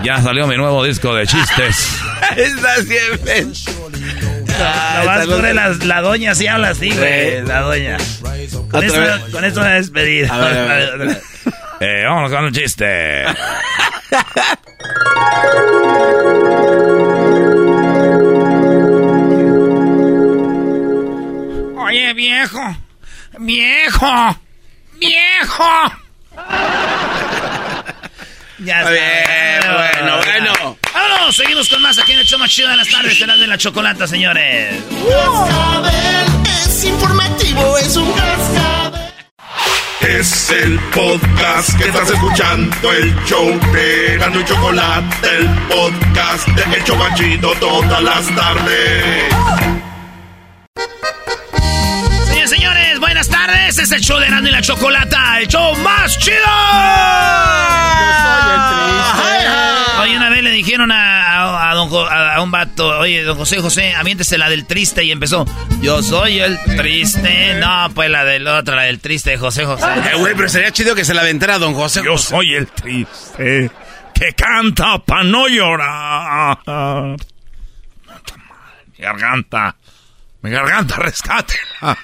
[0.03, 1.95] Ya salió mi nuevo disco de chistes.
[2.35, 3.47] Está siempre.
[4.61, 7.43] Nomás pone la, la doña si habla así, güey.
[7.43, 7.97] La doña.
[8.71, 10.31] Con eso, con eso me despedir.
[10.31, 11.23] A ver, a ver.
[11.83, 13.25] Eh, vámonos con el chiste.
[21.79, 22.77] Oye, viejo.
[23.39, 24.41] Viejo.
[24.99, 25.65] Viejo.
[28.59, 28.91] ya está.
[28.91, 30.80] bien, bueno, bueno.
[30.95, 33.47] Vámonos, seguimos con más aquí en el show más chido de las tardes, será de
[33.47, 34.75] la chocolata, señores.
[36.65, 39.01] Es informativo, es un cascabel.
[40.01, 46.77] Es el podcast que estás escuchando, el show de Gano y Chocolate, el podcast de
[46.77, 49.35] El Chobachito todas las tardes.
[52.29, 53.79] Señores, señores, buenas tardes.
[53.79, 56.37] Es el show de Erasmo y la Chocolata, el show más chido.
[60.11, 63.23] Oye, una vez le dijeron a, a- a don Jo- a- a un vato, oye,
[63.23, 65.47] don José José, aviéntese la del triste y empezó.
[65.81, 67.55] Yo soy el triste.
[67.61, 69.85] No, pues la del otro, la del triste de José José.
[70.13, 72.03] Eh, güey, pero sería chido que se la aventara a don José.
[72.05, 73.71] Yo soy el triste
[74.13, 76.59] que canta pa' no llorar.
[78.99, 79.77] Mi garganta,
[80.43, 81.97] mi garganta, rescátela.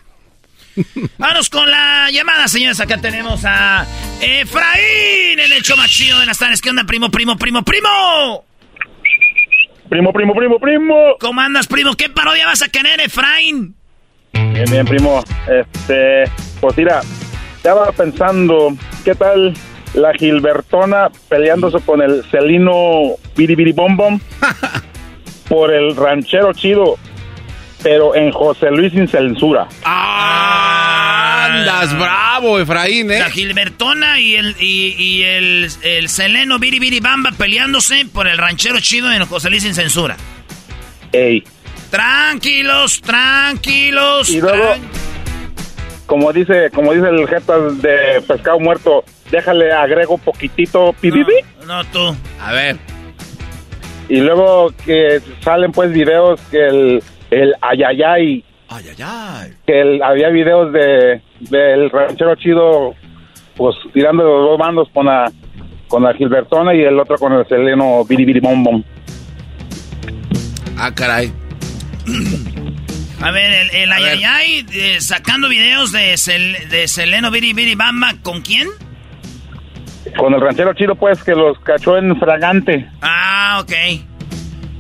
[1.19, 2.81] Vámonos con la llamada, señores.
[2.81, 3.87] Acá tenemos a
[4.21, 6.61] Efraín en el show más chido de las tardes.
[6.61, 8.45] ¿Qué onda, primo, primo, primo, primo?
[9.89, 10.95] Primo, primo, primo, primo.
[11.21, 11.95] ¿Cómo andas, primo?
[11.95, 13.75] ¿Qué parodia vas a querer, Efraín?
[14.33, 15.23] Bien, bien, primo.
[15.49, 16.25] Este,
[16.61, 17.01] pues mira,
[17.57, 19.55] estaba pensando, ¿qué tal
[19.95, 24.21] la Gilbertona peleándose con el Celino Biribiri Bom Bom
[25.49, 26.97] por el ranchero chido,
[27.83, 29.69] pero en José Luis sin censura?
[31.47, 33.21] Andas bravo, Efraín, ¿eh?
[33.21, 38.39] La Gilbertona y el, y, y el, el Seleno Biri Biri Bamba peleándose por el
[38.39, 40.17] ranchero chido en José Luis sin censura.
[41.13, 41.45] Ey.
[41.91, 44.29] Tranquilos, tranquilos.
[44.29, 44.75] Y luego,
[46.07, 51.37] como dice, como dice el jetas de pescado muerto, déjale agrego poquitito pibibi.
[51.67, 52.17] No, tú.
[52.41, 52.77] A ver.
[54.09, 59.53] Y luego que salen pues videos que el, el ayayay, Ay, ay, ay.
[59.67, 62.95] que el- había videos de del ranchero chido,
[63.57, 65.31] pues tirando los dos bandos con la
[65.89, 68.83] con la Gilbertona y el otro con el Seleno Biribiri Bom Bom.
[70.79, 71.33] Ah, caray.
[73.23, 78.15] A ver, el, el Ayayay eh, sacando videos de, Sel- de Seleno Biri Biri Bamba,
[78.23, 78.69] ¿con quién?
[80.19, 82.87] Con el ranchero chido pues que los cachó en fragante.
[83.01, 83.73] Ah, Ah, ok.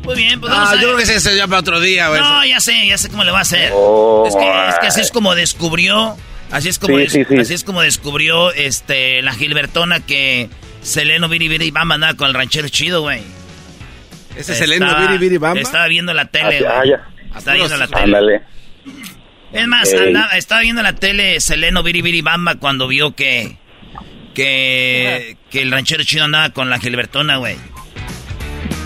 [0.06, 2.20] Muy bien, pues Ah, vamos a yo creo que ese se llama otro día, güey.
[2.20, 3.70] No, ya sé, ya sé cómo le va a hacer.
[3.74, 6.16] Oh, es, que, es que así es como descubrió,
[6.50, 7.38] así es como, Sí, des- sí, sí.
[7.38, 10.48] así es como descubrió este la Gilbertona que
[10.82, 13.20] Seleno Viri Viri Bamba andaba con el ranchero chido, güey.
[14.36, 15.60] ¿Ese Seleno Viri Bamba?
[15.60, 16.90] Estaba viendo la tele, Ah, güey.
[16.90, 17.08] ya.
[17.36, 18.02] Estaba viendo la tele.
[18.02, 18.42] Ándale.
[19.52, 23.56] Es más, andaba- estaba viendo la tele Seleno Viri Viri Bamba cuando vio que
[24.34, 27.56] que, que el ranchero chido andaba con la Gilbertona, güey.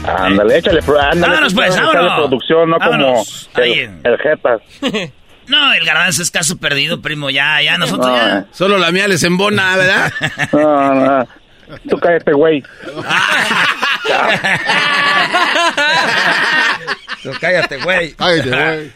[0.06, 2.18] Ándale, échale, ándale, Vámonos, pues, vámonos.
[2.18, 3.50] producción, no Vámonos.
[3.52, 4.60] como el, el Jetas.
[5.46, 7.28] No, el garbanzo es caso perdido, primo.
[7.28, 8.38] Ya, ya, nosotros No, ya.
[8.38, 8.44] eh.
[8.52, 10.12] Solo la mía les embona, ¿verdad?
[10.52, 11.26] No, no.
[11.88, 12.62] Tú cállate, güey.
[17.40, 18.12] cállate, güey.
[18.14, 18.92] Cállate, güey.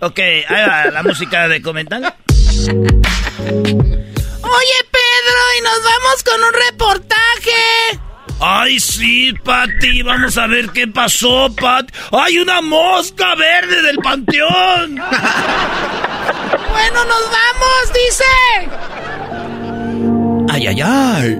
[0.00, 2.12] Ok, ahí va la música de comentario.
[2.48, 2.64] Oye,
[4.90, 8.00] Pedro, y nos vamos con un reportaje.
[8.40, 11.90] Ay, sí, Pati, vamos a ver qué pasó, Pat.
[12.12, 14.96] ¡Hay una mosca verde del panteón!
[16.70, 18.24] Bueno, nos vamos, dice.
[20.50, 21.38] Ay, ay, ay.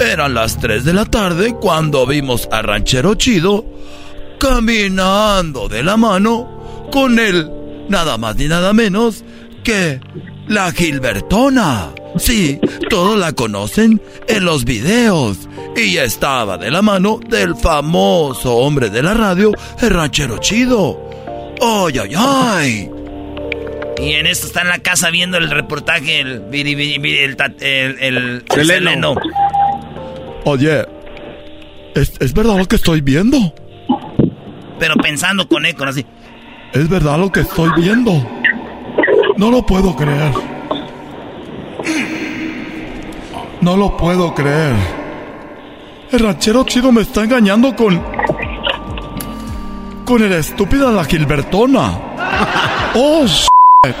[0.00, 3.66] Eran las 3 de la tarde cuando vimos a Ranchero Chido
[4.38, 7.50] caminando de la mano con él,
[7.88, 9.22] nada más ni nada menos
[9.62, 10.00] que
[10.50, 11.90] la Gilbertona.
[12.18, 12.58] Sí,
[12.88, 15.48] todos la conocen en los videos.
[15.76, 21.00] Y ya estaba de la mano del famoso hombre de la radio, el Ranchero Chido.
[21.62, 22.90] ¡Ay, ay, ay!
[24.02, 27.36] Y en esto está en la casa viendo el reportaje, el viri, viri, viri, el,
[27.60, 28.44] el, el-
[28.80, 28.84] el.
[30.44, 30.84] Oye,
[31.94, 33.54] ¿es, ¿es verdad lo que estoy viendo?
[34.80, 36.04] Pero pensando con eco, así.
[36.72, 38.12] Es verdad lo que estoy viendo.
[39.40, 40.34] No lo puedo creer.
[43.62, 44.76] No lo puedo creer.
[46.12, 48.04] El ranchero chido me está engañando con...
[50.04, 51.98] Con el estúpido de la Gilbertona.
[52.94, 53.96] Oh, shit.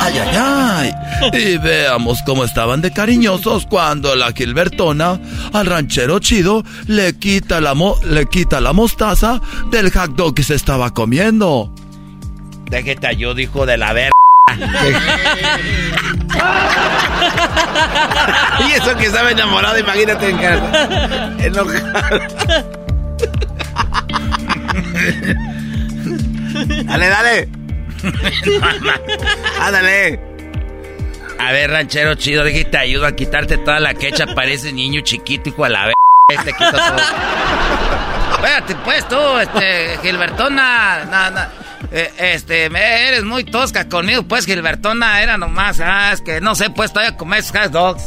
[0.00, 0.99] Ay, ay, ay.
[1.32, 5.20] Y veamos cómo estaban de cariñosos cuando la Gilbertona
[5.52, 9.40] al ranchero chido le quita la, mo- le quita la mostaza
[9.70, 11.70] del hot dog que se estaba comiendo.
[12.70, 14.10] Déjate ayudo, hijo de la verga.
[18.68, 21.32] y eso que estaba enamorado, imagínate en casa.
[21.38, 21.70] Enojado.
[26.86, 27.48] dale, dale.
[29.60, 30.20] Ándale.
[31.40, 34.26] A ver, ranchero chido, déjate ayudo a quitarte toda la quecha.
[34.34, 36.44] Parece niño chiquito, hijo de la verga.
[36.44, 36.96] Te quito todo.
[38.34, 41.04] Espérate, pues tú, este, Gilbertona.
[41.06, 41.48] na- na-
[41.92, 45.22] eh, este, eres muy tosca conmigo, pues, Gilbertona.
[45.22, 48.02] Era nomás, ah, es que no sé, pues, todavía comes hot dogs.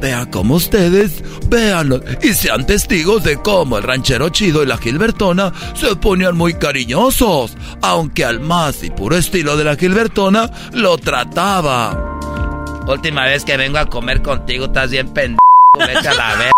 [0.00, 5.52] Vean como ustedes, véanlo y sean testigos de cómo el ranchero chido y la Gilbertona
[5.74, 12.18] se ponían muy cariñosos, aunque al más y puro estilo de la Gilbertona lo trataba.
[12.86, 15.40] Última vez que vengo a comer contigo, estás bien pendejo.
[15.78, 16.52] Vete a la verga.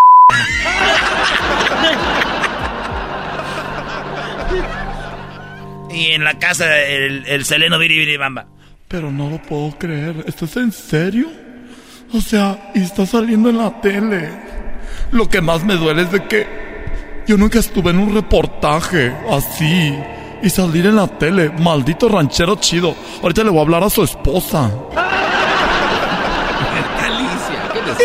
[5.91, 8.47] Y en la casa, el, el Seleno Viri Bamba.
[8.89, 11.48] Pero no lo puedo creer, ¿esto es en serio?
[12.13, 14.31] O sea, y está saliendo en la tele.
[15.13, 16.47] Lo que más me duele es de que
[17.27, 19.95] yo nunca estuve en un reportaje así
[20.43, 21.51] y salir en la tele.
[21.51, 22.95] Maldito ranchero chido.
[23.23, 24.71] Ahorita le voy a hablar a su esposa.
[27.03, 27.99] Alicia, ¿qué les-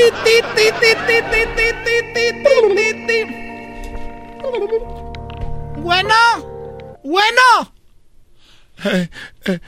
[5.78, 6.16] Bueno,
[7.04, 7.74] bueno.
[8.86, 9.10] Eh,
[9.46, 9.60] eh,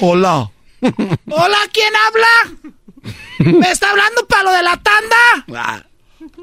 [0.00, 0.50] hola.
[0.82, 2.72] Hola, ¿quién habla?
[3.38, 5.76] ¿Me está hablando para lo de la tanda?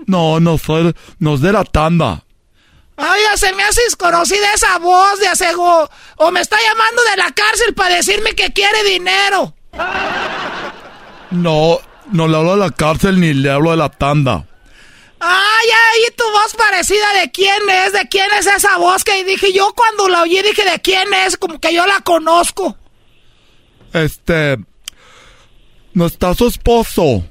[0.05, 2.23] No, no soy, no es de la tanda.
[2.97, 5.89] Ay, ya se me hace desconocida esa voz de asego.
[6.17, 9.53] O me está llamando de la cárcel para decirme que quiere dinero.
[11.31, 11.79] No,
[12.11, 14.45] no le hablo de la cárcel ni le hablo de la tanda.
[15.19, 19.51] Ay, ay, tu voz parecida de quién es, de quién es esa voz que dije
[19.53, 22.77] yo cuando la oí dije de quién es, como que yo la conozco.
[23.91, 24.57] Este,
[25.95, 27.23] no está su esposo.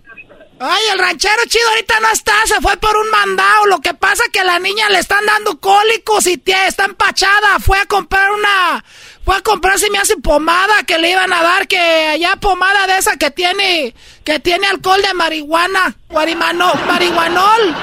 [0.60, 3.66] Ay, el ranchero chido ahorita no está, se fue por un mandado.
[3.66, 7.58] Lo que pasa que a la niña le están dando cólicos y tie- está empachada.
[7.60, 8.82] Fue a comprar una,
[9.24, 12.86] fue a comprar si me hace pomada que le iban a dar, que allá pomada
[12.86, 17.74] de esa que tiene, que tiene alcohol de marihuana, guarimano, marihuanol.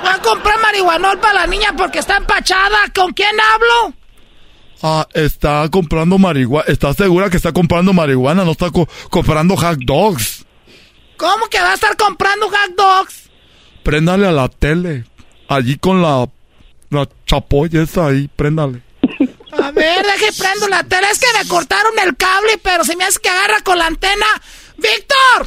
[0.00, 2.78] Fue a comprar marihuanol para la niña porque está empachada.
[2.94, 3.94] ¿Con quién hablo?
[4.82, 6.64] Ah, está comprando marihuana.
[6.68, 8.44] ¿Está segura que está comprando marihuana?
[8.44, 10.44] No está co- comprando hot dogs.
[11.16, 13.30] ¿Cómo que va a estar comprando hot dogs?
[13.84, 15.04] Préndale a la tele.
[15.48, 16.28] Allí con la,
[16.90, 18.82] la chapoya esa ahí, préndale.
[19.52, 21.06] A ver, deje prendo la tele.
[21.12, 24.26] Es que me cortaron el cable, pero se me hace que agarra con la antena.
[24.78, 25.46] ¡Víctor!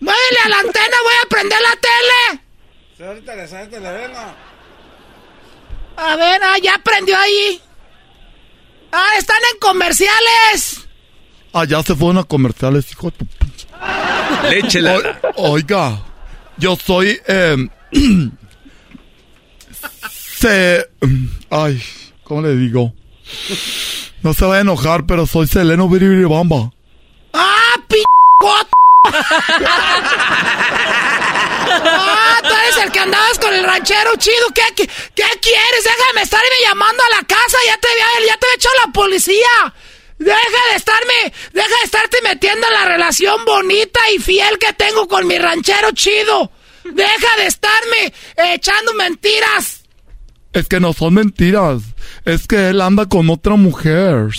[0.00, 0.96] ¡Muévele a la antena!
[1.02, 2.42] ¡Voy a prender la tele!
[5.96, 7.62] A ver, ah, ya prendió ahí.
[8.92, 10.86] Ah, están en comerciales.
[11.52, 13.66] Allá se fueron a comerciales, hijo de tu pinche.
[14.50, 15.20] Léchela.
[15.36, 16.02] O- oiga,
[16.58, 17.18] yo soy.
[17.26, 17.56] Eh,
[20.38, 20.88] se.
[21.50, 21.82] Ay,
[22.24, 22.92] ¿cómo le digo?
[24.22, 26.72] No se va a enojar, pero soy Seleno Biribiribamba.
[27.32, 27.96] ¡Ah, p***!
[31.68, 34.46] ¡Ah, tú eres el que andabas con el ranchero chido!
[34.54, 35.84] ¿Qué, qué, qué quieres?
[35.84, 37.58] Déjame estarme llamando a la casa.
[37.66, 39.74] Ya te había, ya te había echado la policía.
[40.18, 45.06] Deja de estarme, deja de estarte metiendo en la relación bonita y fiel que tengo
[45.08, 46.50] con mi ranchero chido.
[46.84, 48.14] Deja de estarme
[48.54, 49.82] echando mentiras.
[50.52, 51.82] Es que no son mentiras.
[52.24, 54.30] Es que él anda con otra mujer.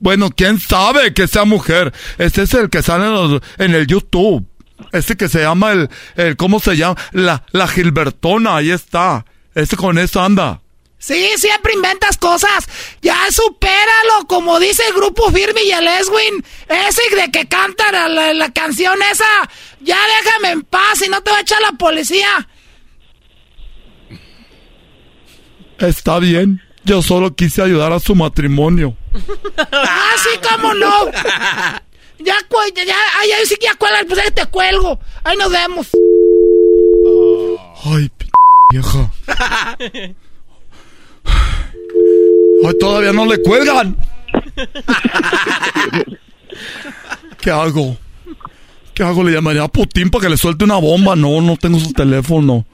[0.00, 1.92] Bueno, quién sabe que sea mujer.
[2.18, 4.46] Ese es el que sale en, los- en el YouTube.
[4.92, 6.96] Ese que se llama el, el ¿cómo se llama?
[7.12, 9.24] La, la Gilbertona, ahí está.
[9.54, 10.62] Ese con eso anda.
[10.98, 12.66] Sí, siempre inventas cosas.
[13.02, 16.44] Ya supéralo, como dice el grupo Firme y el Eswin.
[16.68, 19.24] Ese de que canta la, la- la canción esa.
[19.80, 22.48] Ya déjame en paz y no te va a echar la policía.
[25.78, 26.60] Está bien.
[26.84, 28.94] Yo solo quise ayudar a su matrimonio.
[29.72, 30.92] Ah, sí, cómo no.
[32.22, 32.34] Ya,
[32.76, 35.00] ya, ya, ay, ay, sí, ya cuelga, pues ahí te cuelgo.
[35.24, 35.88] Ahí nos vemos.
[37.84, 38.26] Ay, p
[38.70, 39.10] vieja.
[42.62, 43.96] Ay, todavía no le cuelgan.
[47.40, 47.96] ¿Qué hago?
[48.92, 49.24] ¿Qué hago?
[49.24, 51.16] ¿Le llamaría a Putin para que le suelte una bomba?
[51.16, 52.66] No, no tengo su teléfono.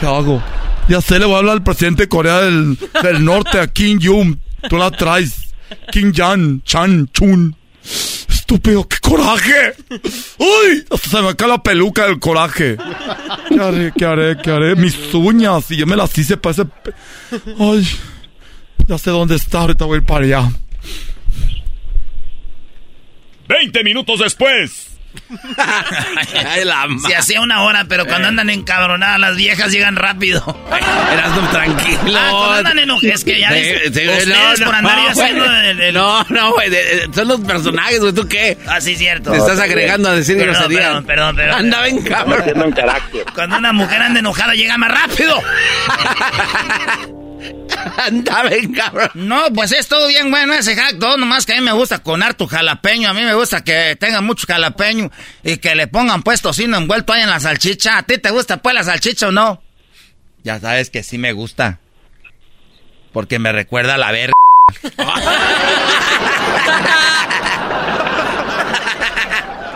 [0.00, 0.42] ¿Qué hago?
[0.88, 3.98] Ya sé, le voy a hablar al presidente de Corea del, del Norte, a Kim
[4.02, 4.36] Jong.
[4.68, 5.54] Tú la traes.
[5.90, 7.56] Kim Jan, Chan, Chun.
[8.28, 9.74] Estúpido, qué coraje.
[10.38, 12.76] Uy, hasta se me cae la peluca del coraje.
[13.48, 13.92] ¿Qué haré?
[13.96, 14.36] ¿Qué haré?
[14.42, 14.76] ¿Qué haré?
[14.76, 16.64] Mis uñas, y yo me las hice para ese...
[16.66, 16.92] pe-
[17.58, 17.86] Ay,
[18.86, 20.50] ya sé dónde está, ahorita voy a ir para allá.
[23.48, 24.93] 20 minutos después.
[27.06, 30.42] Se hacía una hora, pero cuando andan encabronadas las viejas llegan rápido.
[31.12, 32.18] Eras no tranquilo.
[32.18, 35.08] Ah, cuando andan enojadas, es que ya ves, sí, ustedes por andar güey.
[35.08, 36.70] haciendo el, el- No, no, güey.
[36.70, 38.12] de- de- Son los personajes, güey.
[38.12, 38.58] ¿Tú qué?
[38.66, 39.30] Ah, sí, cierto.
[39.32, 40.78] Te estás agregando a decir Perdón, grosería.
[40.80, 41.58] Perdón, perdón, perdón.
[41.58, 42.44] Andaba en cabrón.
[43.34, 45.40] Cuando una mujer anda enojada llega más rápido.
[47.96, 49.10] Andaba en cabrón.
[49.14, 52.22] No, pues es todo bien bueno ese hack nomás que a mí me gusta con
[52.22, 55.10] harto jalapeño, a mí me gusta que tenga mucho jalapeño
[55.42, 57.98] y que le pongan pues tocino envuelto ahí en la salchicha.
[57.98, 59.62] ¿A ti te gusta pues la salchicha o no?
[60.42, 61.80] Ya sabes que sí me gusta.
[63.12, 64.32] Porque me recuerda a la verga.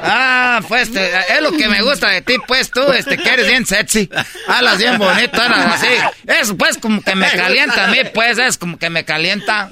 [0.01, 3.47] Ah, pues te- es lo que me gusta de ti, pues tú, este, que eres
[3.49, 4.09] bien sexy.
[4.47, 5.89] Hablas bien bonito, hablas así.
[6.27, 9.71] Eso pues como que me calienta a mí, pues, es como que me calienta.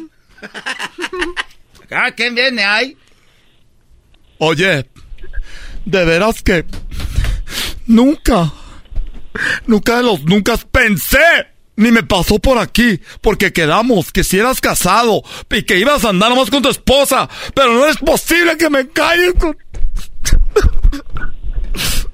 [1.91, 2.97] Ah, ¿quién viene ahí?
[4.39, 4.89] Oye,
[5.85, 6.65] de veras que
[7.87, 8.53] nunca,
[9.67, 11.19] nunca de los nunca pensé,
[11.77, 16.09] ni me pasó por aquí, porque quedamos que si eras casado y que ibas a
[16.11, 19.57] andar nomás con tu esposa, pero no es posible que me calles con...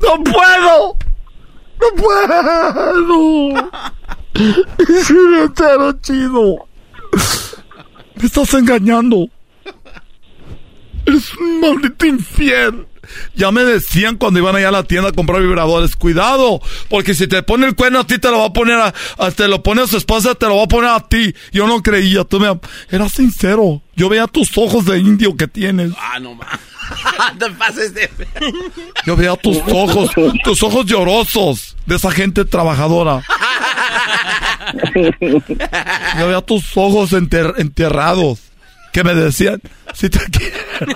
[0.01, 0.97] ¡No puedo!
[1.81, 3.71] ¡No puedo!
[4.35, 6.67] Me entero, chido.
[8.17, 9.29] Me estás engañando.
[11.07, 12.87] Eres un maldito infiel.
[13.35, 17.27] Ya me decían cuando iban allá a la tienda a comprar vibradores, cuidado, porque si
[17.27, 19.61] te pone el cuerno a ti te lo va a poner a, a- te lo
[19.63, 21.35] pone a su esposa, te lo va a poner a ti.
[21.51, 22.59] Yo no creía, tú me
[22.91, 23.83] eras sincero.
[23.97, 25.93] Yo veía tus ojos de indio que tienes.
[25.99, 26.59] Ah, no más.
[27.39, 28.11] te pases de.
[29.07, 30.11] Yo veía tus ojos,
[30.45, 33.23] tus ojos llorosos de esa gente trabajadora.
[35.21, 38.39] Yo veía tus ojos enter- enterrados
[38.93, 39.61] que me decían,
[39.95, 40.95] si te quiero.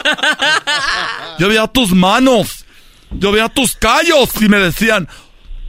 [1.38, 2.64] Yo veía tus manos,
[3.10, 5.08] yo veía tus callos y me decían,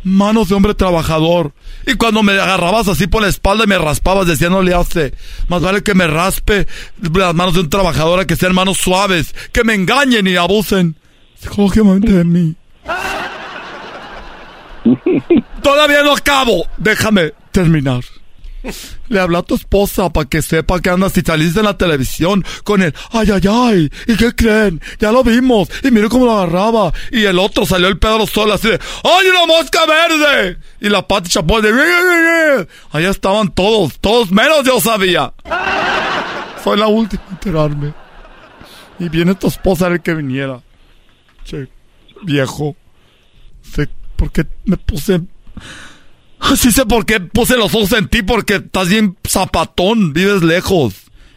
[0.08, 1.54] manos de hombre trabajador.
[1.86, 5.14] Y cuando me agarrabas así por la espalda y me raspabas, decía, no le hace.
[5.48, 6.68] Más vale que me raspe
[7.14, 10.96] las manos de un trabajador a que sean manos suaves, que me engañen y abusen
[12.00, 12.56] de mí.
[15.62, 16.66] Todavía no acabo.
[16.78, 18.04] Déjame terminar.
[19.10, 22.44] Le hablé a tu esposa para que sepa que andas y saliste en la televisión
[22.64, 23.89] con el ay, ay, ay.
[24.07, 24.81] ¿Y qué creen?
[24.99, 25.69] Ya lo vimos.
[25.84, 26.94] Y mire cómo lo agarraba.
[27.11, 30.57] Y el otro salió el Pedro Sol así de ¡Ay, una mosca verde!
[30.81, 35.34] Y la Pati Chapoy de Allá estaban todos, todos menos yo sabía.
[36.64, 37.94] Soy la última a enterarme.
[38.99, 40.61] Y viene tu esposa ver que viniera.
[41.45, 41.69] Che,
[42.23, 42.76] viejo.
[43.61, 45.22] Sé por qué me puse
[46.52, 50.94] Así sé por qué puse los ojos en ti, porque estás bien zapatón, vives lejos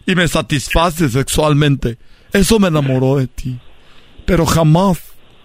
[0.06, 1.98] y me satisfaces sexualmente.
[2.32, 3.58] Eso me enamoró de ti.
[4.26, 4.98] Pero jamás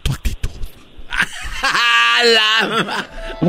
[0.03, 0.51] tu actitud.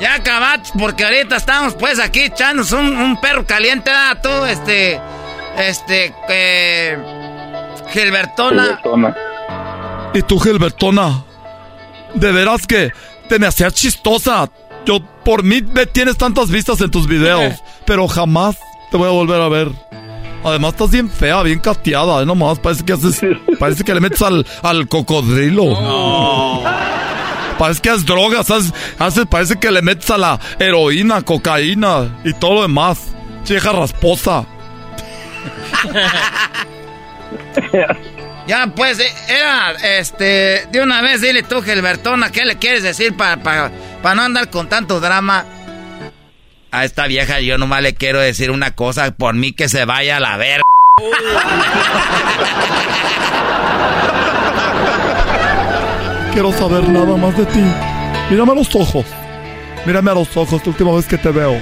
[0.00, 5.00] ya acabaste, porque ahorita estamos pues aquí echándonos un, un perro caliente, a tú, este,
[5.56, 6.98] este, eh,
[7.90, 8.64] Gilbertona.
[8.64, 9.16] Gilbertona.
[10.14, 11.24] ¿Y tú, Gilbertona?
[12.14, 12.92] De veras que
[13.28, 14.50] te me hacías chistosa.
[14.86, 18.56] Yo, por mí, me tienes tantas vistas en tus videos, pero jamás
[18.90, 19.68] te voy a volver a ver.
[20.44, 22.22] Además, estás bien fea, bien cateada.
[22.22, 22.26] ¿eh?
[22.26, 23.20] Nomás parece que haces.
[23.58, 25.64] Parece que le metes al, al cocodrilo.
[27.58, 28.48] Parece que haces drogas.
[28.50, 33.08] Haces, parece que le metes a la heroína, cocaína y todo lo demás.
[33.42, 34.46] Cheja rasposa.
[38.48, 43.14] Ya, pues, eh, era, este, de una vez dile tú, Gilbertona, ¿qué le quieres decir
[43.14, 43.70] para
[44.14, 45.44] no andar con tanto drama?
[46.70, 50.16] A esta vieja yo nomás le quiero decir una cosa, por mí que se vaya
[50.16, 50.62] a la verga.
[56.32, 57.64] Quiero saber nada más de ti.
[58.30, 59.04] Mírame a los ojos.
[59.84, 61.60] Mírame a los ojos la última vez que te veo.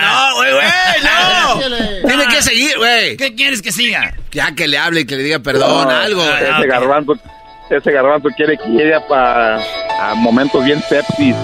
[0.00, 0.66] No, güey, güey,
[1.02, 2.08] no.
[2.08, 3.16] Tiene que seguir, güey.
[3.16, 4.14] ¿Qué quieres que siga?
[4.32, 6.22] Ya que le hable y que le diga perdón, algo.
[6.22, 7.14] ese garbanzo,
[7.70, 9.60] ese garbanzo quiere que llegue para
[10.00, 11.34] a momentos bien sepsis.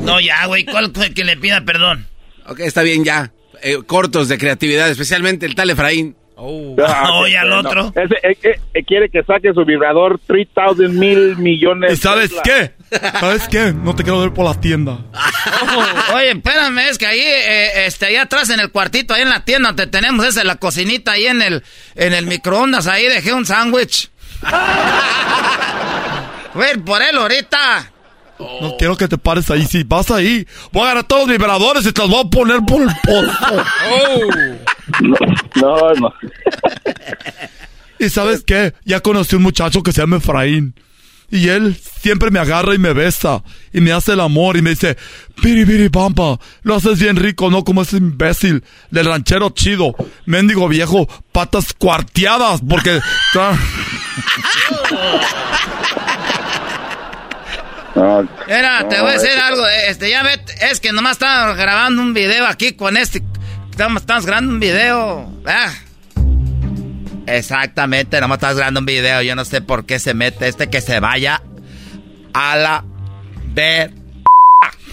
[0.00, 2.06] No, ya, güey, ¿cuál que le pida perdón?
[2.46, 3.30] Ok, está bien, ya.
[3.62, 6.16] Eh, cortos de creatividad, especialmente el tal Efraín.
[6.40, 7.92] Oh, ah, Oye, al otro.
[7.96, 11.92] Ese, eh, eh, quiere que saque su vibrador 3000 mil millones.
[11.92, 12.72] ¿Y sabes qué?
[12.90, 13.72] ¿Sabes qué?
[13.72, 14.98] No te quiero ver por la tienda.
[16.14, 19.44] oye, espérame, es que ahí, eh, este, ahí atrás en el cuartito, ahí en la
[19.44, 21.62] tienda donde tenemos esa, la cocinita, ahí en el,
[21.94, 24.10] en el microondas, ahí dejé un sándwich.
[26.54, 27.92] Ver por él ahorita.
[28.38, 29.66] No quiero que te pares ahí.
[29.66, 32.60] Si vas ahí, voy a agarrar todos los vibradores y te los voy a poner
[32.66, 33.64] por el pozo.
[35.56, 36.14] No, no.
[37.98, 38.72] ¿Y sabes qué?
[38.84, 40.74] Ya conocí un muchacho que se llama Efraín.
[41.30, 43.42] Y él siempre me agarra y me besa.
[43.72, 44.96] Y me hace el amor y me dice,
[45.42, 47.64] Piri, piri, pampa, lo haces bien rico, ¿no?
[47.64, 49.94] Como ese imbécil del ranchero chido.
[50.24, 53.00] Mendigo viejo, patas cuarteadas, porque...
[58.46, 59.66] Mira, te voy a decir algo.
[59.88, 63.22] Este, ya ves, es que nomás estaba grabando un video aquí con este.
[63.70, 65.32] Estamos, estamos grabando un video.
[65.46, 65.72] Ah.
[67.28, 69.22] Exactamente, nomás estás grabando un video.
[69.22, 71.42] Yo no sé por qué se mete este que se vaya
[72.32, 72.84] a la
[73.48, 73.92] ver.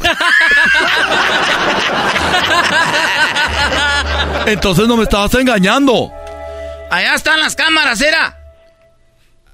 [4.46, 6.12] Entonces no me estabas engañando.
[6.92, 8.38] Allá están las cámaras, era.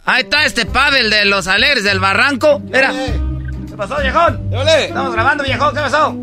[0.05, 2.59] Ahí está este Pavel de los Alegres del Barranco.
[2.59, 2.91] Mira.
[3.67, 4.49] ¿Qué pasó, viejón?
[4.67, 5.75] Estamos grabando, viejón.
[5.75, 6.15] ¿Qué pasó?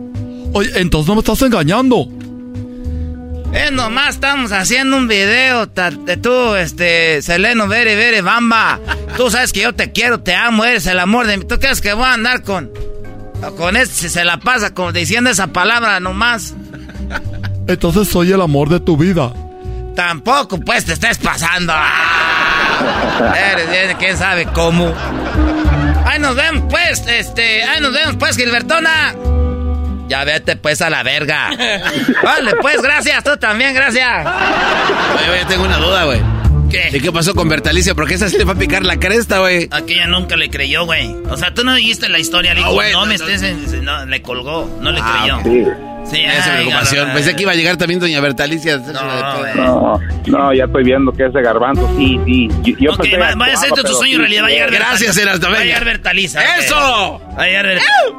[0.52, 2.08] Oye, entonces no me estás engañando.
[3.52, 8.78] Es nomás estamos haciendo un video de tú, este, Seleno, vere, vere, bamba.
[9.16, 11.44] Tú sabes que yo te quiero, te amo, eres el amor de mí.
[11.44, 12.70] ¿Tú crees que voy a andar con,
[13.56, 16.54] con este, si se la pasa como diciendo esa palabra nomás?
[17.66, 19.32] Entonces soy el amor de tu vida.
[19.94, 21.72] Tampoco, pues, te estés pasando.
[22.80, 24.94] Ah, eres, quién sabe cómo.
[26.04, 29.16] Ahí nos vemos, pues, este, ahí nos vemos, pues, Gilbertona.
[30.08, 31.50] Ya vete, pues, a la verga.
[32.22, 34.26] Vale, pues, gracias, tú también, gracias.
[34.26, 36.20] Oye, oye, tengo una duda, güey.
[36.70, 36.90] ¿Qué?
[36.92, 37.94] ¿Y qué pasó con Bertalicia?
[37.94, 39.68] Porque esa sí le va a picar la cresta, güey.
[39.70, 41.14] Aquella nunca le creyó, güey.
[41.30, 43.84] O sea, tú no dijiste la historia, le dijo, no, me estés en...
[43.84, 45.64] No, le colgó, no le Ah, creyó.
[45.64, 45.68] ok.
[46.10, 47.00] Sí, Esa ay, preocupación.
[47.02, 48.78] no, no, Pensé que iba a llegar también doña Bertalicia.
[48.78, 52.48] No, no, ya estoy viendo que ese garbanzo, sí, sí.
[52.62, 54.42] Yo, yo Ok, pensé va, vaya a ser tu sueño sí, en realidad.
[54.42, 54.74] Va a llegar sí.
[54.74, 55.06] Bertalicia.
[55.08, 56.56] Gracias, Erasmo, Va a llegar Bertalicia.
[56.58, 57.20] ¡Eso!
[57.38, 57.66] Va a llegar,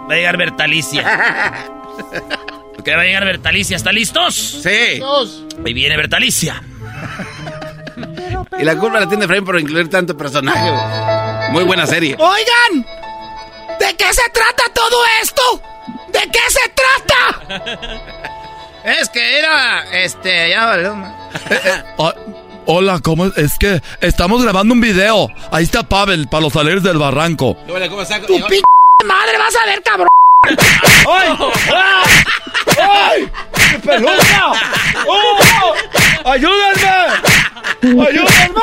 [0.09, 1.65] va a llegar Bertalicia.
[2.77, 3.75] Ok, va a llegar Bertalicia.
[3.75, 4.35] ¿Están listos?
[4.63, 5.01] Sí.
[5.65, 6.63] Ahí viene Bertalicia.
[8.57, 10.71] Y la culpa la tiene Efraín por incluir tanto personaje.
[11.51, 12.15] Muy buena serie.
[12.17, 12.85] Oigan,
[13.79, 15.41] ¿de qué se trata todo esto?
[16.11, 17.89] ¿De qué se trata?
[18.83, 20.95] Es que era, este, ya valió.
[21.99, 22.13] Ah,
[22.65, 23.37] Hola, ¿cómo es?
[23.37, 25.27] Es que estamos grabando un video.
[25.51, 27.57] Ahí está Pavel, para los salir del barranco.
[27.65, 28.61] Tu p
[29.05, 30.07] madre vas a ver, cabrón.
[31.07, 31.37] ¡Ay!
[32.77, 33.31] ¡Ay!
[33.71, 34.51] ¡Mi peluca!
[35.07, 35.73] ¡Oh!
[36.25, 36.97] ¡Ayúdenme!
[37.81, 38.61] ¡Ayúdenme!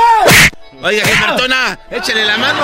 [0.83, 2.63] Oiga, Gilbertona, échale la mano.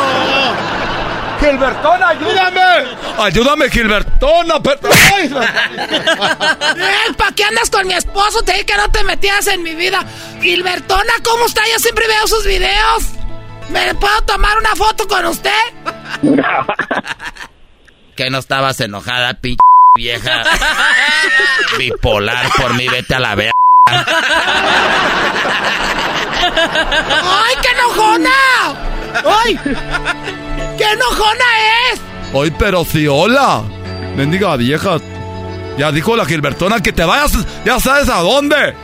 [1.40, 2.60] ¡Gilbertona, ayúdame!
[3.18, 4.54] ¡Ayúdame, Gilbertona!
[6.74, 8.42] Eh, ¿Para qué andas con mi esposo?
[8.42, 10.04] Te dije que no te metías en mi vida.
[10.40, 11.62] Gilbertona, ¿cómo está?
[11.72, 13.04] Yo siempre veo sus videos.
[13.70, 15.50] ¿Me puedo tomar una foto con usted?
[18.16, 19.62] Que no estabas enojada, pinche
[19.96, 20.42] vieja
[21.78, 23.52] bipolar por mí, vete a la verga.
[26.44, 28.30] ¡Ay, qué enojona!
[29.24, 29.58] ¡Ay!
[30.78, 31.44] ¡Qué enojona
[31.92, 32.00] es!
[32.34, 33.62] ¡Ay, pero si hola!
[34.16, 34.98] Bendiga vieja.
[35.78, 37.32] Ya dijo la Gilbertona que te vayas,
[37.64, 38.74] ya sabes a dónde.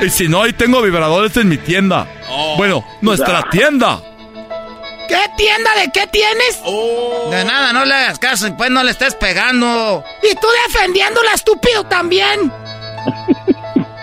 [0.00, 2.06] Y si no, ahí tengo vibradores en mi tienda.
[2.56, 4.00] Bueno, nuestra tienda.
[5.08, 6.60] ¿Qué tienda de qué tienes?
[7.30, 10.04] De nada, no le hagas caso y pues no le estés pegando.
[10.22, 12.52] Y tú defendiéndola, estúpido, también.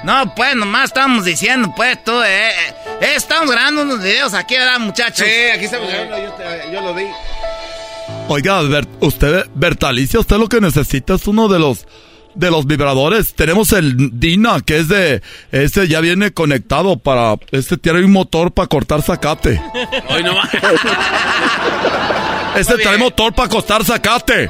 [0.04, 4.56] No, pues nomás estamos diciendo, pues tú, eh, eh, eh, estamos grabando unos videos aquí,
[4.56, 5.26] ¿verdad, muchachos?
[5.28, 7.08] Sí, aquí estamos grabando, yo, te- yo lo vi.
[8.28, 11.88] Oiga, Bert- usted, Bertalicia, usted lo que necesita es uno de los
[12.36, 13.34] de los vibradores.
[13.34, 15.22] Tenemos el Dina, que es de
[15.52, 19.62] ese ya viene conectado para este tiene un motor para cortar zacate.
[20.10, 20.50] Hoy no va.
[22.56, 24.50] Este trae motor para cortar zacate.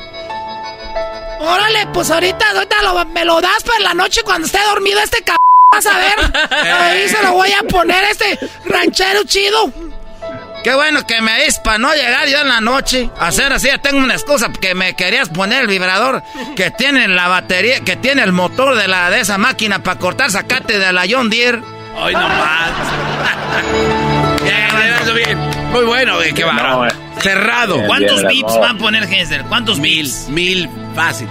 [1.40, 5.18] Órale, pues ahorita, ahorita lo- me lo das para la noche cuando esté dormido este
[5.20, 5.38] cabrón.
[5.72, 6.50] Vas a ver.
[6.74, 9.72] Ahí se lo voy a poner este ranchero chido.
[10.66, 11.32] Qué bueno que me
[11.64, 13.12] para no llegar yo en la noche.
[13.20, 16.24] Hacer así, ya tengo una excusa que me querías poner el vibrador
[16.56, 20.32] que tiene la batería, que tiene el motor de la de esa máquina para cortar
[20.32, 21.62] zacate de la John Deere.
[21.96, 22.72] Hoy no más.
[24.44, 25.38] Bien, bien.
[25.72, 26.92] Muy bueno, güey, qué bárbaro.
[27.20, 27.86] Cerrado.
[27.86, 29.44] ¿Cuántos bips va a poner Hensel?
[29.44, 30.30] ¿Cuántos bips?
[30.30, 31.28] Mil, fácil.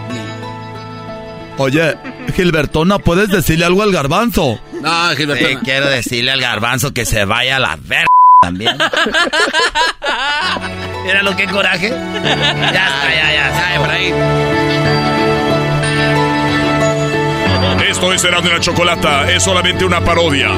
[1.58, 1.96] Oye,
[2.36, 4.60] Gilbertona, ¿puedes decirle algo al garbanzo?
[4.80, 5.48] No, Gilbertona.
[5.48, 8.06] Sí, quiero decirle al garbanzo que se vaya a la verga
[8.44, 8.76] también.
[11.08, 11.88] ¿Era lo que coraje?
[11.88, 11.96] Ya
[12.66, 14.12] está, ya, ya, sabe por ahí.
[17.88, 20.50] Esto es Erasmo y la Chocolata, es solamente una parodia.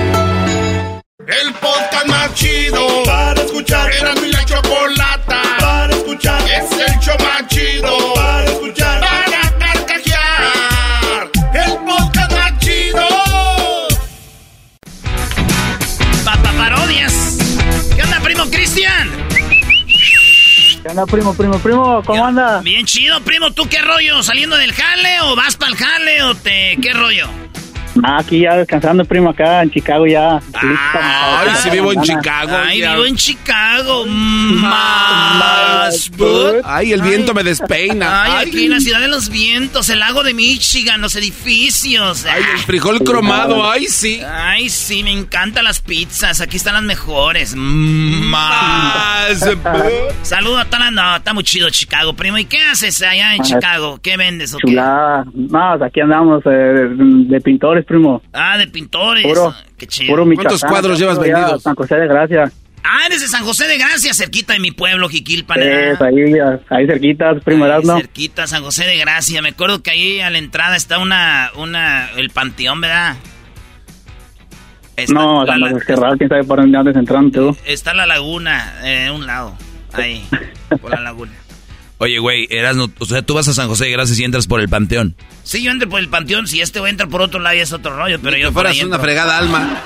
[1.28, 3.92] El podcast más chido para escuchar.
[3.92, 6.40] Era mi la chocolata para escuchar.
[6.42, 8.75] Es el show más chido para escuchar.
[18.50, 19.10] Cristian?
[20.82, 22.02] ¿Qué onda, primo, primo, primo?
[22.04, 22.60] ¿Cómo anda?
[22.60, 23.50] Bien chido, primo.
[23.52, 24.22] ¿Tú qué rollo?
[24.22, 26.78] ¿Saliendo del jale o vas para el jale o te...
[26.80, 27.28] qué rollo?
[28.02, 30.40] Ah, aquí ya descansando, primo, acá en Chicago ya.
[30.54, 32.56] Ay, sí vivo en Chicago.
[32.64, 34.06] Ay, vivo en Chicago.
[34.06, 36.10] Más.
[36.64, 38.22] Ay, el viento me despeina.
[38.24, 42.26] Ay, aquí en la ciudad de los vientos, el lago de Michigan, los edificios.
[42.26, 44.20] Ay, el frijol cromado, ay, sí.
[44.26, 46.40] Ay, sí, me encantan las pizzas.
[46.40, 47.54] Aquí están las mejores.
[47.56, 49.38] Más.
[50.22, 50.92] Saludo a todas las...
[50.92, 52.38] No, está muy chido Chicago, primo.
[52.38, 53.98] ¿Y qué haces allá en Ah, Chicago?
[54.02, 54.68] ¿Qué vendes o qué?
[54.68, 55.24] Chulada.
[55.34, 56.88] No, aquí andamos eh, de,
[57.28, 58.22] de pintores, primo.
[58.32, 59.24] Ah, de pintores.
[59.24, 60.10] Puro, Qué chido.
[60.10, 62.52] puro Michoacán, puro ya San José de Gracia.
[62.88, 65.60] Ah, eres de San José de Gracia, cerquita de mi pueblo, Jiquilpan.
[65.60, 66.14] Es ahí,
[66.70, 67.96] ahí cerquitas, primo, Ahí ¿no?
[67.96, 69.42] cerquita, San José de Gracia.
[69.42, 73.16] Me acuerdo que ahí a la entrada está una, una, el panteón, ¿verdad?
[74.96, 77.58] Está No, la, la- Cerrado, quién sabe por dónde andes entrando tú.
[77.66, 79.56] está la laguna, eh, un lado,
[79.92, 80.24] ahí,
[80.80, 81.32] por la laguna.
[81.98, 84.60] Oye, güey, Erasmo, o sea, tú vas a San José de Gracias y entras por
[84.60, 85.14] el panteón.
[85.44, 87.72] Sí, yo entro por el panteón, si este güey entra por otro lado y es
[87.72, 89.80] otro rollo, pero Ni yo que fueras una fregada alma.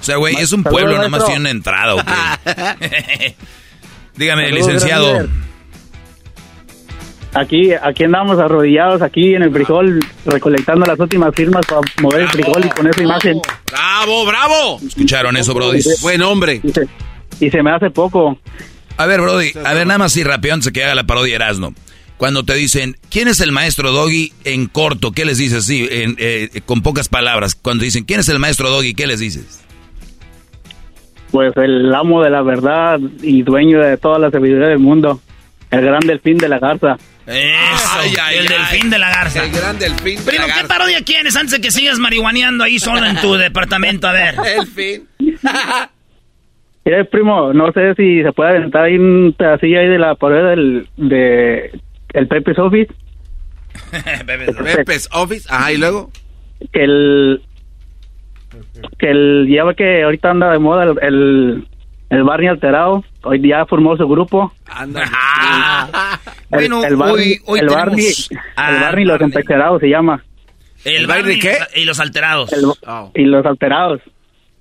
[0.00, 1.26] O sea, güey, es un Saludos, pueblo, nomás maestro.
[1.26, 3.34] tiene una entrada, ¿o qué?
[4.16, 5.28] Dígame, Saludos, licenciado.
[7.34, 12.28] Aquí, aquí andamos arrodillados aquí en el frijol, recolectando las últimas firmas para mover el
[12.28, 13.40] frijol y poner su imagen.
[13.70, 14.80] ¡Bravo, bravo!
[14.86, 15.82] ¿Escucharon eso, Brody?
[16.00, 16.62] Buen hombre.
[16.64, 16.88] Y se,
[17.40, 18.38] y se me hace poco.
[18.98, 21.36] A ver, Brody, a ver, nada más si rápido antes de que haga la parodia
[21.36, 21.74] Erasmo.
[22.16, 25.12] Cuando te dicen, ¿quién es el maestro Doggy en corto?
[25.12, 25.66] ¿Qué les dices?
[25.66, 27.54] Sí, en, eh, con pocas palabras.
[27.54, 28.94] Cuando dicen, ¿quién es el maestro Doggy?
[28.94, 29.60] ¿Qué les dices?
[31.30, 35.20] Pues el amo de la verdad y dueño de toda la sabiduría del mundo.
[35.70, 36.96] El gran delfín de la garza.
[37.26, 38.48] Eso, Ay, ay, el ay.
[38.48, 39.44] delfín de la garza.
[39.44, 40.16] El gran delfín.
[40.16, 40.68] de Primo, la ¿qué garza.
[40.68, 44.06] parodia quieres antes de que sigas marihuaneando ahí solo en tu departamento?
[44.08, 44.36] A ver.
[44.58, 45.06] El fin.
[46.86, 50.44] Mira, primo, no sé si se puede aventar ahí un pedacillo ahí de la pared
[50.50, 51.78] del de
[52.14, 52.90] el Pepe's Office.
[54.76, 55.46] Pepe's Office.
[55.50, 56.10] Ajá, y luego.
[56.72, 57.42] Que el
[58.98, 61.68] que el, ya ve que ahorita anda de moda el, el,
[62.10, 63.04] el Barney alterado.
[63.24, 64.52] Hoy día formó su grupo.
[64.68, 66.18] Ah.
[66.52, 69.36] El, Bueno, el Barney, hoy- hoy el Barney, el Barney y los Barney.
[69.36, 70.24] alterados se llama.
[70.84, 71.80] ¿El, Barney Barney qué?
[71.80, 72.50] y los alterados.
[73.14, 74.00] Y los alterados.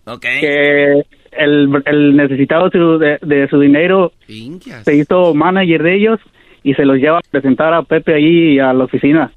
[0.06, 0.22] Ok.
[0.22, 1.04] Que
[1.38, 4.12] el, el necesitado de su, de, de su dinero
[4.84, 6.20] se hizo manager de ellos
[6.64, 9.32] y se los lleva a presentar a Pepe ahí a la oficina.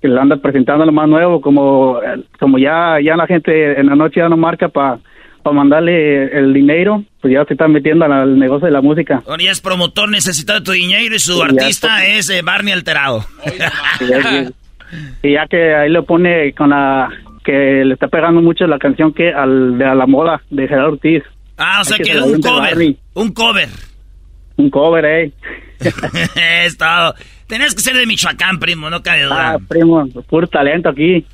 [0.00, 2.00] Que le anda presentando lo más nuevo, como,
[2.38, 4.98] como ya, ya la gente en la noche ya no marca para
[5.52, 9.22] mandarle el dinero, pues ya se está metiendo al negocio de la música.
[9.26, 12.72] Ahora ya es promotor necesitado de tu dinero y su Sí, artista es eh, Barney
[12.74, 13.24] Alterado.
[14.00, 14.50] Y ya,
[15.22, 17.08] y ya que ahí lo pone con la
[17.50, 20.92] que le está pegando mucho la canción que al de a la moda de Gerardo
[20.92, 21.22] Ortiz.
[21.56, 22.60] Ah, o sea Hay que la un cover.
[22.74, 22.98] Barney.
[23.14, 23.68] Un cover.
[24.56, 25.32] Un cover, eh.
[26.66, 27.14] es todo.
[27.46, 29.52] Tenías que ser de Michoacán, primo, no cabe duda.
[29.54, 31.24] Ah, primo, puro talento aquí.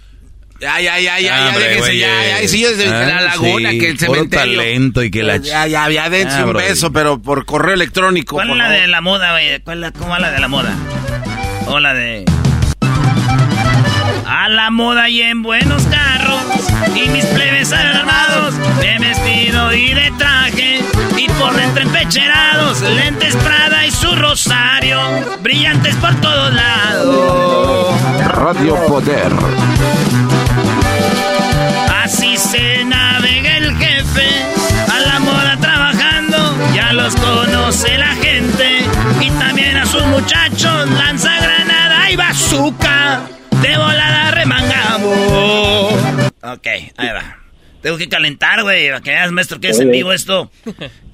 [0.60, 2.40] Ya, ya, ya, ya, ya, Hombre, déjense, ya, ya.
[2.40, 2.44] eh.
[2.44, 4.56] Y si yo desde Ah, la laguna, sí, que el cementerio.
[4.60, 6.64] talento y que la ch- Ya, ya, ya, dense Ah, un brody.
[6.68, 8.36] beso, pero por correo electrónico.
[8.36, 8.80] ¿Cuál es la favor.
[8.80, 9.60] de la moda, güey?
[9.64, 10.72] ¿Cuál es la- ¿Cómo va la de la moda?
[11.66, 12.24] O la de...
[14.36, 16.42] A la moda y en buenos carros
[16.94, 20.80] Y mis plebes armados De vestido y de traje
[21.16, 25.00] Y por dentro empecherados Lentes Prada y su rosario
[25.40, 27.94] Brillantes por todos lados
[28.34, 29.32] Radio Poder.
[32.02, 34.28] Así se navega el jefe
[34.92, 38.84] a la moda trabajando, ya los conoce la gente
[39.20, 43.22] y también a sus muchachos lanza granada y bazooka,
[43.68, 45.94] de volada remangamos.
[46.42, 46.66] Ok,
[46.96, 47.38] ahí va.
[47.80, 50.50] Tengo que calentar, güey, para que veas, maestro, que es en vivo esto.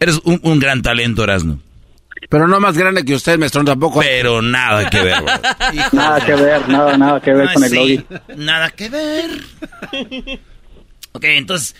[0.01, 1.60] Eres un, un gran talento, Erasmo.
[2.28, 4.01] Pero no más grande que usted, maestro, tampoco.
[4.01, 5.22] Pero nada que ver.
[5.93, 8.06] Nada que ver, nada, nada que ver con el sí, lobby.
[8.36, 9.31] Nada que ver.
[11.12, 11.74] ok, entonces,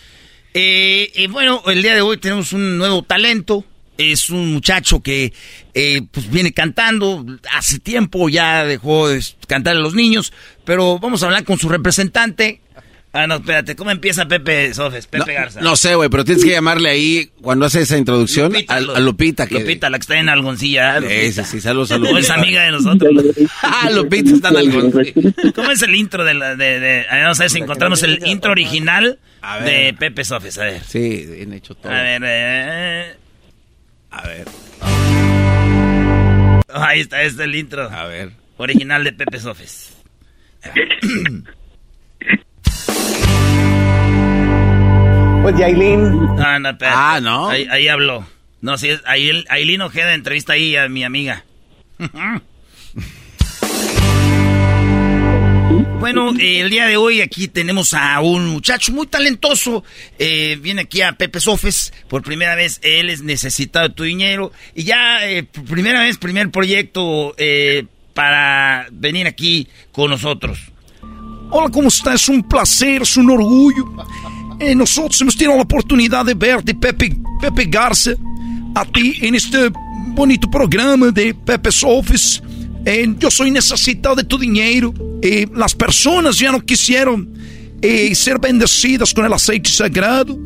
[0.53, 3.65] eh, eh, bueno, el día de hoy tenemos un nuevo talento.
[4.01, 5.33] Es un muchacho que
[5.73, 7.25] eh, pues viene cantando.
[7.53, 10.33] Hace tiempo ya dejó de cantar a los niños.
[10.65, 12.61] Pero vamos a hablar con su representante.
[13.13, 13.75] Ah, no, espérate.
[13.75, 15.05] ¿Cómo empieza Pepe Sofes?
[15.05, 15.59] Pepe Garza.
[15.59, 19.47] No sé, güey, pero tienes que llamarle ahí cuando hace esa introducción a, a Lupita.
[19.47, 20.97] Que, Lupita, la que está en Algoncilla.
[20.99, 21.29] ¿eh?
[21.33, 22.19] Sí, sí, sí, saludos a O Lupita.
[22.19, 23.11] es amiga de nosotros.
[23.63, 25.13] ah, Lupita está en Algoncilla.
[25.53, 28.01] ¿Cómo es el intro de la, de, de- a ver, vamos a ver si encontramos
[28.03, 29.19] el intro original
[29.65, 30.81] de Pepe Sofes, a ver.
[30.87, 31.91] Sí, bien hecho todo.
[31.91, 33.15] A ver, eh,
[34.11, 34.47] A ver.
[36.73, 37.89] ahí está, este es el intro.
[37.89, 38.31] A ver.
[38.57, 39.97] Original de Pepe Sofes.
[45.41, 46.27] Pues Yailin.
[46.37, 46.97] Ah, no, espérate.
[46.97, 47.49] Ah, ¿no?
[47.49, 48.27] Ahí, ahí habló.
[48.61, 51.43] No, sí, es Ailín Ojeda entrevista ahí a mi amiga.
[56.01, 59.83] Bueno, eh, el día de hoy aquí tenemos a un muchacho muy talentoso.
[60.17, 61.93] Eh, viene aquí a Pepe Sofes.
[62.07, 64.51] Por primera vez, él es necesitado de tu dinero.
[64.73, 70.57] Y ya, eh, primera vez, primer proyecto eh, para venir aquí con nosotros.
[71.51, 72.15] Hola, ¿cómo está?
[72.15, 73.85] Es un placer, es un orgullo.
[74.59, 78.13] Eh, nosotros hemos tenido la oportunidad de verte, Pepe, Pepe Garza,
[78.73, 79.69] a ti en este
[80.15, 82.41] bonito programa de Pepe Sofis.
[82.85, 84.93] Eh, yo soy necesitado de tu dinero.
[85.21, 87.33] Eh, las personas ya no quisieron
[87.81, 90.37] eh, ser bendecidas con el aceite sagrado.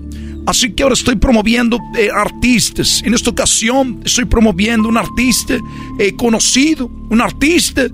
[0.46, 3.02] Así que ahora estoy promoviendo eh, artistas.
[3.04, 5.58] En esta ocasión estoy promoviendo un artista
[6.00, 7.88] eh, conocido, un artista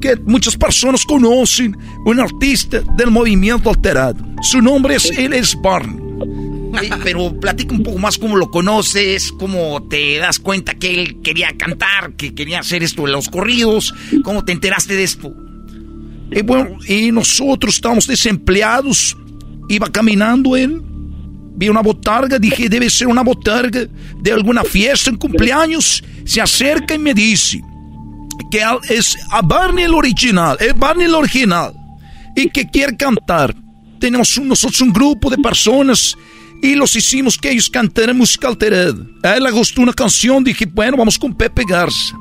[0.00, 4.22] que muchas personas conocen, un artista del movimiento alterado.
[4.42, 5.98] Su nombre es, él es Barney.
[7.02, 11.50] Pero platica un poco más cómo lo conoces, cómo te das cuenta que él quería
[11.56, 15.32] cantar, que quería hacer esto de los corridos, cómo te enteraste de esto.
[16.30, 19.16] Y bueno, y nosotros estábamos desempleados.
[19.68, 20.82] Iba caminando él.
[21.56, 23.86] Vi una botarga, dije, debe ser una botarga
[24.20, 26.02] de alguna fiesta en cumpleaños.
[26.24, 27.62] Se acerca y me dice
[28.50, 31.72] que es a Barney el original, es Barney el original.
[32.34, 33.54] Y que quiere cantar.
[34.00, 36.16] Tenemos un- nosotros un grupo de personas
[36.62, 39.06] y los hicimos que ellos cantaran música alterada.
[39.22, 42.16] A él le gustó una canción, dije, bueno, vamos con Pepe Garza.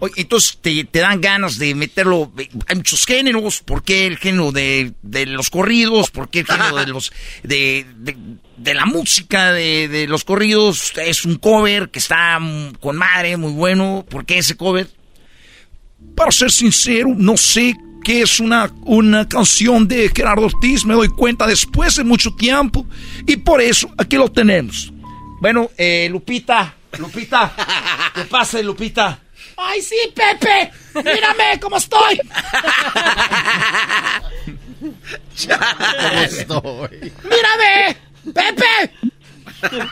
[0.00, 2.30] Oye, entonces te, te dan ganas de meterlo.
[2.66, 3.62] Hay muchos géneros.
[3.62, 6.10] ¿Por qué el género de, de los corridos?
[6.10, 7.12] ¿Por qué el género de los
[7.42, 8.16] de, de,
[8.56, 10.92] de la música de, de los corridos?
[10.96, 12.38] Es un cover que está
[12.80, 14.04] con madre, muy bueno.
[14.10, 14.88] ¿Por qué ese cover?
[16.14, 17.74] Para ser sincero, no sé
[18.04, 20.84] qué es una, una canción de Gerardo Ortiz.
[20.84, 22.86] Me doy cuenta después de mucho tiempo.
[23.26, 24.92] Y por eso aquí lo tenemos.
[25.40, 27.52] Bueno, eh, Lupita, Lupita,
[28.14, 29.18] ¿qué pasa, Lupita?
[29.56, 30.70] ¡Ay, sí, Pepe!
[30.94, 32.20] ¡Mírame cómo estoy!
[37.24, 37.96] ¡Mírame!
[38.32, 38.92] ¡Pepe!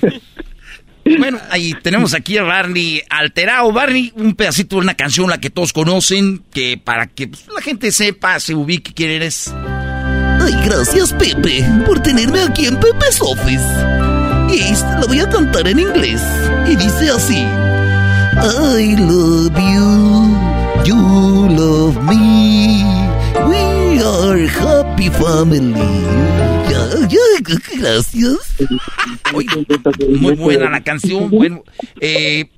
[0.00, 0.20] ¡Pepe!
[1.18, 3.72] Bueno, ahí tenemos aquí a Barney alterado.
[3.72, 7.60] Barney, un pedacito de una canción, la que todos conocen, que para que pues, la
[7.60, 9.52] gente sepa, se ubique quién eres.
[10.40, 13.64] Ay, gracias Pepe por tenerme aquí en Pepe's Office.
[14.52, 16.20] Y esta la voy a cantar en inglés.
[16.68, 17.46] Y dice así.
[18.34, 22.84] I love you, you love me.
[23.46, 26.51] We are happy family.
[27.78, 28.38] Gracias.
[29.32, 31.30] Muy buena la canción.
[31.30, 31.64] Bueno,
[32.00, 32.48] eh,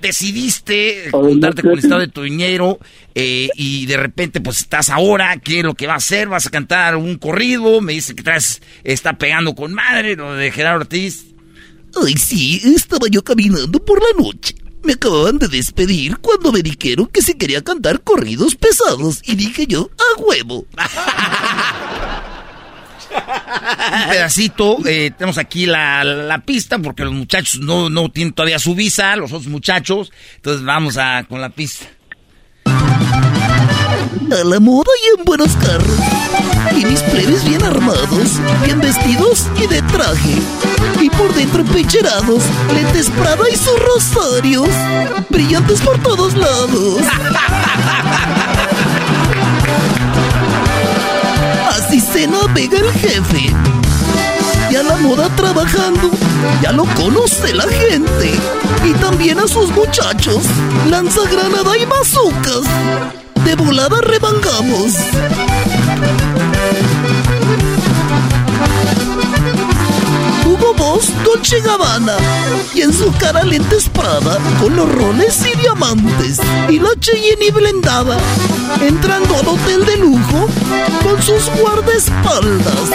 [0.00, 2.78] decidiste juntarte con el estado de tu dinero
[3.14, 6.28] eh, y de repente pues estás ahora, ¿qué es lo que va a hacer?
[6.28, 7.80] ¿Vas a cantar un corrido?
[7.80, 11.26] Me dice que traes, está pegando con madre, lo de Gerardo Ortiz.
[12.02, 14.54] Ay, sí, estaba yo caminando por la noche.
[14.82, 19.66] Me acababan de despedir cuando me dijeron que si quería cantar corridos pesados y dije
[19.66, 20.66] yo, a huevo.
[23.16, 24.78] un pedacito.
[24.86, 29.16] eh, tenemos aquí la, la pista porque los muchachos no, no tienen todavía su visa,
[29.16, 30.12] los otros muchachos.
[30.36, 31.86] Entonces vamos a con la pista.
[32.66, 35.98] A la moda y en buenos carros.
[36.76, 40.34] Y mis plebes bien armados, bien vestidos y de traje.
[41.00, 42.42] Y por dentro pecherados,
[42.74, 44.68] lentes Prada y sus rosarios.
[45.30, 47.00] Brillantes por todos lados.
[52.16, 53.54] Así se navega el jefe.
[54.70, 56.10] Y a la moda trabajando,
[56.62, 58.32] ya lo conoce la gente.
[58.84, 60.46] Y también a sus muchachos,
[60.88, 62.62] lanza granada y bazucas.
[63.44, 64.94] De volada remangamos.
[70.56, 72.16] Hugo Boss, Dolce Gabbana.
[72.74, 76.40] Y en su cara lentes Prada, con los roles y diamantes.
[76.68, 78.18] Y la Cheyenne blendada.
[78.80, 80.48] Entrando al hotel de lujo,
[81.02, 82.90] con sus guardaespaldas.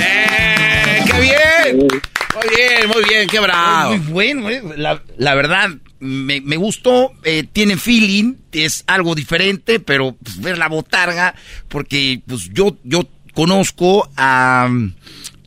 [0.00, 1.04] ¡Eh!
[1.06, 1.88] ¡Qué bien!
[2.34, 3.96] Muy bien, muy bien, qué bravo.
[3.96, 4.62] Muy bueno, eh.
[4.76, 10.56] la, la verdad, me, me gustó, eh, tiene feeling, es algo diferente, pero pues, ver
[10.56, 11.34] la botarga,
[11.68, 13.02] porque pues yo, yo
[13.34, 14.68] conozco a,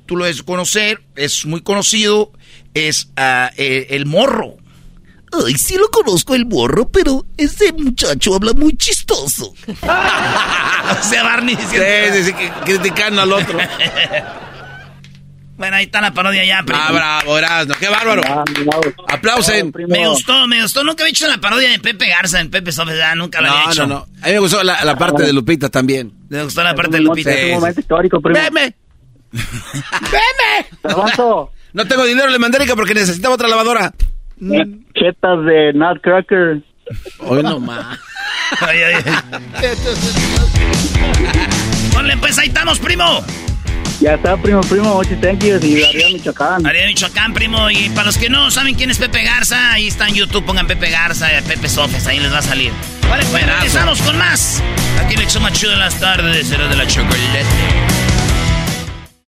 [0.05, 2.31] tú lo debes conocer, es muy conocido,
[2.73, 4.57] es ah, eh, el morro.
[5.45, 9.53] Ay, sí lo conozco el morro, pero ese muchacho habla muy chistoso.
[9.67, 12.33] o sea, Barney diciendo- Sí, sí,
[12.65, 13.57] criticando al otro.
[15.55, 16.65] Bueno, ahí está la parodia ya.
[16.73, 18.21] Ah, bravo, qué bárbaro.
[19.07, 19.71] Aplausen.
[19.87, 20.83] Me gustó, me gustó.
[20.83, 23.65] Nunca había hecho la parodia de Pepe Garza en Pepe Sofes, ah, nunca la había
[23.65, 23.87] No, hecho.
[23.87, 24.07] no, no.
[24.23, 26.11] A mí me gustó la, la parte de Lupita también.
[26.29, 27.31] Me gustó la parte de Lupita.
[27.31, 27.79] Sí, sí.
[27.79, 28.39] histórico, primo.
[28.39, 28.75] ¡Veme!
[29.33, 30.67] ¡Veme!
[31.73, 33.91] No tengo dinero, le mandé Erika porque necesitaba otra lavadora.
[34.93, 36.61] Chetas de Nutcracker.
[37.17, 37.97] Hoy no más.
[38.59, 39.73] Ay, ay, ay.
[41.91, 43.23] Ponle, pues ahí estamos, primo.
[43.99, 46.65] Ya está, primo, primo, muchas thank yous y arriba Michoacán.
[46.67, 47.71] Ariel Michoacán, primo.
[47.71, 50.67] Y para los que no saben quién es Pepe Garza, ahí está en YouTube, pongan
[50.67, 52.71] Pepe Garza, eh, Pepe Sofes, ahí les va a salir.
[53.09, 54.61] Vale, pues regresamos con más.
[55.03, 57.45] Aquí le hecho más chido en las tardes, será de la chocolate.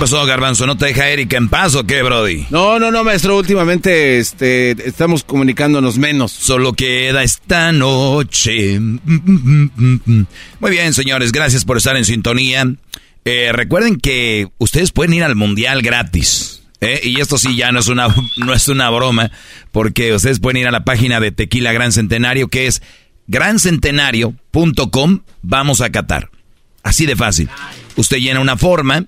[0.00, 0.66] Pasó, Garbanzo?
[0.66, 2.46] ¿No te deja Erika en paz o qué, Brody?
[2.48, 3.36] No, no, no, maestro.
[3.36, 6.32] Últimamente este, estamos comunicándonos menos.
[6.32, 8.80] Solo queda esta noche.
[8.80, 10.26] Muy
[10.70, 11.32] bien, señores.
[11.32, 12.66] Gracias por estar en sintonía.
[13.26, 16.62] Eh, recuerden que ustedes pueden ir al Mundial gratis.
[16.80, 17.02] ¿eh?
[17.04, 18.08] Y esto sí ya no es, una,
[18.38, 19.30] no es una broma.
[19.70, 22.80] Porque ustedes pueden ir a la página de Tequila Gran Centenario que es
[23.26, 25.20] grancentenario.com.
[25.42, 26.30] Vamos a Qatar.
[26.82, 27.50] Así de fácil.
[27.96, 29.04] Usted llena una forma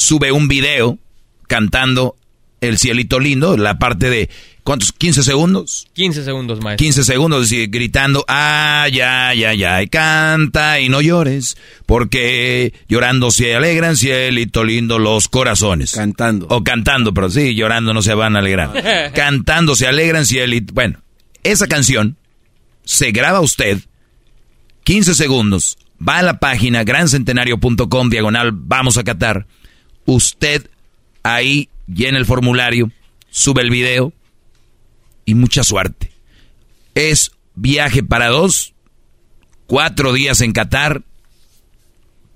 [0.00, 0.98] sube un video
[1.46, 2.16] cantando
[2.60, 4.28] El cielito lindo, la parte de
[4.62, 4.94] ¿Cuántos?
[4.94, 5.88] ¿15 segundos?
[5.94, 6.84] 15 segundos, maestro.
[6.84, 11.56] 15 segundos y gritando, ay, ay, ay, ay, canta y no llores,
[11.86, 15.92] porque llorando se alegran, cielito lindo los corazones.
[15.92, 16.46] Cantando.
[16.50, 19.12] O cantando, pero sí, llorando no se van a alegrar.
[19.14, 20.74] cantando se alegran, cielito.
[20.74, 21.00] Bueno,
[21.42, 22.16] esa canción
[22.84, 23.80] se graba usted
[24.84, 29.46] 15 segundos, va a la página grancentenario.com diagonal, vamos a catar.
[30.10, 30.68] Usted
[31.22, 32.90] ahí llena el formulario,
[33.30, 34.12] sube el video
[35.24, 36.10] y mucha suerte.
[36.96, 38.74] Es viaje para dos,
[39.68, 41.02] cuatro días en Qatar,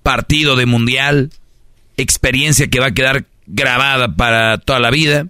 [0.04, 1.32] partido de mundial,
[1.96, 5.26] experiencia que va a quedar grabada para toda la vida.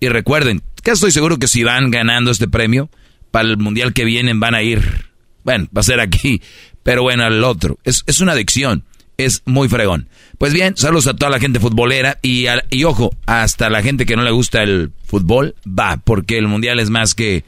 [0.00, 2.88] Y recuerden, que estoy seguro que si van ganando este premio,
[3.30, 5.10] para el mundial que vienen van a ir,
[5.44, 6.40] bueno, va a ser aquí,
[6.82, 7.78] pero bueno, al otro.
[7.84, 8.82] Es, es una adicción,
[9.24, 10.08] es muy fregón.
[10.38, 14.16] Pues bien, saludos a toda la gente futbolera y, y ojo, hasta la gente que
[14.16, 17.44] no le gusta el fútbol, va, porque el mundial es más que,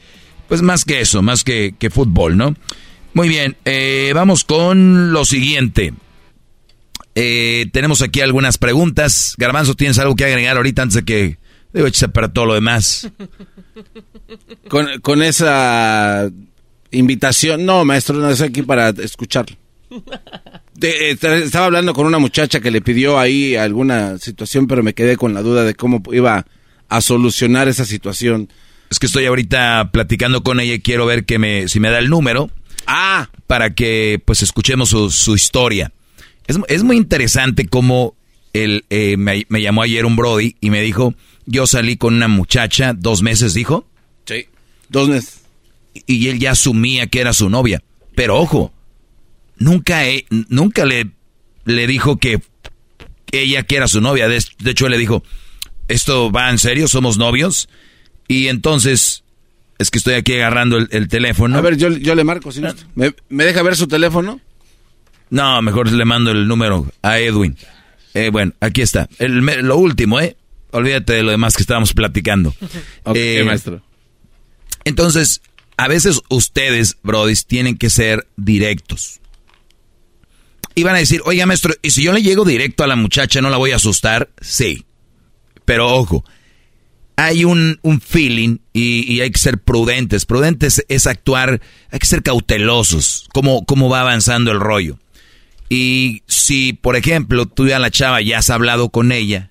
[0.49, 2.55] pues más que eso, más que, que fútbol, ¿no?
[3.13, 5.95] Muy bien, eh, vamos con lo siguiente.
[7.15, 9.35] Eh, tenemos aquí algunas preguntas.
[9.39, 11.39] Garbanzo, ¿tienes algo que agregar ahorita antes de que
[11.75, 13.11] Digo, échese para todo lo demás.
[14.69, 16.31] Con, con esa
[16.91, 19.57] invitación, no, maestro, no estoy aquí para escucharlo.
[20.81, 25.17] Eh, estaba hablando con una muchacha que le pidió ahí alguna situación, pero me quedé
[25.17, 26.47] con la duda de cómo iba
[26.89, 28.49] a solucionar esa situación.
[28.91, 31.99] Es que estoy ahorita platicando con ella y quiero ver que me, si me da
[31.99, 32.51] el número.
[32.87, 33.31] Ah.
[33.47, 35.93] Para que pues escuchemos su, su historia.
[36.47, 38.15] Es, es, muy interesante cómo
[38.53, 41.15] él, eh, me, me, llamó ayer un Brody y me dijo,
[41.47, 43.87] yo salí con una muchacha, dos meses dijo.
[44.27, 44.47] Sí,
[44.89, 45.41] dos meses.
[46.07, 47.83] Y él ya asumía que era su novia.
[48.15, 48.73] Pero ojo,
[49.57, 50.03] nunca,
[50.49, 51.11] nunca le,
[51.65, 52.41] le dijo que
[53.33, 54.29] ella que era su novia.
[54.29, 55.23] De, hecho, él le dijo,
[55.89, 56.89] ¿esto va en serio?
[56.89, 57.69] ¿Somos novios?
[58.29, 59.25] Y entonces,
[59.79, 61.57] es que estoy aquí agarrando el, teléfono.
[61.57, 62.51] A ver, yo, yo le marco.
[62.63, 62.75] Ah.
[62.95, 64.41] ¿Me, ¿Me, deja ver su teléfono?
[65.31, 67.57] No, mejor le mando el número a Edwin.
[68.15, 69.09] Eh, bueno, aquí está.
[69.19, 70.37] El, lo último, ¿eh?
[70.71, 72.55] Olvídate de lo demás que estábamos platicando.
[73.05, 73.83] ok, eh, maestro.
[74.85, 75.41] Entonces,
[75.77, 79.21] a veces ustedes, brodis, tienen que ser directos.
[80.75, 83.41] Y van a decir, oiga, maestro, ¿y si yo le llego directo a la muchacha,
[83.41, 84.31] no la voy a asustar?
[84.41, 84.85] Sí.
[85.65, 86.25] Pero ojo,
[87.17, 90.27] hay un, un feeling y, hay que ser prudentes.
[90.27, 91.61] Prudentes es actuar,
[91.91, 94.99] hay que ser cautelosos, cómo, cómo va avanzando el rollo.
[95.69, 99.51] Y si, por ejemplo, tú ya la chava ya has hablado con ella,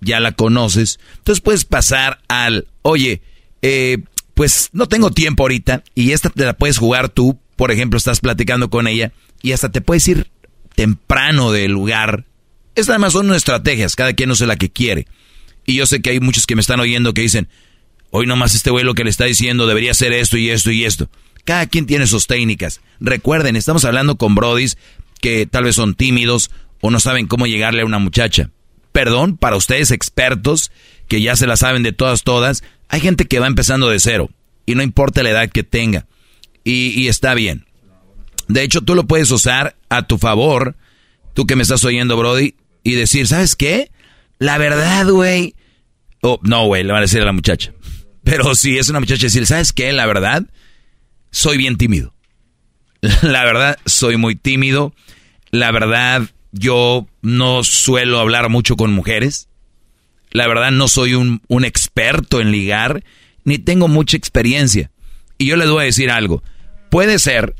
[0.00, 3.22] ya la conoces, entonces puedes pasar al, oye,
[3.62, 3.98] eh,
[4.34, 8.20] pues no tengo tiempo ahorita y esta te la puedes jugar tú, por ejemplo, estás
[8.20, 9.12] platicando con ella
[9.42, 10.30] y hasta te puedes ir
[10.74, 12.24] temprano del lugar.
[12.74, 15.06] Estas además son estrategias, cada quien sé la que quiere.
[15.66, 17.48] Y yo sé que hay muchos que me están oyendo que dicen,
[18.10, 20.84] hoy nomás este güey lo que le está diciendo debería ser esto y esto y
[20.84, 21.08] esto.
[21.44, 22.80] Cada quien tiene sus técnicas.
[23.00, 24.76] Recuerden, estamos hablando con brodis
[25.20, 28.50] que tal vez son tímidos o no saben cómo llegarle a una muchacha.
[28.92, 30.70] Perdón, para ustedes expertos
[31.08, 34.30] que ya se la saben de todas, todas, hay gente que va empezando de cero
[34.66, 36.06] y no importa la edad que tenga.
[36.62, 37.66] Y está bien.
[38.48, 40.76] De hecho, tú lo puedes usar a tu favor,
[41.32, 43.90] tú que me estás oyendo, Brody, y decir, ¿sabes qué?
[44.38, 45.54] La verdad, güey.
[46.20, 47.72] Oh, no, güey, le van a decir a la muchacha.
[48.22, 49.92] Pero si es una muchacha, decir, ¿sabes qué?
[49.92, 50.44] La verdad,
[51.30, 52.14] soy bien tímido.
[53.22, 54.94] La verdad, soy muy tímido.
[55.50, 56.22] La verdad,
[56.52, 59.48] yo no suelo hablar mucho con mujeres.
[60.30, 63.04] La verdad, no soy un, un experto en ligar,
[63.44, 64.90] ni tengo mucha experiencia.
[65.38, 66.42] Y yo les voy a decir algo.
[66.90, 67.54] Puede ser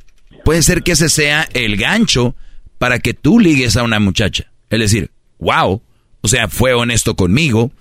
[0.44, 2.34] puede ser que ese sea el gancho
[2.78, 4.50] para que tú ligues a una muchacha.
[4.70, 5.82] Es decir, wow,
[6.20, 7.72] o sea, fue honesto conmigo.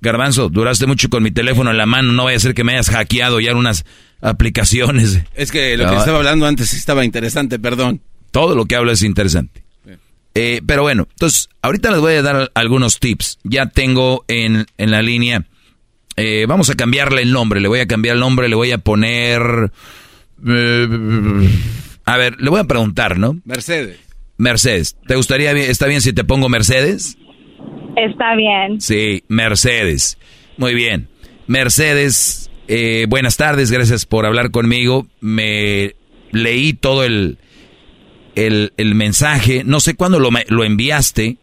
[0.00, 2.72] Garbanzo, duraste mucho con mi teléfono en la mano, no vaya a ser que me
[2.72, 3.84] hayas hackeado ya unas
[4.20, 5.20] aplicaciones.
[5.34, 8.00] Es que lo que estaba hablando antes estaba interesante, perdón.
[8.30, 9.62] Todo lo que hablo es interesante.
[10.34, 13.38] Eh, pero bueno, entonces, ahorita les voy a dar algunos tips.
[13.44, 15.44] Ya tengo en, en la línea,
[16.16, 18.78] eh, vamos a cambiarle el nombre, le voy a cambiar el nombre, le voy a
[18.78, 19.70] poner...
[20.46, 20.88] Eh,
[22.04, 23.38] a ver, le voy a preguntar, ¿no?
[23.44, 23.98] Mercedes.
[24.36, 24.96] Mercedes.
[25.06, 27.16] ¿Te gustaría, está bien si te pongo Mercedes?
[27.96, 28.80] Está bien.
[28.80, 30.18] Sí, Mercedes.
[30.56, 31.08] Muy bien.
[31.46, 35.06] Mercedes, eh, buenas tardes, gracias por hablar conmigo.
[35.20, 35.94] Me
[36.32, 37.38] leí todo el,
[38.34, 39.62] el, mensaje.
[39.64, 41.36] No sé cuándo lo, lo enviaste.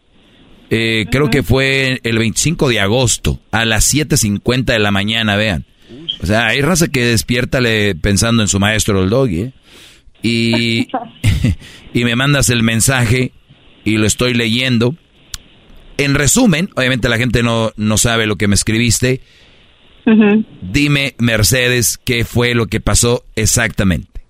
[0.70, 5.64] Eh, creo que fue el 25 de agosto a las 7.50 de la mañana, vean.
[6.22, 7.60] O sea, hay raza que despierta
[8.00, 9.52] pensando en su maestro el doggy, ¿eh?
[10.22, 10.88] Y,
[11.94, 13.32] y me mandas el mensaje
[13.84, 14.94] y lo estoy leyendo.
[15.98, 19.20] En resumen, obviamente la gente no, no sabe lo que me escribiste.
[20.62, 24.20] Dime, Mercedes, ¿qué fue lo que pasó exactamente?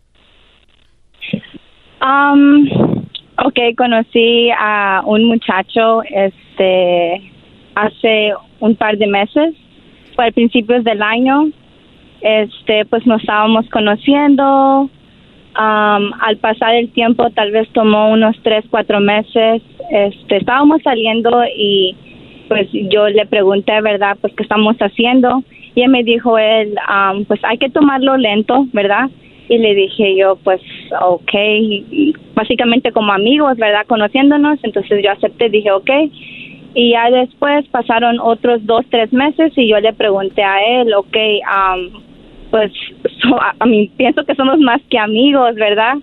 [2.02, 2.66] Um,
[3.44, 7.32] ok, conocí a un muchacho este
[7.74, 9.54] hace un par de meses,
[10.14, 11.50] fue a principios del año.
[12.20, 14.90] Este, pues nos estábamos conociendo.
[15.59, 19.62] Um, al pasar el tiempo, tal vez tomó unos tres, cuatro meses.
[19.90, 21.97] Este, estábamos saliendo y
[22.48, 24.16] pues yo le pregunté, ¿verdad?
[24.20, 25.43] Pues qué estamos haciendo.
[25.74, 29.10] Y él me dijo, él, um, pues hay que tomarlo lento, ¿verdad?
[29.48, 30.60] Y le dije yo, pues,
[31.01, 31.32] ok,
[32.35, 33.86] básicamente como amigos, ¿verdad?
[33.86, 35.90] Conociéndonos, entonces yo acepté, dije, ok.
[36.74, 41.16] Y ya después pasaron otros dos, tres meses y yo le pregunté a él, ok,
[41.43, 42.09] um,
[42.51, 42.72] pues
[43.59, 45.94] a, mí pienso que somos más que amigos, ¿verdad?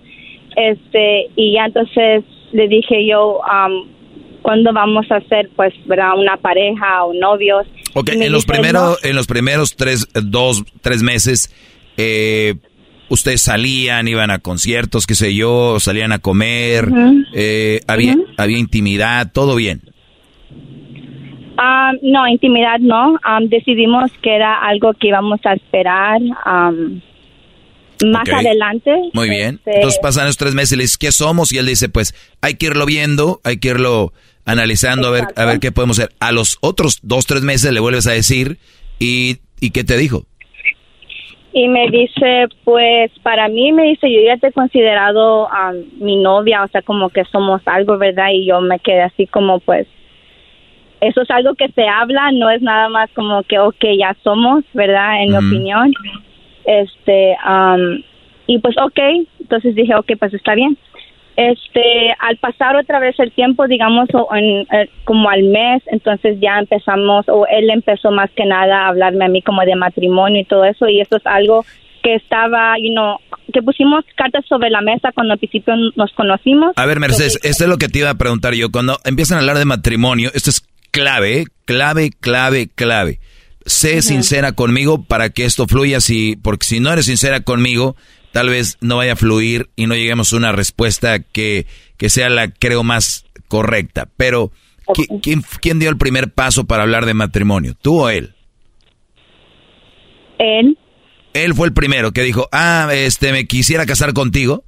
[0.55, 3.87] Este, y ya entonces le dije yo, um,
[4.41, 6.17] ¿cuándo vamos a ser, pues, ¿verdad?
[6.17, 7.67] Una pareja o novios?
[7.93, 11.53] Ok, en los, primeros, en los primeros tres, dos, tres meses,
[11.97, 12.55] eh,
[13.09, 16.89] ustedes salían, iban a conciertos, qué sé yo, salían a comer,
[17.33, 19.81] eh, había, había intimidad, todo bien.
[21.57, 23.13] Um, no, intimidad no.
[23.13, 27.01] Um, decidimos que era algo que íbamos a esperar um,
[28.05, 28.91] más adelante.
[29.13, 29.55] Muy bien.
[29.55, 31.51] Este, Entonces pasan esos tres meses y le dices, ¿qué somos?
[31.51, 34.13] Y él dice, pues hay que irlo viendo, hay que irlo
[34.45, 36.13] analizando, a ver, a ver qué podemos hacer.
[36.19, 38.57] A los otros dos, tres meses le vuelves a decir,
[38.99, 40.25] ¿y, y qué te dijo?
[41.53, 45.47] Y me dice, pues para mí me dice, yo ya te he considerado
[45.99, 48.27] mi novia, o sea, como que somos algo, ¿verdad?
[48.31, 49.87] Y yo me quedé así como, pues,
[51.01, 54.63] eso es algo que se habla, no es nada más como que, ok, ya somos,
[54.73, 55.21] ¿verdad?
[55.21, 55.93] En mi opinión.
[56.65, 57.37] Este,
[58.47, 58.99] y pues, ok,
[59.39, 60.77] entonces dije, ok, pues está bien.
[61.35, 66.57] Este, al pasar otra vez el tiempo, digamos, en, eh, como al mes, entonces ya
[66.57, 70.45] empezamos, o él empezó más que nada a hablarme a mí como de matrimonio y
[70.45, 71.63] todo eso, y eso es algo
[72.01, 73.17] que estaba, you know,
[73.53, 76.73] que pusimos cartas sobre la mesa cuando al principio nos conocimos.
[76.75, 78.71] A ver, Mercedes, esto es lo que te iba a preguntar yo.
[78.71, 83.19] Cuando empiezan a hablar de matrimonio, esto es clave, clave, clave, clave.
[83.65, 87.97] Sé sincera conmigo para que esto fluya, si, porque si no eres sincera conmigo,
[88.31, 92.29] tal vez no vaya a fluir y no lleguemos a una respuesta que, que sea
[92.29, 94.07] la, creo, más correcta.
[94.15, 94.51] Pero,
[95.21, 97.75] ¿quién, ¿quién dio el primer paso para hablar de matrimonio?
[97.81, 98.35] ¿Tú o él?
[100.39, 100.77] Él.
[101.33, 104.63] Él fue el primero que dijo, ah, este, me quisiera casar contigo.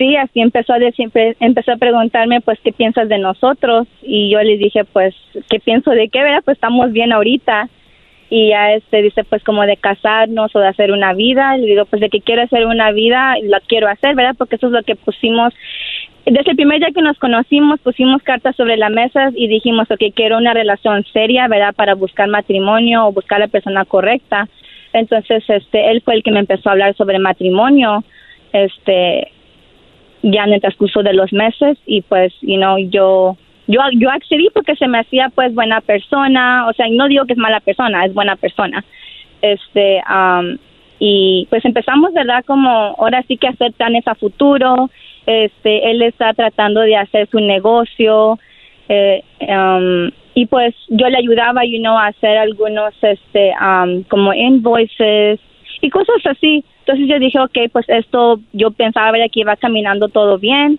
[0.00, 1.10] Sí, así empezó a decir,
[1.40, 3.86] empezó a preguntarme, pues, ¿qué piensas de nosotros?
[4.00, 5.14] Y yo le dije, pues,
[5.50, 6.22] ¿qué pienso de qué?
[6.22, 6.40] ¿Verdad?
[6.42, 7.68] Pues estamos bien ahorita.
[8.30, 11.56] Y ya este dice pues como de casarnos o de hacer una vida.
[11.56, 14.68] Le digo pues de que quiero hacer una vida la quiero hacer verdad porque eso
[14.68, 15.52] es lo que pusimos.
[16.24, 20.14] Desde el primer día que nos conocimos pusimos cartas sobre la mesa y dijimos ok
[20.14, 24.48] quiero una relación seria verdad para buscar matrimonio o buscar la persona correcta.
[24.92, 28.04] Entonces este él fue el que me empezó a hablar sobre matrimonio.
[28.52, 29.32] Este
[30.22, 33.36] ya en el transcurso de los meses y pues you know yo
[33.66, 37.34] yo yo accedí porque se me hacía pues buena persona, o sea, no digo que
[37.34, 38.84] es mala persona, es buena persona.
[39.42, 40.02] Este
[40.98, 42.44] y pues empezamos, ¿verdad?
[42.44, 44.90] Como ahora sí que hacer planes a futuro.
[45.26, 48.38] Este, él está tratando de hacer su negocio
[48.88, 49.22] eh,
[50.34, 53.52] y pues yo le ayudaba, you know, a hacer algunos este
[54.08, 55.40] como invoices
[55.80, 56.64] y cosas así.
[56.80, 60.78] Entonces yo dije, ok, pues esto yo pensaba que iba caminando todo bien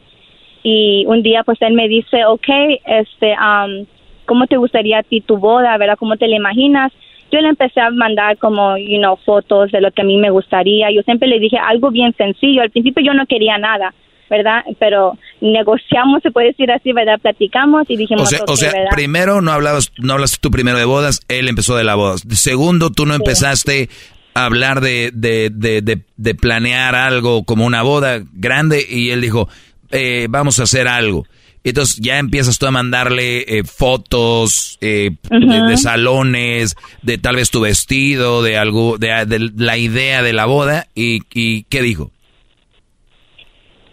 [0.64, 2.48] y un día pues él me dice, ok,
[2.86, 3.86] este, um,
[4.26, 5.98] ¿cómo te gustaría a ti tu boda, verdad?
[5.98, 6.92] ¿Cómo te la imaginas?
[7.32, 10.30] Yo le empecé a mandar como, you know, fotos de lo que a mí me
[10.30, 10.92] gustaría.
[10.92, 12.62] Yo siempre le dije algo bien sencillo.
[12.62, 13.94] Al principio yo no quería nada,
[14.30, 14.64] ¿verdad?
[14.80, 17.20] Pero negociamos, se puede decir así, ¿verdad?
[17.22, 18.34] Platicamos y dijimos...
[18.48, 21.96] O sea, primero no hablabas, no hablaste tú primero de bodas, él empezó de la
[21.96, 22.18] boda.
[22.18, 23.88] Segundo, tú no empezaste
[24.34, 29.50] hablar de, de, de, de, planear algo como una boda grande y él dijo,
[29.92, 31.26] eh, vamos a hacer algo.
[31.64, 37.62] Entonces ya empiezas tú a mandarle eh, fotos eh, de, salones, de tal vez tu
[37.62, 42.10] vestido, de algo, de, la idea de la boda y, y ¿qué dijo?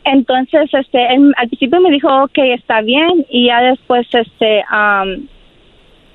[0.04, 4.62] Entonces, este, al principio me dijo que está bien y ya después, este,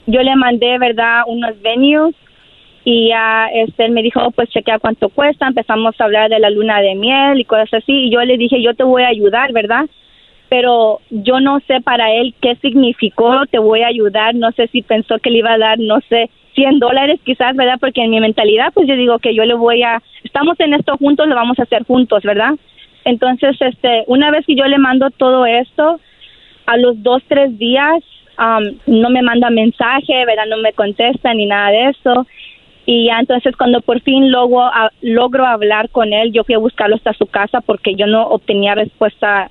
[0.08, 2.16] yo le mandé, verdad, unos venues
[2.86, 6.50] y ya este, él me dijo, pues chequea cuánto cuesta, empezamos a hablar de la
[6.50, 9.54] luna de miel y cosas así, y yo le dije, yo te voy a ayudar,
[9.54, 9.86] ¿verdad?
[10.50, 14.82] Pero yo no sé para él qué significó, te voy a ayudar, no sé si
[14.82, 17.78] pensó que le iba a dar, no sé, 100 dólares quizás, ¿verdad?
[17.80, 20.98] Porque en mi mentalidad, pues yo digo que yo le voy a, estamos en esto
[20.98, 22.54] juntos, lo vamos a hacer juntos, ¿verdad?
[23.06, 26.00] Entonces, este, una vez que yo le mando todo esto,
[26.66, 28.04] a los dos, tres días,
[28.38, 30.46] um, no me manda mensaje, ¿verdad?
[30.50, 32.28] No me contesta ni nada de eso.
[32.86, 36.60] Y ya entonces cuando por fin logro, a- logro hablar con él, yo fui a
[36.60, 39.48] buscarlo hasta su casa porque yo no obtenía respuesta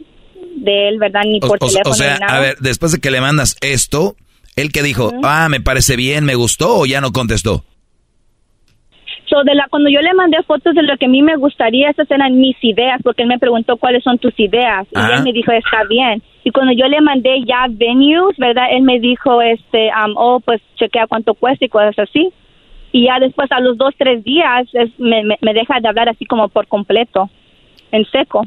[0.56, 1.22] de él, ¿verdad?
[1.24, 2.36] Ni por o- teléfono o sea, ni nada.
[2.36, 4.14] a ver, después de que le mandas esto,
[4.56, 7.64] él que dijo, ah, me parece bien, me gustó o ya no contestó.
[9.28, 11.88] So, de la, cuando yo le mandé fotos de lo que a mí me gustaría,
[11.88, 14.86] esas eran mis ideas, porque él me preguntó cuáles son tus ideas.
[14.94, 16.22] Y él me dijo, está bien.
[16.44, 18.66] Y cuando yo le mandé ya venues, ¿verdad?
[18.72, 22.30] Él me dijo, este, um, oh, pues chequea cuánto cuesta y cosas así.
[22.92, 26.08] Y ya después, a los dos, tres días, es- me, me, me deja de hablar
[26.08, 27.30] así como por completo,
[27.90, 28.46] en seco.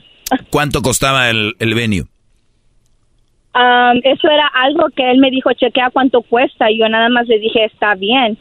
[0.51, 2.03] ¿Cuánto costaba el, el venue?
[3.55, 6.69] Um, eso era algo que él me dijo, chequea cuánto cuesta.
[6.69, 8.37] Y yo nada más le dije, está bien.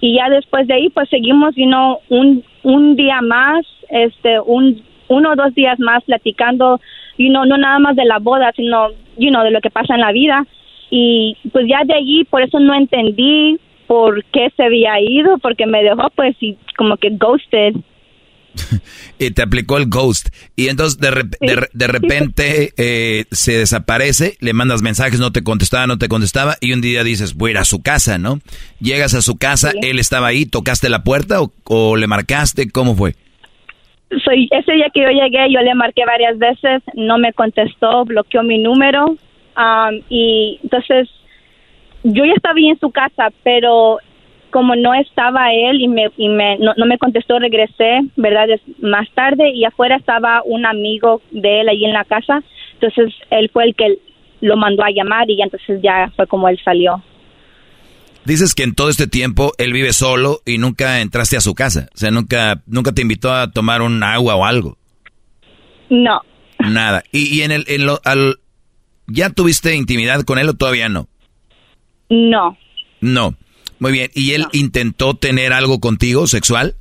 [0.00, 4.82] Y ya después de ahí, pues seguimos, you know, un, un día más, este, un,
[5.08, 6.80] uno o dos días más platicando,
[7.16, 9.94] you know, no nada más de la boda, sino, you know, de lo que pasa
[9.94, 10.44] en la vida.
[10.90, 15.66] Y pues ya de allí, por eso no entendí por qué se había ido, porque
[15.66, 17.74] me dejó, pues, y como que ghosted.
[19.18, 20.28] Y te aplicó el ghost.
[20.56, 25.32] Y entonces de, rep- de, re- de repente eh, se desaparece, le mandas mensajes, no
[25.32, 28.18] te contestaba, no te contestaba, y un día dices, voy a ir a su casa,
[28.18, 28.40] ¿no?
[28.80, 32.94] Llegas a su casa, él estaba ahí, tocaste la puerta o, o le marcaste, ¿cómo
[32.94, 33.14] fue?
[34.24, 38.42] Soy, ese día que yo llegué, yo le marqué varias veces, no me contestó, bloqueó
[38.42, 39.06] mi número.
[39.56, 41.08] um, y entonces,
[42.12, 43.98] yo ya estaba ahí en su casa, pero
[44.50, 48.46] como no estaba él y, me, y me, no, no me contestó, regresé, ¿verdad?
[48.80, 52.42] Más tarde y afuera estaba un amigo de él ahí en la casa.
[52.74, 53.98] Entonces, él fue el que
[54.40, 57.02] lo mandó a llamar y entonces ya fue como él salió.
[58.24, 61.88] Dices que en todo este tiempo él vive solo y nunca entraste a su casa.
[61.94, 64.76] O sea, nunca, nunca te invitó a tomar un agua o algo.
[65.90, 66.22] No,
[66.58, 67.04] Nada.
[67.12, 68.38] Y, y en el, en lo, al,
[69.06, 71.08] ¿ya tuviste intimidad con él o todavía no?
[72.08, 72.56] No.
[73.00, 73.34] No.
[73.78, 74.10] Muy bien.
[74.14, 76.76] ¿Y él intentó tener algo contigo sexual?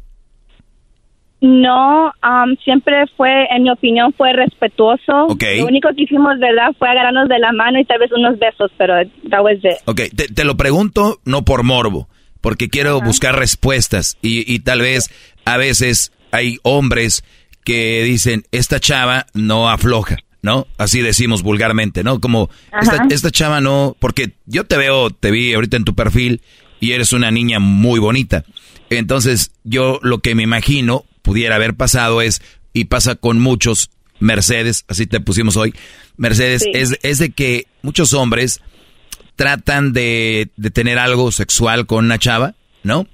[1.42, 5.26] No, um, siempre fue, en mi opinión, fue respetuoso.
[5.28, 5.44] Ok.
[5.58, 6.72] Lo único que hicimos, ¿verdad?
[6.80, 8.96] Fue agarrarnos de la mano y tal vez unos besos, pero
[9.30, 9.78] that was it.
[9.86, 12.08] Ok, te, te lo pregunto no por morbo,
[12.42, 15.12] porque quiero buscar respuestas y, y tal vez
[15.46, 17.24] a veces hay hombres
[17.64, 20.68] que dicen, esta chava no afloja, ¿no?
[20.78, 22.22] Así decimos vulgarmente, ¿no?
[22.22, 22.50] Como,
[22.82, 26.42] esta, esta chava no, porque yo te veo, te vi ahorita en tu perfil
[26.80, 28.46] y eres una niña muy bonita.
[28.90, 32.42] Entonces, yo lo que me imagino pudiera haber pasado es,
[32.72, 33.90] y pasa con muchos,
[34.20, 35.74] Mercedes, así te pusimos hoy,
[36.16, 36.70] Mercedes, Sí.
[36.74, 38.62] es, es de que muchos hombres
[39.36, 43.08] tratan de, de tener algo sexual con una chava, ¿no?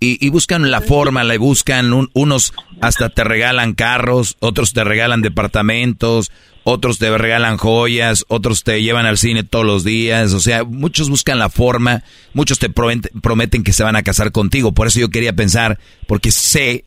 [0.00, 4.84] Y, y buscan la forma, le buscan, un- unos hasta te regalan carros, otros te
[4.84, 6.30] regalan departamentos,
[6.70, 11.08] otros te regalan joyas, otros te llevan al cine todos los días, o sea, muchos
[11.08, 12.04] buscan la forma,
[12.34, 16.30] muchos te prometen, que se van a casar contigo, por eso yo quería pensar, porque
[16.30, 16.84] sé,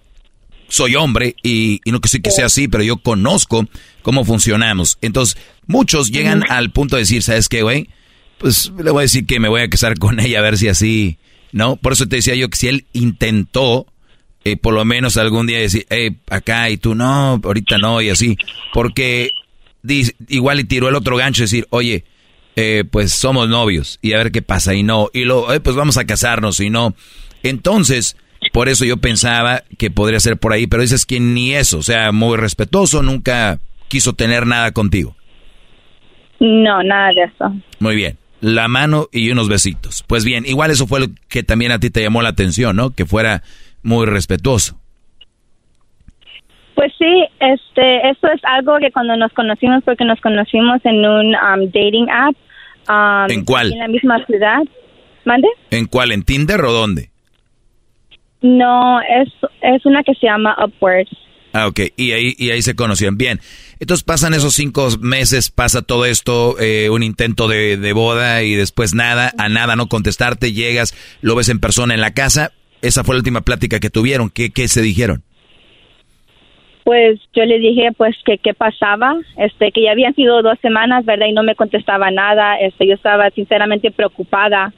[0.67, 3.67] soy hombre y, y no que que sea así, pero yo conozco
[4.03, 4.99] cómo funcionamos.
[5.01, 5.35] Entonces,
[5.65, 7.89] muchos llegan al punto de decir, ¿sabes qué, güey?
[8.37, 10.67] Pues le voy a decir que me voy a casar con ella a ver si
[10.67, 11.17] así,
[11.51, 11.75] ¿no?
[11.75, 13.87] Por eso te decía yo que si él intentó,
[14.43, 18.09] eh, por lo menos algún día decir, hey, acá y tú, no, ahorita no, y
[18.09, 18.37] así.
[18.73, 19.31] Porque
[20.27, 22.05] igual y tiró el otro gancho, decir, oye,
[22.55, 25.75] eh, pues somos novios y a ver qué pasa y no, y lo, eh, pues
[25.75, 26.95] vamos a casarnos y no.
[27.43, 28.17] Entonces,
[28.51, 31.83] por eso yo pensaba que podría ser por ahí, pero dices que ni eso, o
[31.83, 35.15] sea, muy respetuoso, nunca quiso tener nada contigo.
[36.39, 37.53] No, nada de eso.
[37.79, 38.17] Muy bien.
[38.41, 40.03] La mano y unos besitos.
[40.07, 42.89] Pues bien, igual eso fue lo que también a ti te llamó la atención, ¿no?
[42.89, 43.43] Que fuera
[43.83, 44.80] muy respetuoso.
[46.81, 51.35] Pues sí, este, eso es algo que cuando nos conocimos, porque nos conocimos en un
[51.35, 52.35] um, dating app.
[52.89, 53.71] um, ¿En cuál?
[53.71, 54.63] En la misma ciudad.
[55.23, 55.47] ¿Mande?
[55.69, 56.11] ¿En cuál?
[56.11, 57.11] ¿En Tinder o dónde?
[58.41, 59.29] No, es,
[59.61, 61.15] es una que se llama Upwards.
[61.53, 61.81] Ah, ok.
[61.97, 63.15] Y ahí, y ahí se conocieron.
[63.15, 63.39] Bien.
[63.79, 68.55] Entonces pasan esos cinco meses, pasa todo esto, eh, un intento de, de boda y
[68.55, 72.53] después nada, a nada no contestarte, llegas, lo ves en persona en la casa.
[72.81, 74.31] Esa fue la última plática que tuvieron.
[74.31, 75.21] ¿Qué, qué se dijeron?
[76.83, 81.05] Pues yo le dije pues que qué pasaba, este que ya habían sido dos semanas,
[81.05, 81.27] ¿verdad?
[81.27, 84.73] Y no me contestaba nada, este yo estaba sinceramente preocupada,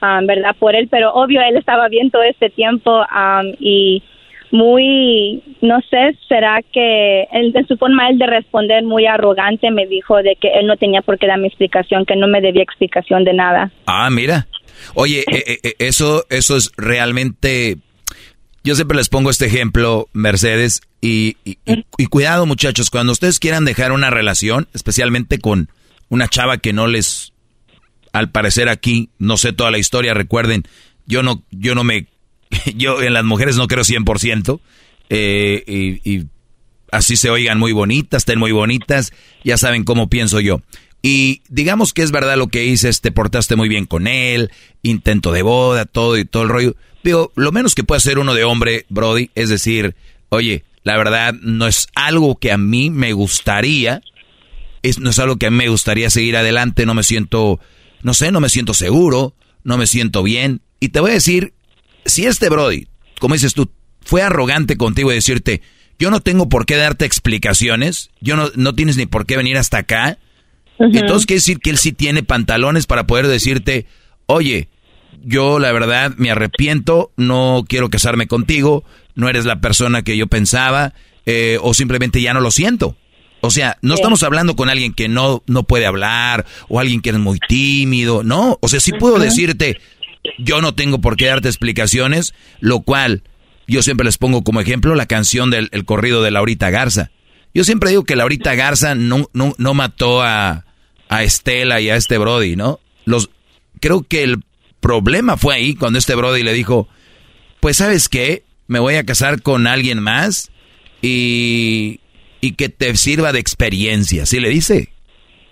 [0.00, 0.54] ah, ¿verdad?
[0.58, 4.02] Por él, pero obvio él estaba bien todo este tiempo ah, y
[4.50, 9.86] muy, no sé, será que él, de su forma él de responder muy arrogante me
[9.86, 13.24] dijo de que él no tenía por qué darme explicación, que no me debía explicación
[13.24, 13.70] de nada.
[13.86, 14.46] Ah, mira.
[14.94, 17.76] Oye, eh, eh, eh, eso, eso es realmente.
[18.66, 23.38] Yo siempre les pongo este ejemplo, Mercedes, y, y- y- y cuidado, muchachos, cuando ustedes
[23.38, 25.70] quieran dejar una relación, especialmente con
[26.08, 27.32] una chava que no les
[28.12, 30.64] al parecer aquí, no sé toda la historia, recuerden,
[31.06, 32.08] yo no, yo no me,
[32.74, 34.58] yo en las mujeres no creo 100%,
[35.10, 35.62] eh,
[36.04, 36.24] y, y
[36.90, 39.12] así se oigan muy bonitas, estén muy bonitas,
[39.44, 40.60] ya saben cómo pienso yo.
[41.02, 44.50] Y digamos que es verdad lo que dices, te portaste muy bien con él,
[44.82, 46.74] intento de boda, todo y todo el rollo.
[47.34, 49.94] Lo menos que puede hacer uno de hombre, Brody, es decir,
[50.28, 54.02] oye, la verdad no es algo que a mí me gustaría,
[54.82, 57.60] es, no es algo que a mí me gustaría seguir adelante, no me siento,
[58.02, 59.34] no sé, no me siento seguro,
[59.64, 60.60] no me siento bien.
[60.80, 61.54] Y te voy a decir,
[62.04, 62.86] si este Brody,
[63.18, 63.70] como dices tú,
[64.04, 65.62] fue arrogante contigo y decirte,
[65.98, 69.56] yo no tengo por qué darte explicaciones, yo no, no tienes ni por qué venir
[69.56, 70.18] hasta acá.
[70.78, 73.86] Entonces quiere decir que él sí tiene pantalones para poder decirte,
[74.26, 74.68] oye,
[75.26, 78.84] yo la verdad me arrepiento, no quiero casarme contigo,
[79.16, 80.94] no eres la persona que yo pensaba,
[81.26, 82.96] eh, o simplemente ya no lo siento.
[83.40, 87.10] O sea, no estamos hablando con alguien que no, no puede hablar, o alguien que
[87.10, 88.56] es muy tímido, no.
[88.60, 89.78] O sea, sí puedo decirte,
[90.38, 93.24] yo no tengo por qué darte explicaciones, lo cual
[93.66, 97.10] yo siempre les pongo como ejemplo la canción del el corrido de Laurita Garza.
[97.52, 100.66] Yo siempre digo que Laurita Garza no, no, no mató a,
[101.08, 102.78] a Estela y a este Brody, ¿no?
[103.04, 103.30] Los,
[103.80, 104.44] creo que el
[104.86, 106.88] problema fue ahí cuando este Brody le dijo,
[107.58, 110.50] pues sabes qué, me voy a casar con alguien más
[111.02, 111.98] y,
[112.40, 114.90] y que te sirva de experiencia, ¿sí le dice?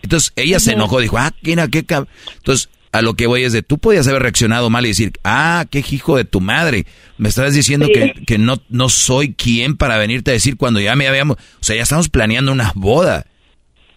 [0.02, 2.06] Entonces ella se enojó, dijo, ah, ¿qué, qué cab-?
[2.36, 5.65] Entonces a lo que voy es de, tú podías haber reaccionado mal y decir, ah,
[5.69, 6.86] qué hijo de tu madre,
[7.19, 10.94] me estás diciendo que, que, no, no soy quien para venirte a decir cuando ya
[10.94, 13.27] me habíamos, o sea, ya estamos planeando una boda,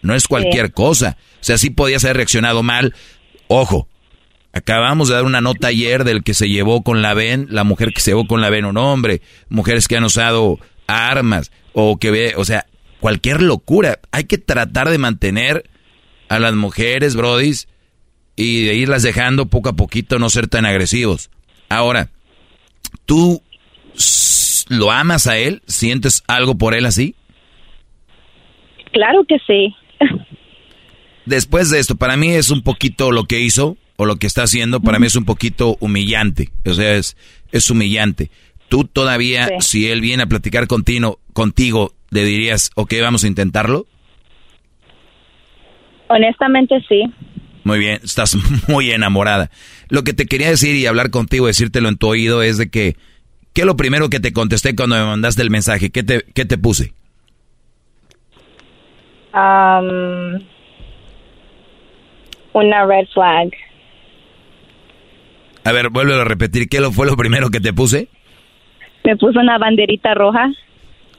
[0.02, 2.92] no es cualquier cosa, o sea, sí podías haber reaccionado mal,
[3.46, 3.86] ojo,
[4.52, 7.92] acabamos de dar una nota ayer del que se llevó con la ven, la mujer
[7.92, 12.10] que se llevó con la ven un hombre, mujeres que han usado armas, o que
[12.10, 12.66] ve, o sea,
[13.00, 15.68] cualquier locura, hay que tratar de mantener
[16.28, 17.68] a las mujeres, brodis,
[18.36, 21.30] y de irlas dejando poco a poquito, no ser tan agresivos.
[21.68, 22.10] Ahora,
[23.04, 23.42] ¿tú
[24.68, 25.62] lo amas a él?
[25.66, 27.14] ¿Sientes algo por él así?
[28.92, 29.74] Claro que sí.
[31.26, 34.44] Después de esto, para mí es un poquito lo que hizo o lo que está
[34.44, 36.50] haciendo, para mí es un poquito humillante.
[36.64, 37.16] O sea, es,
[37.50, 38.30] es humillante.
[38.68, 43.86] Tú todavía, si él viene a platicar contigo, contigo, le dirías, ok, vamos a intentarlo.
[46.06, 47.12] Honestamente sí.
[47.64, 48.36] Muy bien, estás
[48.68, 49.50] muy enamorada.
[49.88, 52.96] Lo que te quería decir y hablar contigo, decírtelo en tu oído, es de que,
[53.52, 55.90] ¿qué es lo primero que te contesté cuando me mandaste el mensaje?
[55.90, 56.92] ¿Qué te, qué te puse?
[59.34, 60.40] Um,
[62.52, 63.50] una red flag.
[65.68, 68.08] A ver, vuelve a repetir, ¿qué fue lo primero que te puse?
[69.04, 70.50] Me puso una banderita roja.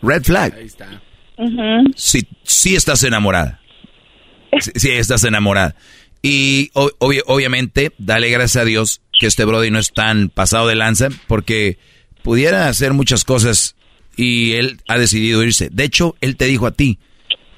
[0.02, 0.56] Red flag.
[0.56, 1.04] Ahí está.
[1.96, 3.60] sí, sí estás enamorada.
[4.60, 5.76] Sí, sí, estás enamorada.
[6.24, 11.10] Y obviamente, dale gracias a Dios que este Brody no es tan pasado de lanza,
[11.28, 11.78] porque
[12.24, 13.76] pudiera hacer muchas cosas
[14.18, 15.70] y él ha decidido irse.
[15.72, 16.98] De hecho, él te dijo a ti,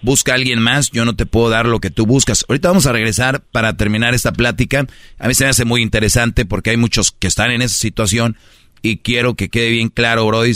[0.02, 2.46] busca a alguien más, yo no te puedo dar lo que tú buscas.
[2.48, 4.86] Ahorita vamos a regresar para terminar esta plática.
[5.20, 8.38] A mí se me hace muy interesante porque hay muchos que están en esa situación
[8.82, 10.54] y quiero que quede bien claro, Brody,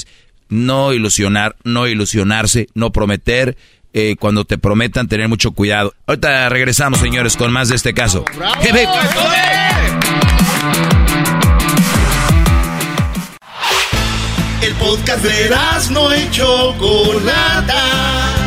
[0.49, 3.57] no ilusionar, no ilusionarse, no prometer
[3.93, 5.93] eh, cuando te prometan tener mucho cuidado.
[6.05, 8.25] Ahorita regresamos, señores, con más de este caso.
[14.61, 15.49] El podcast de
[15.91, 18.44] no hecho Chocolata.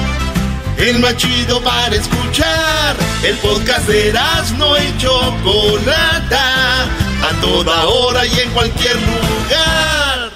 [0.78, 2.96] El más chido para escuchar.
[3.24, 4.12] El podcast de
[4.56, 5.10] no hecho
[5.42, 6.84] Chocolata.
[6.84, 10.30] A toda hora y en cualquier lugar.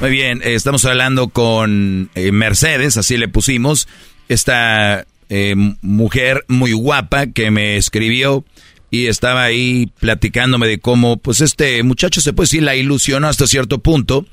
[0.00, 3.88] Muy bien, eh, estamos hablando con eh, Mercedes, así le pusimos,
[4.28, 8.44] esta eh, mujer muy guapa que me escribió
[8.90, 13.46] y estaba ahí platicándome de cómo, pues este muchacho se puede decir la ilusionó hasta
[13.46, 14.24] cierto punto,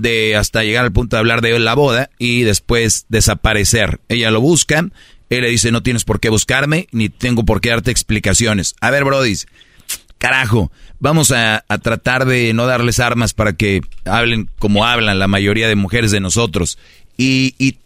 [0.00, 4.00] de hasta llegar al punto de hablar de la boda y después desaparecer.
[4.08, 4.78] Ella lo busca,
[5.28, 8.74] él le dice no tienes por qué buscarme, ni tengo por qué darte explicaciones.
[8.80, 9.36] A ver, Brody,
[10.18, 15.68] carajo, vamos a, tratar de no darles armas para que hablen como hablan la mayoría
[15.68, 16.78] de mujeres de nosotros.
[17.16, 17.78] Y, y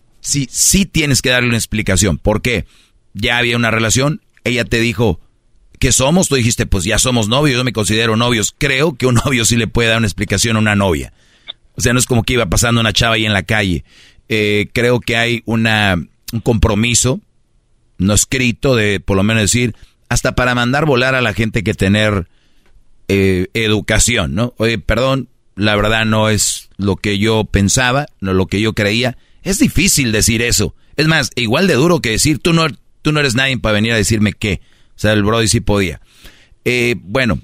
[0.87, 2.19] tienes que darle una explicación.
[2.19, 2.65] ¿Por qué?
[3.13, 5.21] Ya había una relación, ella te dijo,
[5.79, 6.29] ¿qué somos?
[6.29, 8.55] Tú dijiste, pues ya somos novios, yo me considero novios.
[8.57, 11.13] Creo que un novio sí le puede dar una explicación a una novia.
[11.77, 13.85] O sea, no es como que iba pasando una chava ahí en la calle.
[14.29, 15.97] Eh, creo que hay una,
[16.33, 17.21] un compromiso,
[17.99, 19.75] no escrito, de por lo menos decir,
[20.09, 22.29] hasta para mandar volar a la gente que tener
[23.09, 24.55] eh, educación, ¿no?
[24.57, 29.17] Oye, perdón, la verdad no es lo que yo pensaba, no lo que yo creía.
[29.43, 30.75] Es difícil decir eso.
[30.97, 32.67] Es más, igual de duro que decir, tú no,
[33.03, 34.61] tú no eres nadie para venir a decirme qué.
[34.97, 36.01] O sea, el Brody sí podía.
[36.65, 37.41] Eh, bueno,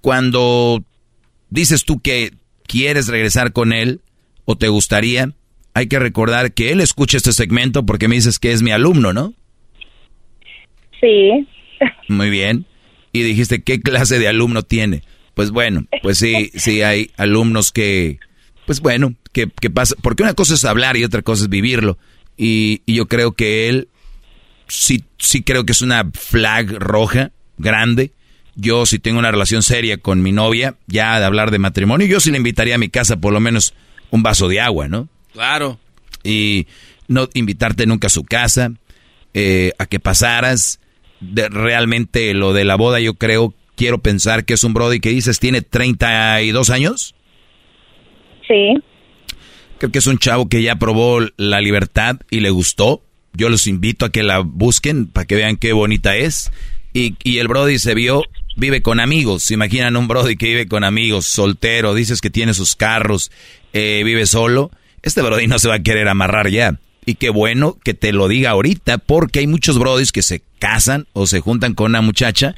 [0.00, 0.84] cuando
[1.48, 2.32] dices tú que
[2.66, 4.00] quieres regresar con él
[4.44, 5.32] o te gustaría,
[5.74, 9.12] hay que recordar que él escucha este segmento porque me dices que es mi alumno,
[9.12, 9.34] ¿no?
[11.00, 11.46] Sí.
[12.08, 12.66] Muy bien.
[13.12, 15.02] Y dijiste, ¿qué clase de alumno tiene?
[15.34, 18.18] Pues bueno, pues sí, sí hay alumnos que,
[18.66, 21.98] pues bueno, que, que pasa, porque una cosa es hablar y otra cosa es vivirlo.
[22.36, 23.88] Y, y yo creo que él
[24.72, 28.12] sí, sí creo que es una flag roja grande.
[28.54, 32.20] Yo si tengo una relación seria con mi novia, ya de hablar de matrimonio, yo
[32.20, 33.74] sí le invitaría a mi casa por lo menos
[34.10, 35.08] un vaso de agua, ¿no?
[35.32, 35.78] Claro.
[36.22, 36.66] Y
[37.08, 38.72] no invitarte nunca a su casa,
[39.34, 40.78] eh, a que pasaras.
[41.20, 45.10] De, realmente lo de la boda yo creo, quiero pensar que es un Brody que
[45.10, 47.14] dices tiene 32 años.
[48.46, 48.74] Sí.
[49.78, 53.02] Creo que es un chavo que ya probó la libertad y le gustó.
[53.34, 56.52] Yo los invito a que la busquen para que vean qué bonita es.
[56.92, 58.22] Y, y el Brody se vio,
[58.56, 59.44] vive con amigos.
[59.44, 61.94] ¿Se imaginan un Brody que vive con amigos, soltero?
[61.94, 63.30] Dices que tiene sus carros,
[63.72, 64.70] eh, vive solo.
[65.02, 66.78] Este Brody no se va a querer amarrar ya.
[67.04, 71.06] Y qué bueno que te lo diga ahorita, porque hay muchos brodis que se casan
[71.12, 72.54] o se juntan con una muchacha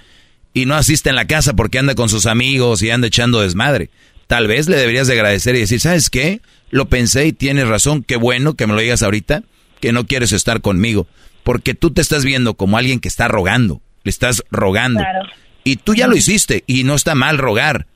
[0.53, 3.89] y no asisten a la casa porque anda con sus amigos y anda echando desmadre.
[4.27, 6.41] Tal vez le deberías de agradecer y decir, ¿sabes qué?
[6.71, 9.45] Lo pensé y tienes razón, qué bueno que me lo digas ahorita,
[9.81, 11.07] que no quieres estar conmigo.
[11.43, 15.01] Porque tú te estás viendo como alguien que está rogando, le estás rogando.
[15.01, 15.29] Claro.
[15.65, 17.87] Y tú ya lo hiciste y no está mal rogar.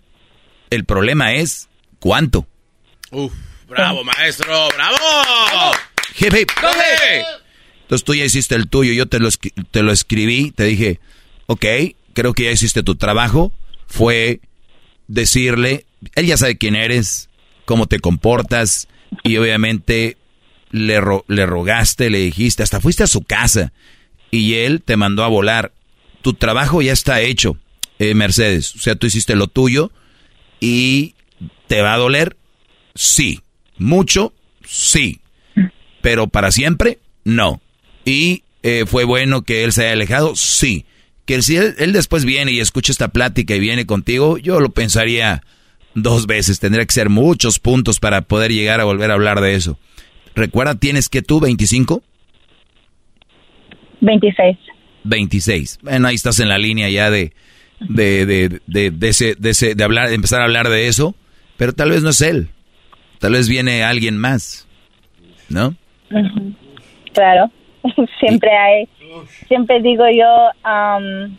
[0.70, 2.46] El problema es, ¿cuánto?
[3.10, 3.32] Uf,
[3.68, 4.96] bravo, maestro, bravo.
[6.18, 6.50] Hip, hip.
[7.82, 9.28] Entonces tú ya hiciste el tuyo, yo te lo,
[9.70, 11.00] te lo escribí, te dije,
[11.46, 11.64] ok,
[12.14, 13.52] creo que ya hiciste tu trabajo.
[13.86, 14.40] Fue
[15.06, 17.28] decirle, él ya sabe quién eres,
[17.64, 18.88] cómo te comportas,
[19.22, 20.16] y obviamente
[20.70, 23.72] le, ro le rogaste, le dijiste, hasta fuiste a su casa,
[24.30, 25.72] y él te mandó a volar.
[26.28, 27.56] Tu trabajo ya está hecho,
[27.98, 28.74] eh, Mercedes.
[28.74, 29.90] O sea, tú hiciste lo tuyo
[30.60, 31.14] y
[31.68, 32.36] te va a doler,
[32.94, 33.40] sí.
[33.78, 34.32] Mucho,
[34.66, 35.20] sí
[36.00, 37.60] pero para siempre, no.
[38.04, 40.84] Y eh, fue bueno que él se haya alejado, sí.
[41.26, 44.70] Que si él, él, después viene y escucha esta plática y viene contigo, yo lo
[44.70, 45.42] pensaría
[45.94, 46.60] dos veces.
[46.60, 49.78] Tendría que ser muchos puntos para poder llegar a volver a hablar de eso.
[50.34, 52.02] Recuerda, ¿tienes que tú 25?
[54.00, 54.56] 26.
[55.04, 55.80] 26.
[55.82, 57.32] Bueno, ahí estás en la línea ya de,
[57.80, 61.14] de, de, de, de ese, de, ese, de hablar, de empezar a hablar de eso,
[61.56, 62.48] pero tal vez no es él.
[63.18, 64.66] Tal vez viene alguien más,
[65.48, 65.74] ¿no?
[67.12, 67.50] Claro,
[68.20, 68.88] siempre hay,
[69.48, 71.36] siempre digo yo, um,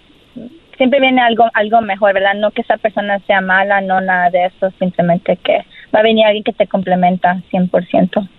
[0.78, 2.36] siempre viene algo, algo mejor, ¿verdad?
[2.36, 6.26] No que esa persona sea mala, no nada de eso, simplemente que va a venir
[6.26, 8.30] alguien que te complementa 100%.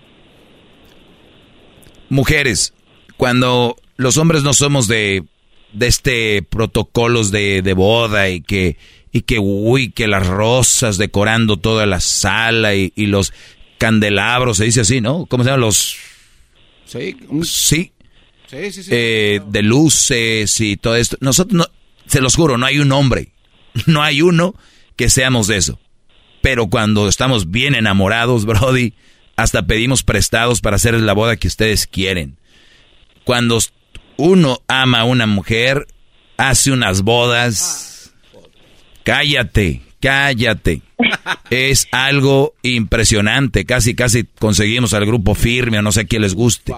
[2.09, 2.73] Mujeres,
[3.17, 5.23] cuando los hombres no somos de,
[5.73, 8.77] de este protocolos de, de boda y que,
[9.11, 13.33] y que, uy, que las rosas decorando toda la sala y, y los
[13.77, 15.25] candelabros, se dice así, ¿no?
[15.25, 15.97] ¿Cómo se llaman los
[16.91, 17.15] Sí.
[17.43, 17.91] Sí.
[18.47, 18.89] Sí, sí, sí.
[18.91, 21.15] Eh, de luces y todo esto.
[21.21, 21.65] Nosotros, no,
[22.05, 23.31] se los juro, no hay un hombre,
[23.85, 24.55] no hay uno
[24.97, 25.79] que seamos de eso.
[26.41, 28.93] Pero cuando estamos bien enamorados, Brody,
[29.37, 32.37] hasta pedimos prestados para hacer la boda que ustedes quieren.
[33.23, 33.59] Cuando
[34.21, 35.87] uno ama a una mujer,
[36.37, 38.13] hace unas bodas.
[39.03, 40.81] Cállate, cállate.
[41.49, 43.65] Es algo impresionante.
[43.65, 46.73] Casi, casi conseguimos al grupo firme o no sé a quién les guste.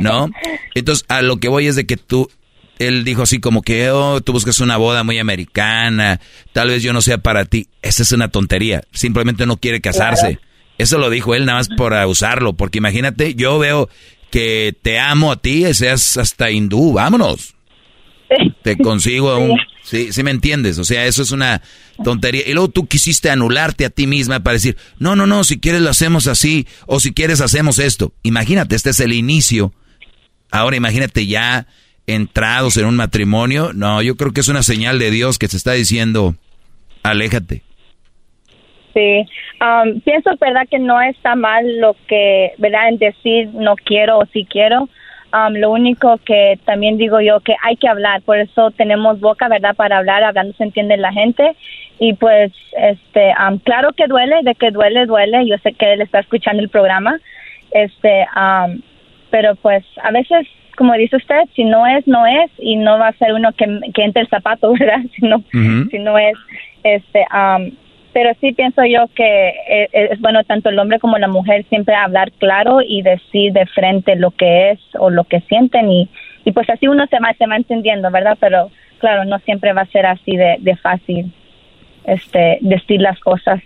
[0.00, 0.30] ¿No?
[0.74, 2.30] Entonces, a lo que voy es de que tú,
[2.78, 6.20] él dijo así como que, oh, tú buscas una boda muy americana,
[6.52, 7.68] tal vez yo no sea para ti.
[7.80, 8.82] Esa es una tontería.
[8.92, 10.40] Simplemente no quiere casarse.
[10.76, 12.52] Eso lo dijo él nada más por usarlo.
[12.52, 13.88] Porque imagínate, yo veo
[14.32, 16.94] que te amo a ti seas hasta hindú.
[16.94, 17.54] Vámonos.
[18.62, 19.58] Te consigo un...
[19.84, 20.78] Sí, sí me entiendes.
[20.78, 21.60] O sea, eso es una
[22.02, 22.42] tontería.
[22.46, 25.82] Y luego tú quisiste anularte a ti misma para decir, no, no, no, si quieres
[25.82, 28.14] lo hacemos así, o si quieres hacemos esto.
[28.22, 29.74] Imagínate, este es el inicio.
[30.50, 31.66] Ahora imagínate ya
[32.06, 33.72] entrados en un matrimonio.
[33.74, 36.36] No, yo creo que es una señal de Dios que te está diciendo,
[37.02, 37.64] aléjate.
[38.94, 39.26] Sí,
[39.60, 44.26] um, pienso, verdad, que no está mal lo que, verdad, en decir no quiero o
[44.26, 44.88] sí quiero.
[45.32, 49.48] Um, lo único que también digo yo que hay que hablar, por eso tenemos boca,
[49.48, 49.74] ¿verdad?
[49.74, 51.56] Para hablar, hablando se entiende la gente.
[51.98, 55.46] Y pues, este, um, claro que duele, de que duele, duele.
[55.46, 57.18] Yo sé que él está escuchando el programa.
[57.70, 58.82] Este, um,
[59.30, 60.46] pero pues a veces,
[60.76, 62.50] como dice usted, si no es, no es.
[62.58, 63.64] Y no va a ser uno que,
[63.94, 65.00] que entre el zapato, ¿verdad?
[65.14, 65.90] Si no, uh -huh.
[65.90, 66.34] si no es,
[66.84, 67.24] este,
[68.12, 71.94] pero sí pienso yo que eh, es bueno tanto el hombre como la mujer siempre
[71.94, 76.08] hablar claro y decir de frente lo que es o lo que sienten y,
[76.44, 78.36] y pues así uno se va, se va entendiendo, ¿verdad?
[78.40, 81.32] Pero claro, no siempre va a ser así de, de fácil
[82.04, 83.60] este, decir las cosas.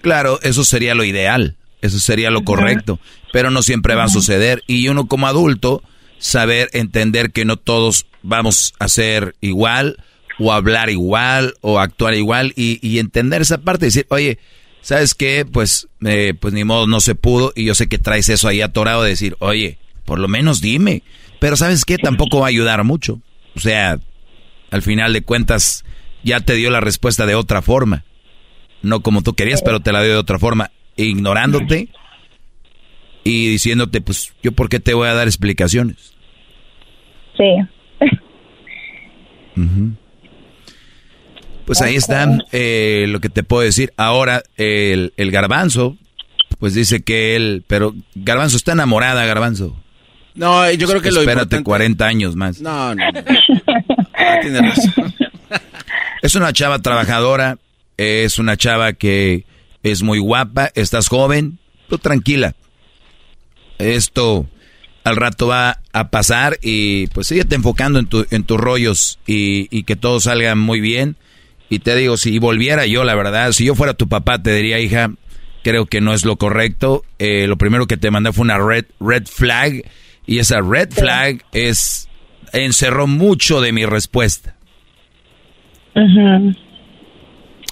[0.00, 2.98] Claro, eso sería lo ideal, eso sería lo correcto,
[3.32, 5.82] pero no siempre va a suceder y uno como adulto
[6.18, 9.96] saber entender que no todos vamos a ser igual
[10.38, 14.38] o hablar igual o actuar igual y, entender esa parte y decir, oye,
[14.80, 15.44] ¿sabes qué?
[15.50, 18.60] Pues, eh, pues ni modo, no se pudo y yo sé que traes eso ahí
[18.60, 21.02] atorado de decir, oye, por lo menos dime.
[21.38, 21.98] Pero ¿sabes qué?
[21.98, 23.20] Tampoco va a ayudar mucho.
[23.54, 23.98] O sea,
[24.70, 25.84] al final de cuentas
[26.22, 28.04] ya te dio la respuesta de otra forma.
[28.82, 31.88] No como tú querías, pero te la dio de otra forma, ignorándote
[33.24, 36.14] y diciéndote, pues, ¿yo por qué te voy a dar explicaciones?
[37.36, 37.44] Sí.
[41.68, 43.92] Pues ahí está eh, lo que te puedo decir.
[43.98, 45.98] Ahora, el, el garbanzo,
[46.58, 49.76] pues dice que él, pero Garbanzo está enamorada, Garbanzo.
[50.34, 52.62] No, yo creo que lo Espérate 40 años más.
[52.62, 53.04] No, no.
[54.14, 55.14] Ah, tiene razón.
[56.22, 57.58] Es una chava trabajadora,
[57.98, 59.44] es una chava que
[59.82, 61.58] es muy guapa, estás joven,
[61.90, 62.54] tú tranquila.
[63.76, 64.46] Esto
[65.04, 69.68] al rato va a pasar y pues síguete enfocando en, tu, en tus rollos y,
[69.70, 71.16] y que todo salga muy bien
[71.68, 74.78] y te digo, si volviera yo, la verdad, si yo fuera tu papá, te diría,
[74.78, 75.10] hija,
[75.62, 77.02] creo que no es lo correcto.
[77.18, 79.84] Eh, lo primero que te mandé fue una red, red flag.
[80.26, 82.08] Y esa red flag es
[82.52, 84.54] encerró mucho de mi respuesta.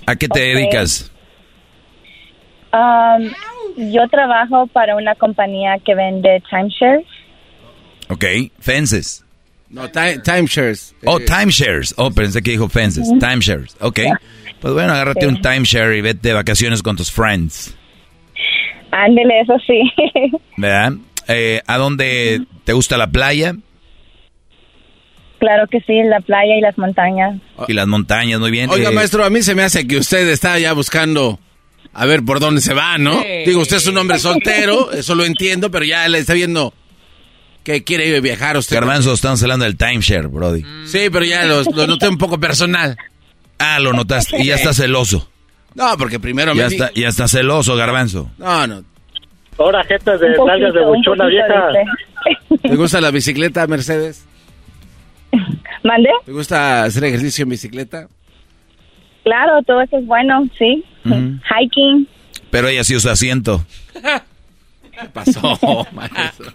[0.06, 1.12] ¿A qué te dedicas?
[2.72, 7.06] Um, yo trabajo para una compañía que vende timeshares.
[8.08, 8.24] Ok,
[8.58, 9.25] fences.
[9.68, 10.94] No, timeshares.
[11.04, 11.94] oh, timeshares.
[11.96, 13.08] Oh, pensé que dijo fences.
[13.18, 13.76] Timeshares.
[13.80, 14.00] Ok.
[14.60, 17.76] Pues bueno, agárrate un timeshare y vete de vacaciones con tus friends.
[18.90, 19.82] Ándele, eso sí.
[20.56, 20.94] ¿Verdad?
[21.28, 23.54] Eh, ¿A dónde te gusta la playa?
[25.38, 27.40] Claro que sí, la playa y las montañas.
[27.68, 28.70] Y las montañas, muy bien.
[28.70, 31.38] Oiga, eh, maestro, a mí se me hace que usted está ya buscando
[31.92, 33.22] a ver por dónde se va, ¿no?
[33.44, 36.72] Digo, usted es un hombre soltero, eso lo entiendo, pero ya le está viendo
[37.66, 38.76] que quiere viajar usted.
[38.76, 40.62] Garbanzo, estamos hablando del timeshare, Brody.
[40.84, 42.96] Sí, pero ya lo, noté un poco personal.
[43.58, 44.40] Ah, lo notaste.
[44.40, 45.28] Y ya está celoso.
[45.74, 48.30] No, porque primero ya está, Ya está celoso, Garbanzo.
[48.38, 48.84] No, no.
[49.58, 51.72] Ahora, jetas de nalgas de buchona vieja.
[52.62, 54.24] ¿Te gusta la bicicleta, Mercedes?
[55.82, 56.10] ¿Mande?
[56.24, 58.06] ¿Te gusta hacer ejercicio en bicicleta?
[59.24, 60.84] Claro, todo eso es bueno, sí.
[61.04, 62.06] Hiking.
[62.50, 63.66] Pero ella sí usa asiento.
[65.00, 66.52] ¿Qué pasó, maestro?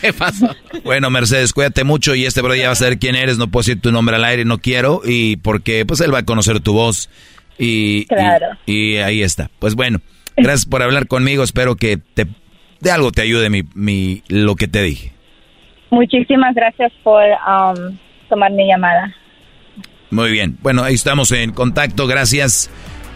[0.00, 0.54] ¿Qué pasó?
[0.84, 3.38] Bueno, Mercedes, cuídate mucho y este bro ya va a saber quién eres.
[3.38, 5.00] No puedo decir tu nombre al aire, no quiero.
[5.04, 7.08] Y porque pues él va a conocer tu voz.
[7.58, 8.46] Y, claro.
[8.66, 9.50] y, ahí está.
[9.58, 10.00] Pues bueno,
[10.36, 11.42] gracias por hablar conmigo.
[11.42, 12.26] Espero que te,
[12.80, 15.12] de algo te ayude mi, mi, lo que te dije.
[15.90, 17.96] Muchísimas gracias por um,
[18.28, 19.14] tomar mi llamada.
[20.10, 20.58] Muy bien.
[20.62, 22.06] Bueno, ahí estamos en contacto.
[22.06, 22.70] Gracias.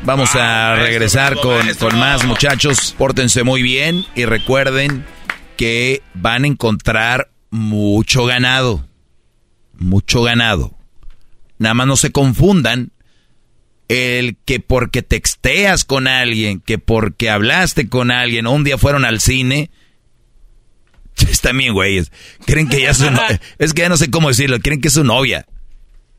[0.05, 2.95] Vamos a regresar con, con más muchachos.
[2.99, 5.05] Pórtense muy bien y recuerden
[5.57, 8.85] que van a encontrar mucho ganado.
[9.75, 10.77] Mucho ganado.
[11.59, 12.91] Nada más no se confundan
[13.87, 19.05] el que porque texteas con alguien, que porque hablaste con alguien, o un día fueron
[19.05, 19.71] al cine.
[21.31, 22.11] Están bien, güeyes.
[22.45, 23.07] Creen que ya es su
[23.59, 24.59] Es que ya no sé cómo decirlo.
[24.59, 25.47] Creen que es su novia.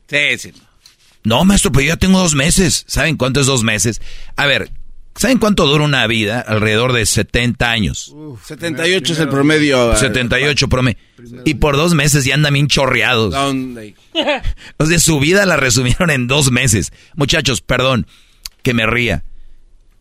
[0.08, 0.52] Sí, sí.
[1.24, 2.84] No, maestro, pero yo ya tengo dos meses.
[2.86, 4.02] ¿Saben cuánto es dos meses?
[4.36, 4.70] A ver,
[5.16, 6.40] ¿saben cuánto dura una vida?
[6.40, 8.14] Alrededor de 70 años.
[8.44, 9.96] 78 es el promedio.
[9.96, 10.98] 78 promedio.
[11.46, 13.34] Y por dos meses ya andan bien chorreados.
[14.76, 16.92] o sea, su vida la resumieron en dos meses.
[17.16, 18.06] Muchachos, perdón
[18.62, 19.24] que me ría.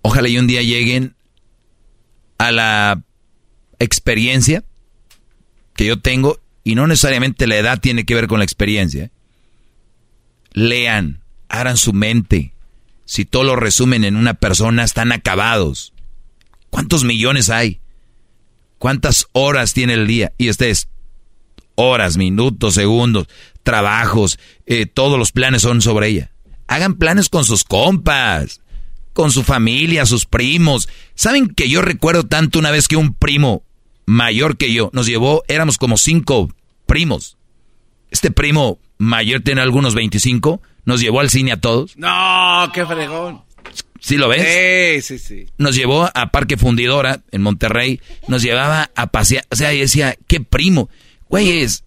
[0.02, 1.16] Ojalá y un día lleguen
[2.38, 3.02] a la
[3.80, 4.64] experiencia
[5.76, 9.10] que yo tengo y no necesariamente la edad tiene que ver con la experiencia
[10.54, 12.54] lean, hagan su mente.
[13.06, 15.94] Si todo lo resumen en una persona, están acabados.
[16.70, 17.82] ¿Cuántos millones hay?
[18.78, 20.34] ¿Cuántas horas tiene el día?
[20.38, 20.88] Y ustedes,
[21.76, 23.28] horas, minutos, segundos,
[23.64, 26.32] trabajos, eh, todos los planes son sobre ella.
[26.68, 28.62] Hagan planes con sus compas,
[29.14, 30.88] con su familia, sus primos.
[31.14, 33.64] ¿Saben que yo recuerdo tanto una vez que un primo
[34.06, 36.54] mayor que yo nos llevó, éramos como cinco
[36.86, 37.38] primos.
[38.12, 41.98] Este primo mayor tiene algunos 25, nos llevó al cine a todos.
[41.98, 43.42] No, qué fregón.
[44.00, 45.02] ¿Sí lo ves?
[45.04, 45.46] Sí, sí, sí.
[45.58, 50.18] Nos llevó a Parque Fundidora en Monterrey, nos llevaba a pasear, o sea, y decía,
[50.28, 50.90] qué primo.
[51.30, 51.86] Güeyes,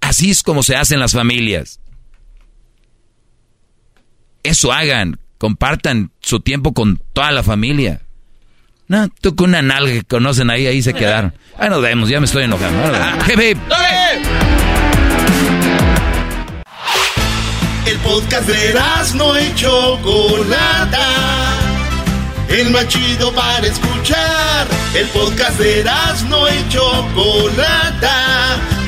[0.00, 1.80] así es como se hacen las familias.
[4.42, 8.02] Eso hagan Compartan su tiempo con toda la familia.
[8.88, 11.32] No, tú con una nalga que conocen ahí, ahí se quedaron.
[11.58, 12.78] Ahí nos vemos, ya me estoy enojando.
[17.88, 18.74] El podcast de
[19.14, 19.34] no.
[22.50, 22.72] El
[23.34, 24.68] para escuchar.
[24.94, 26.44] El podcast de no.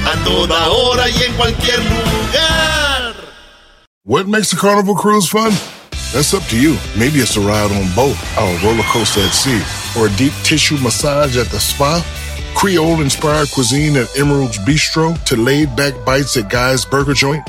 [0.05, 3.15] A toda hora y en cualquier lugar.
[4.05, 5.53] What makes a carnival cruise fun?
[6.13, 6.77] That's up to you.
[6.95, 9.63] Maybe it's a ride on boat, a roller coaster at sea,
[9.99, 12.05] or a deep tissue massage at the spa.
[12.55, 17.49] Creole inspired cuisine at Emerald's Bistro to laid back bites at Guy's Burger Joint.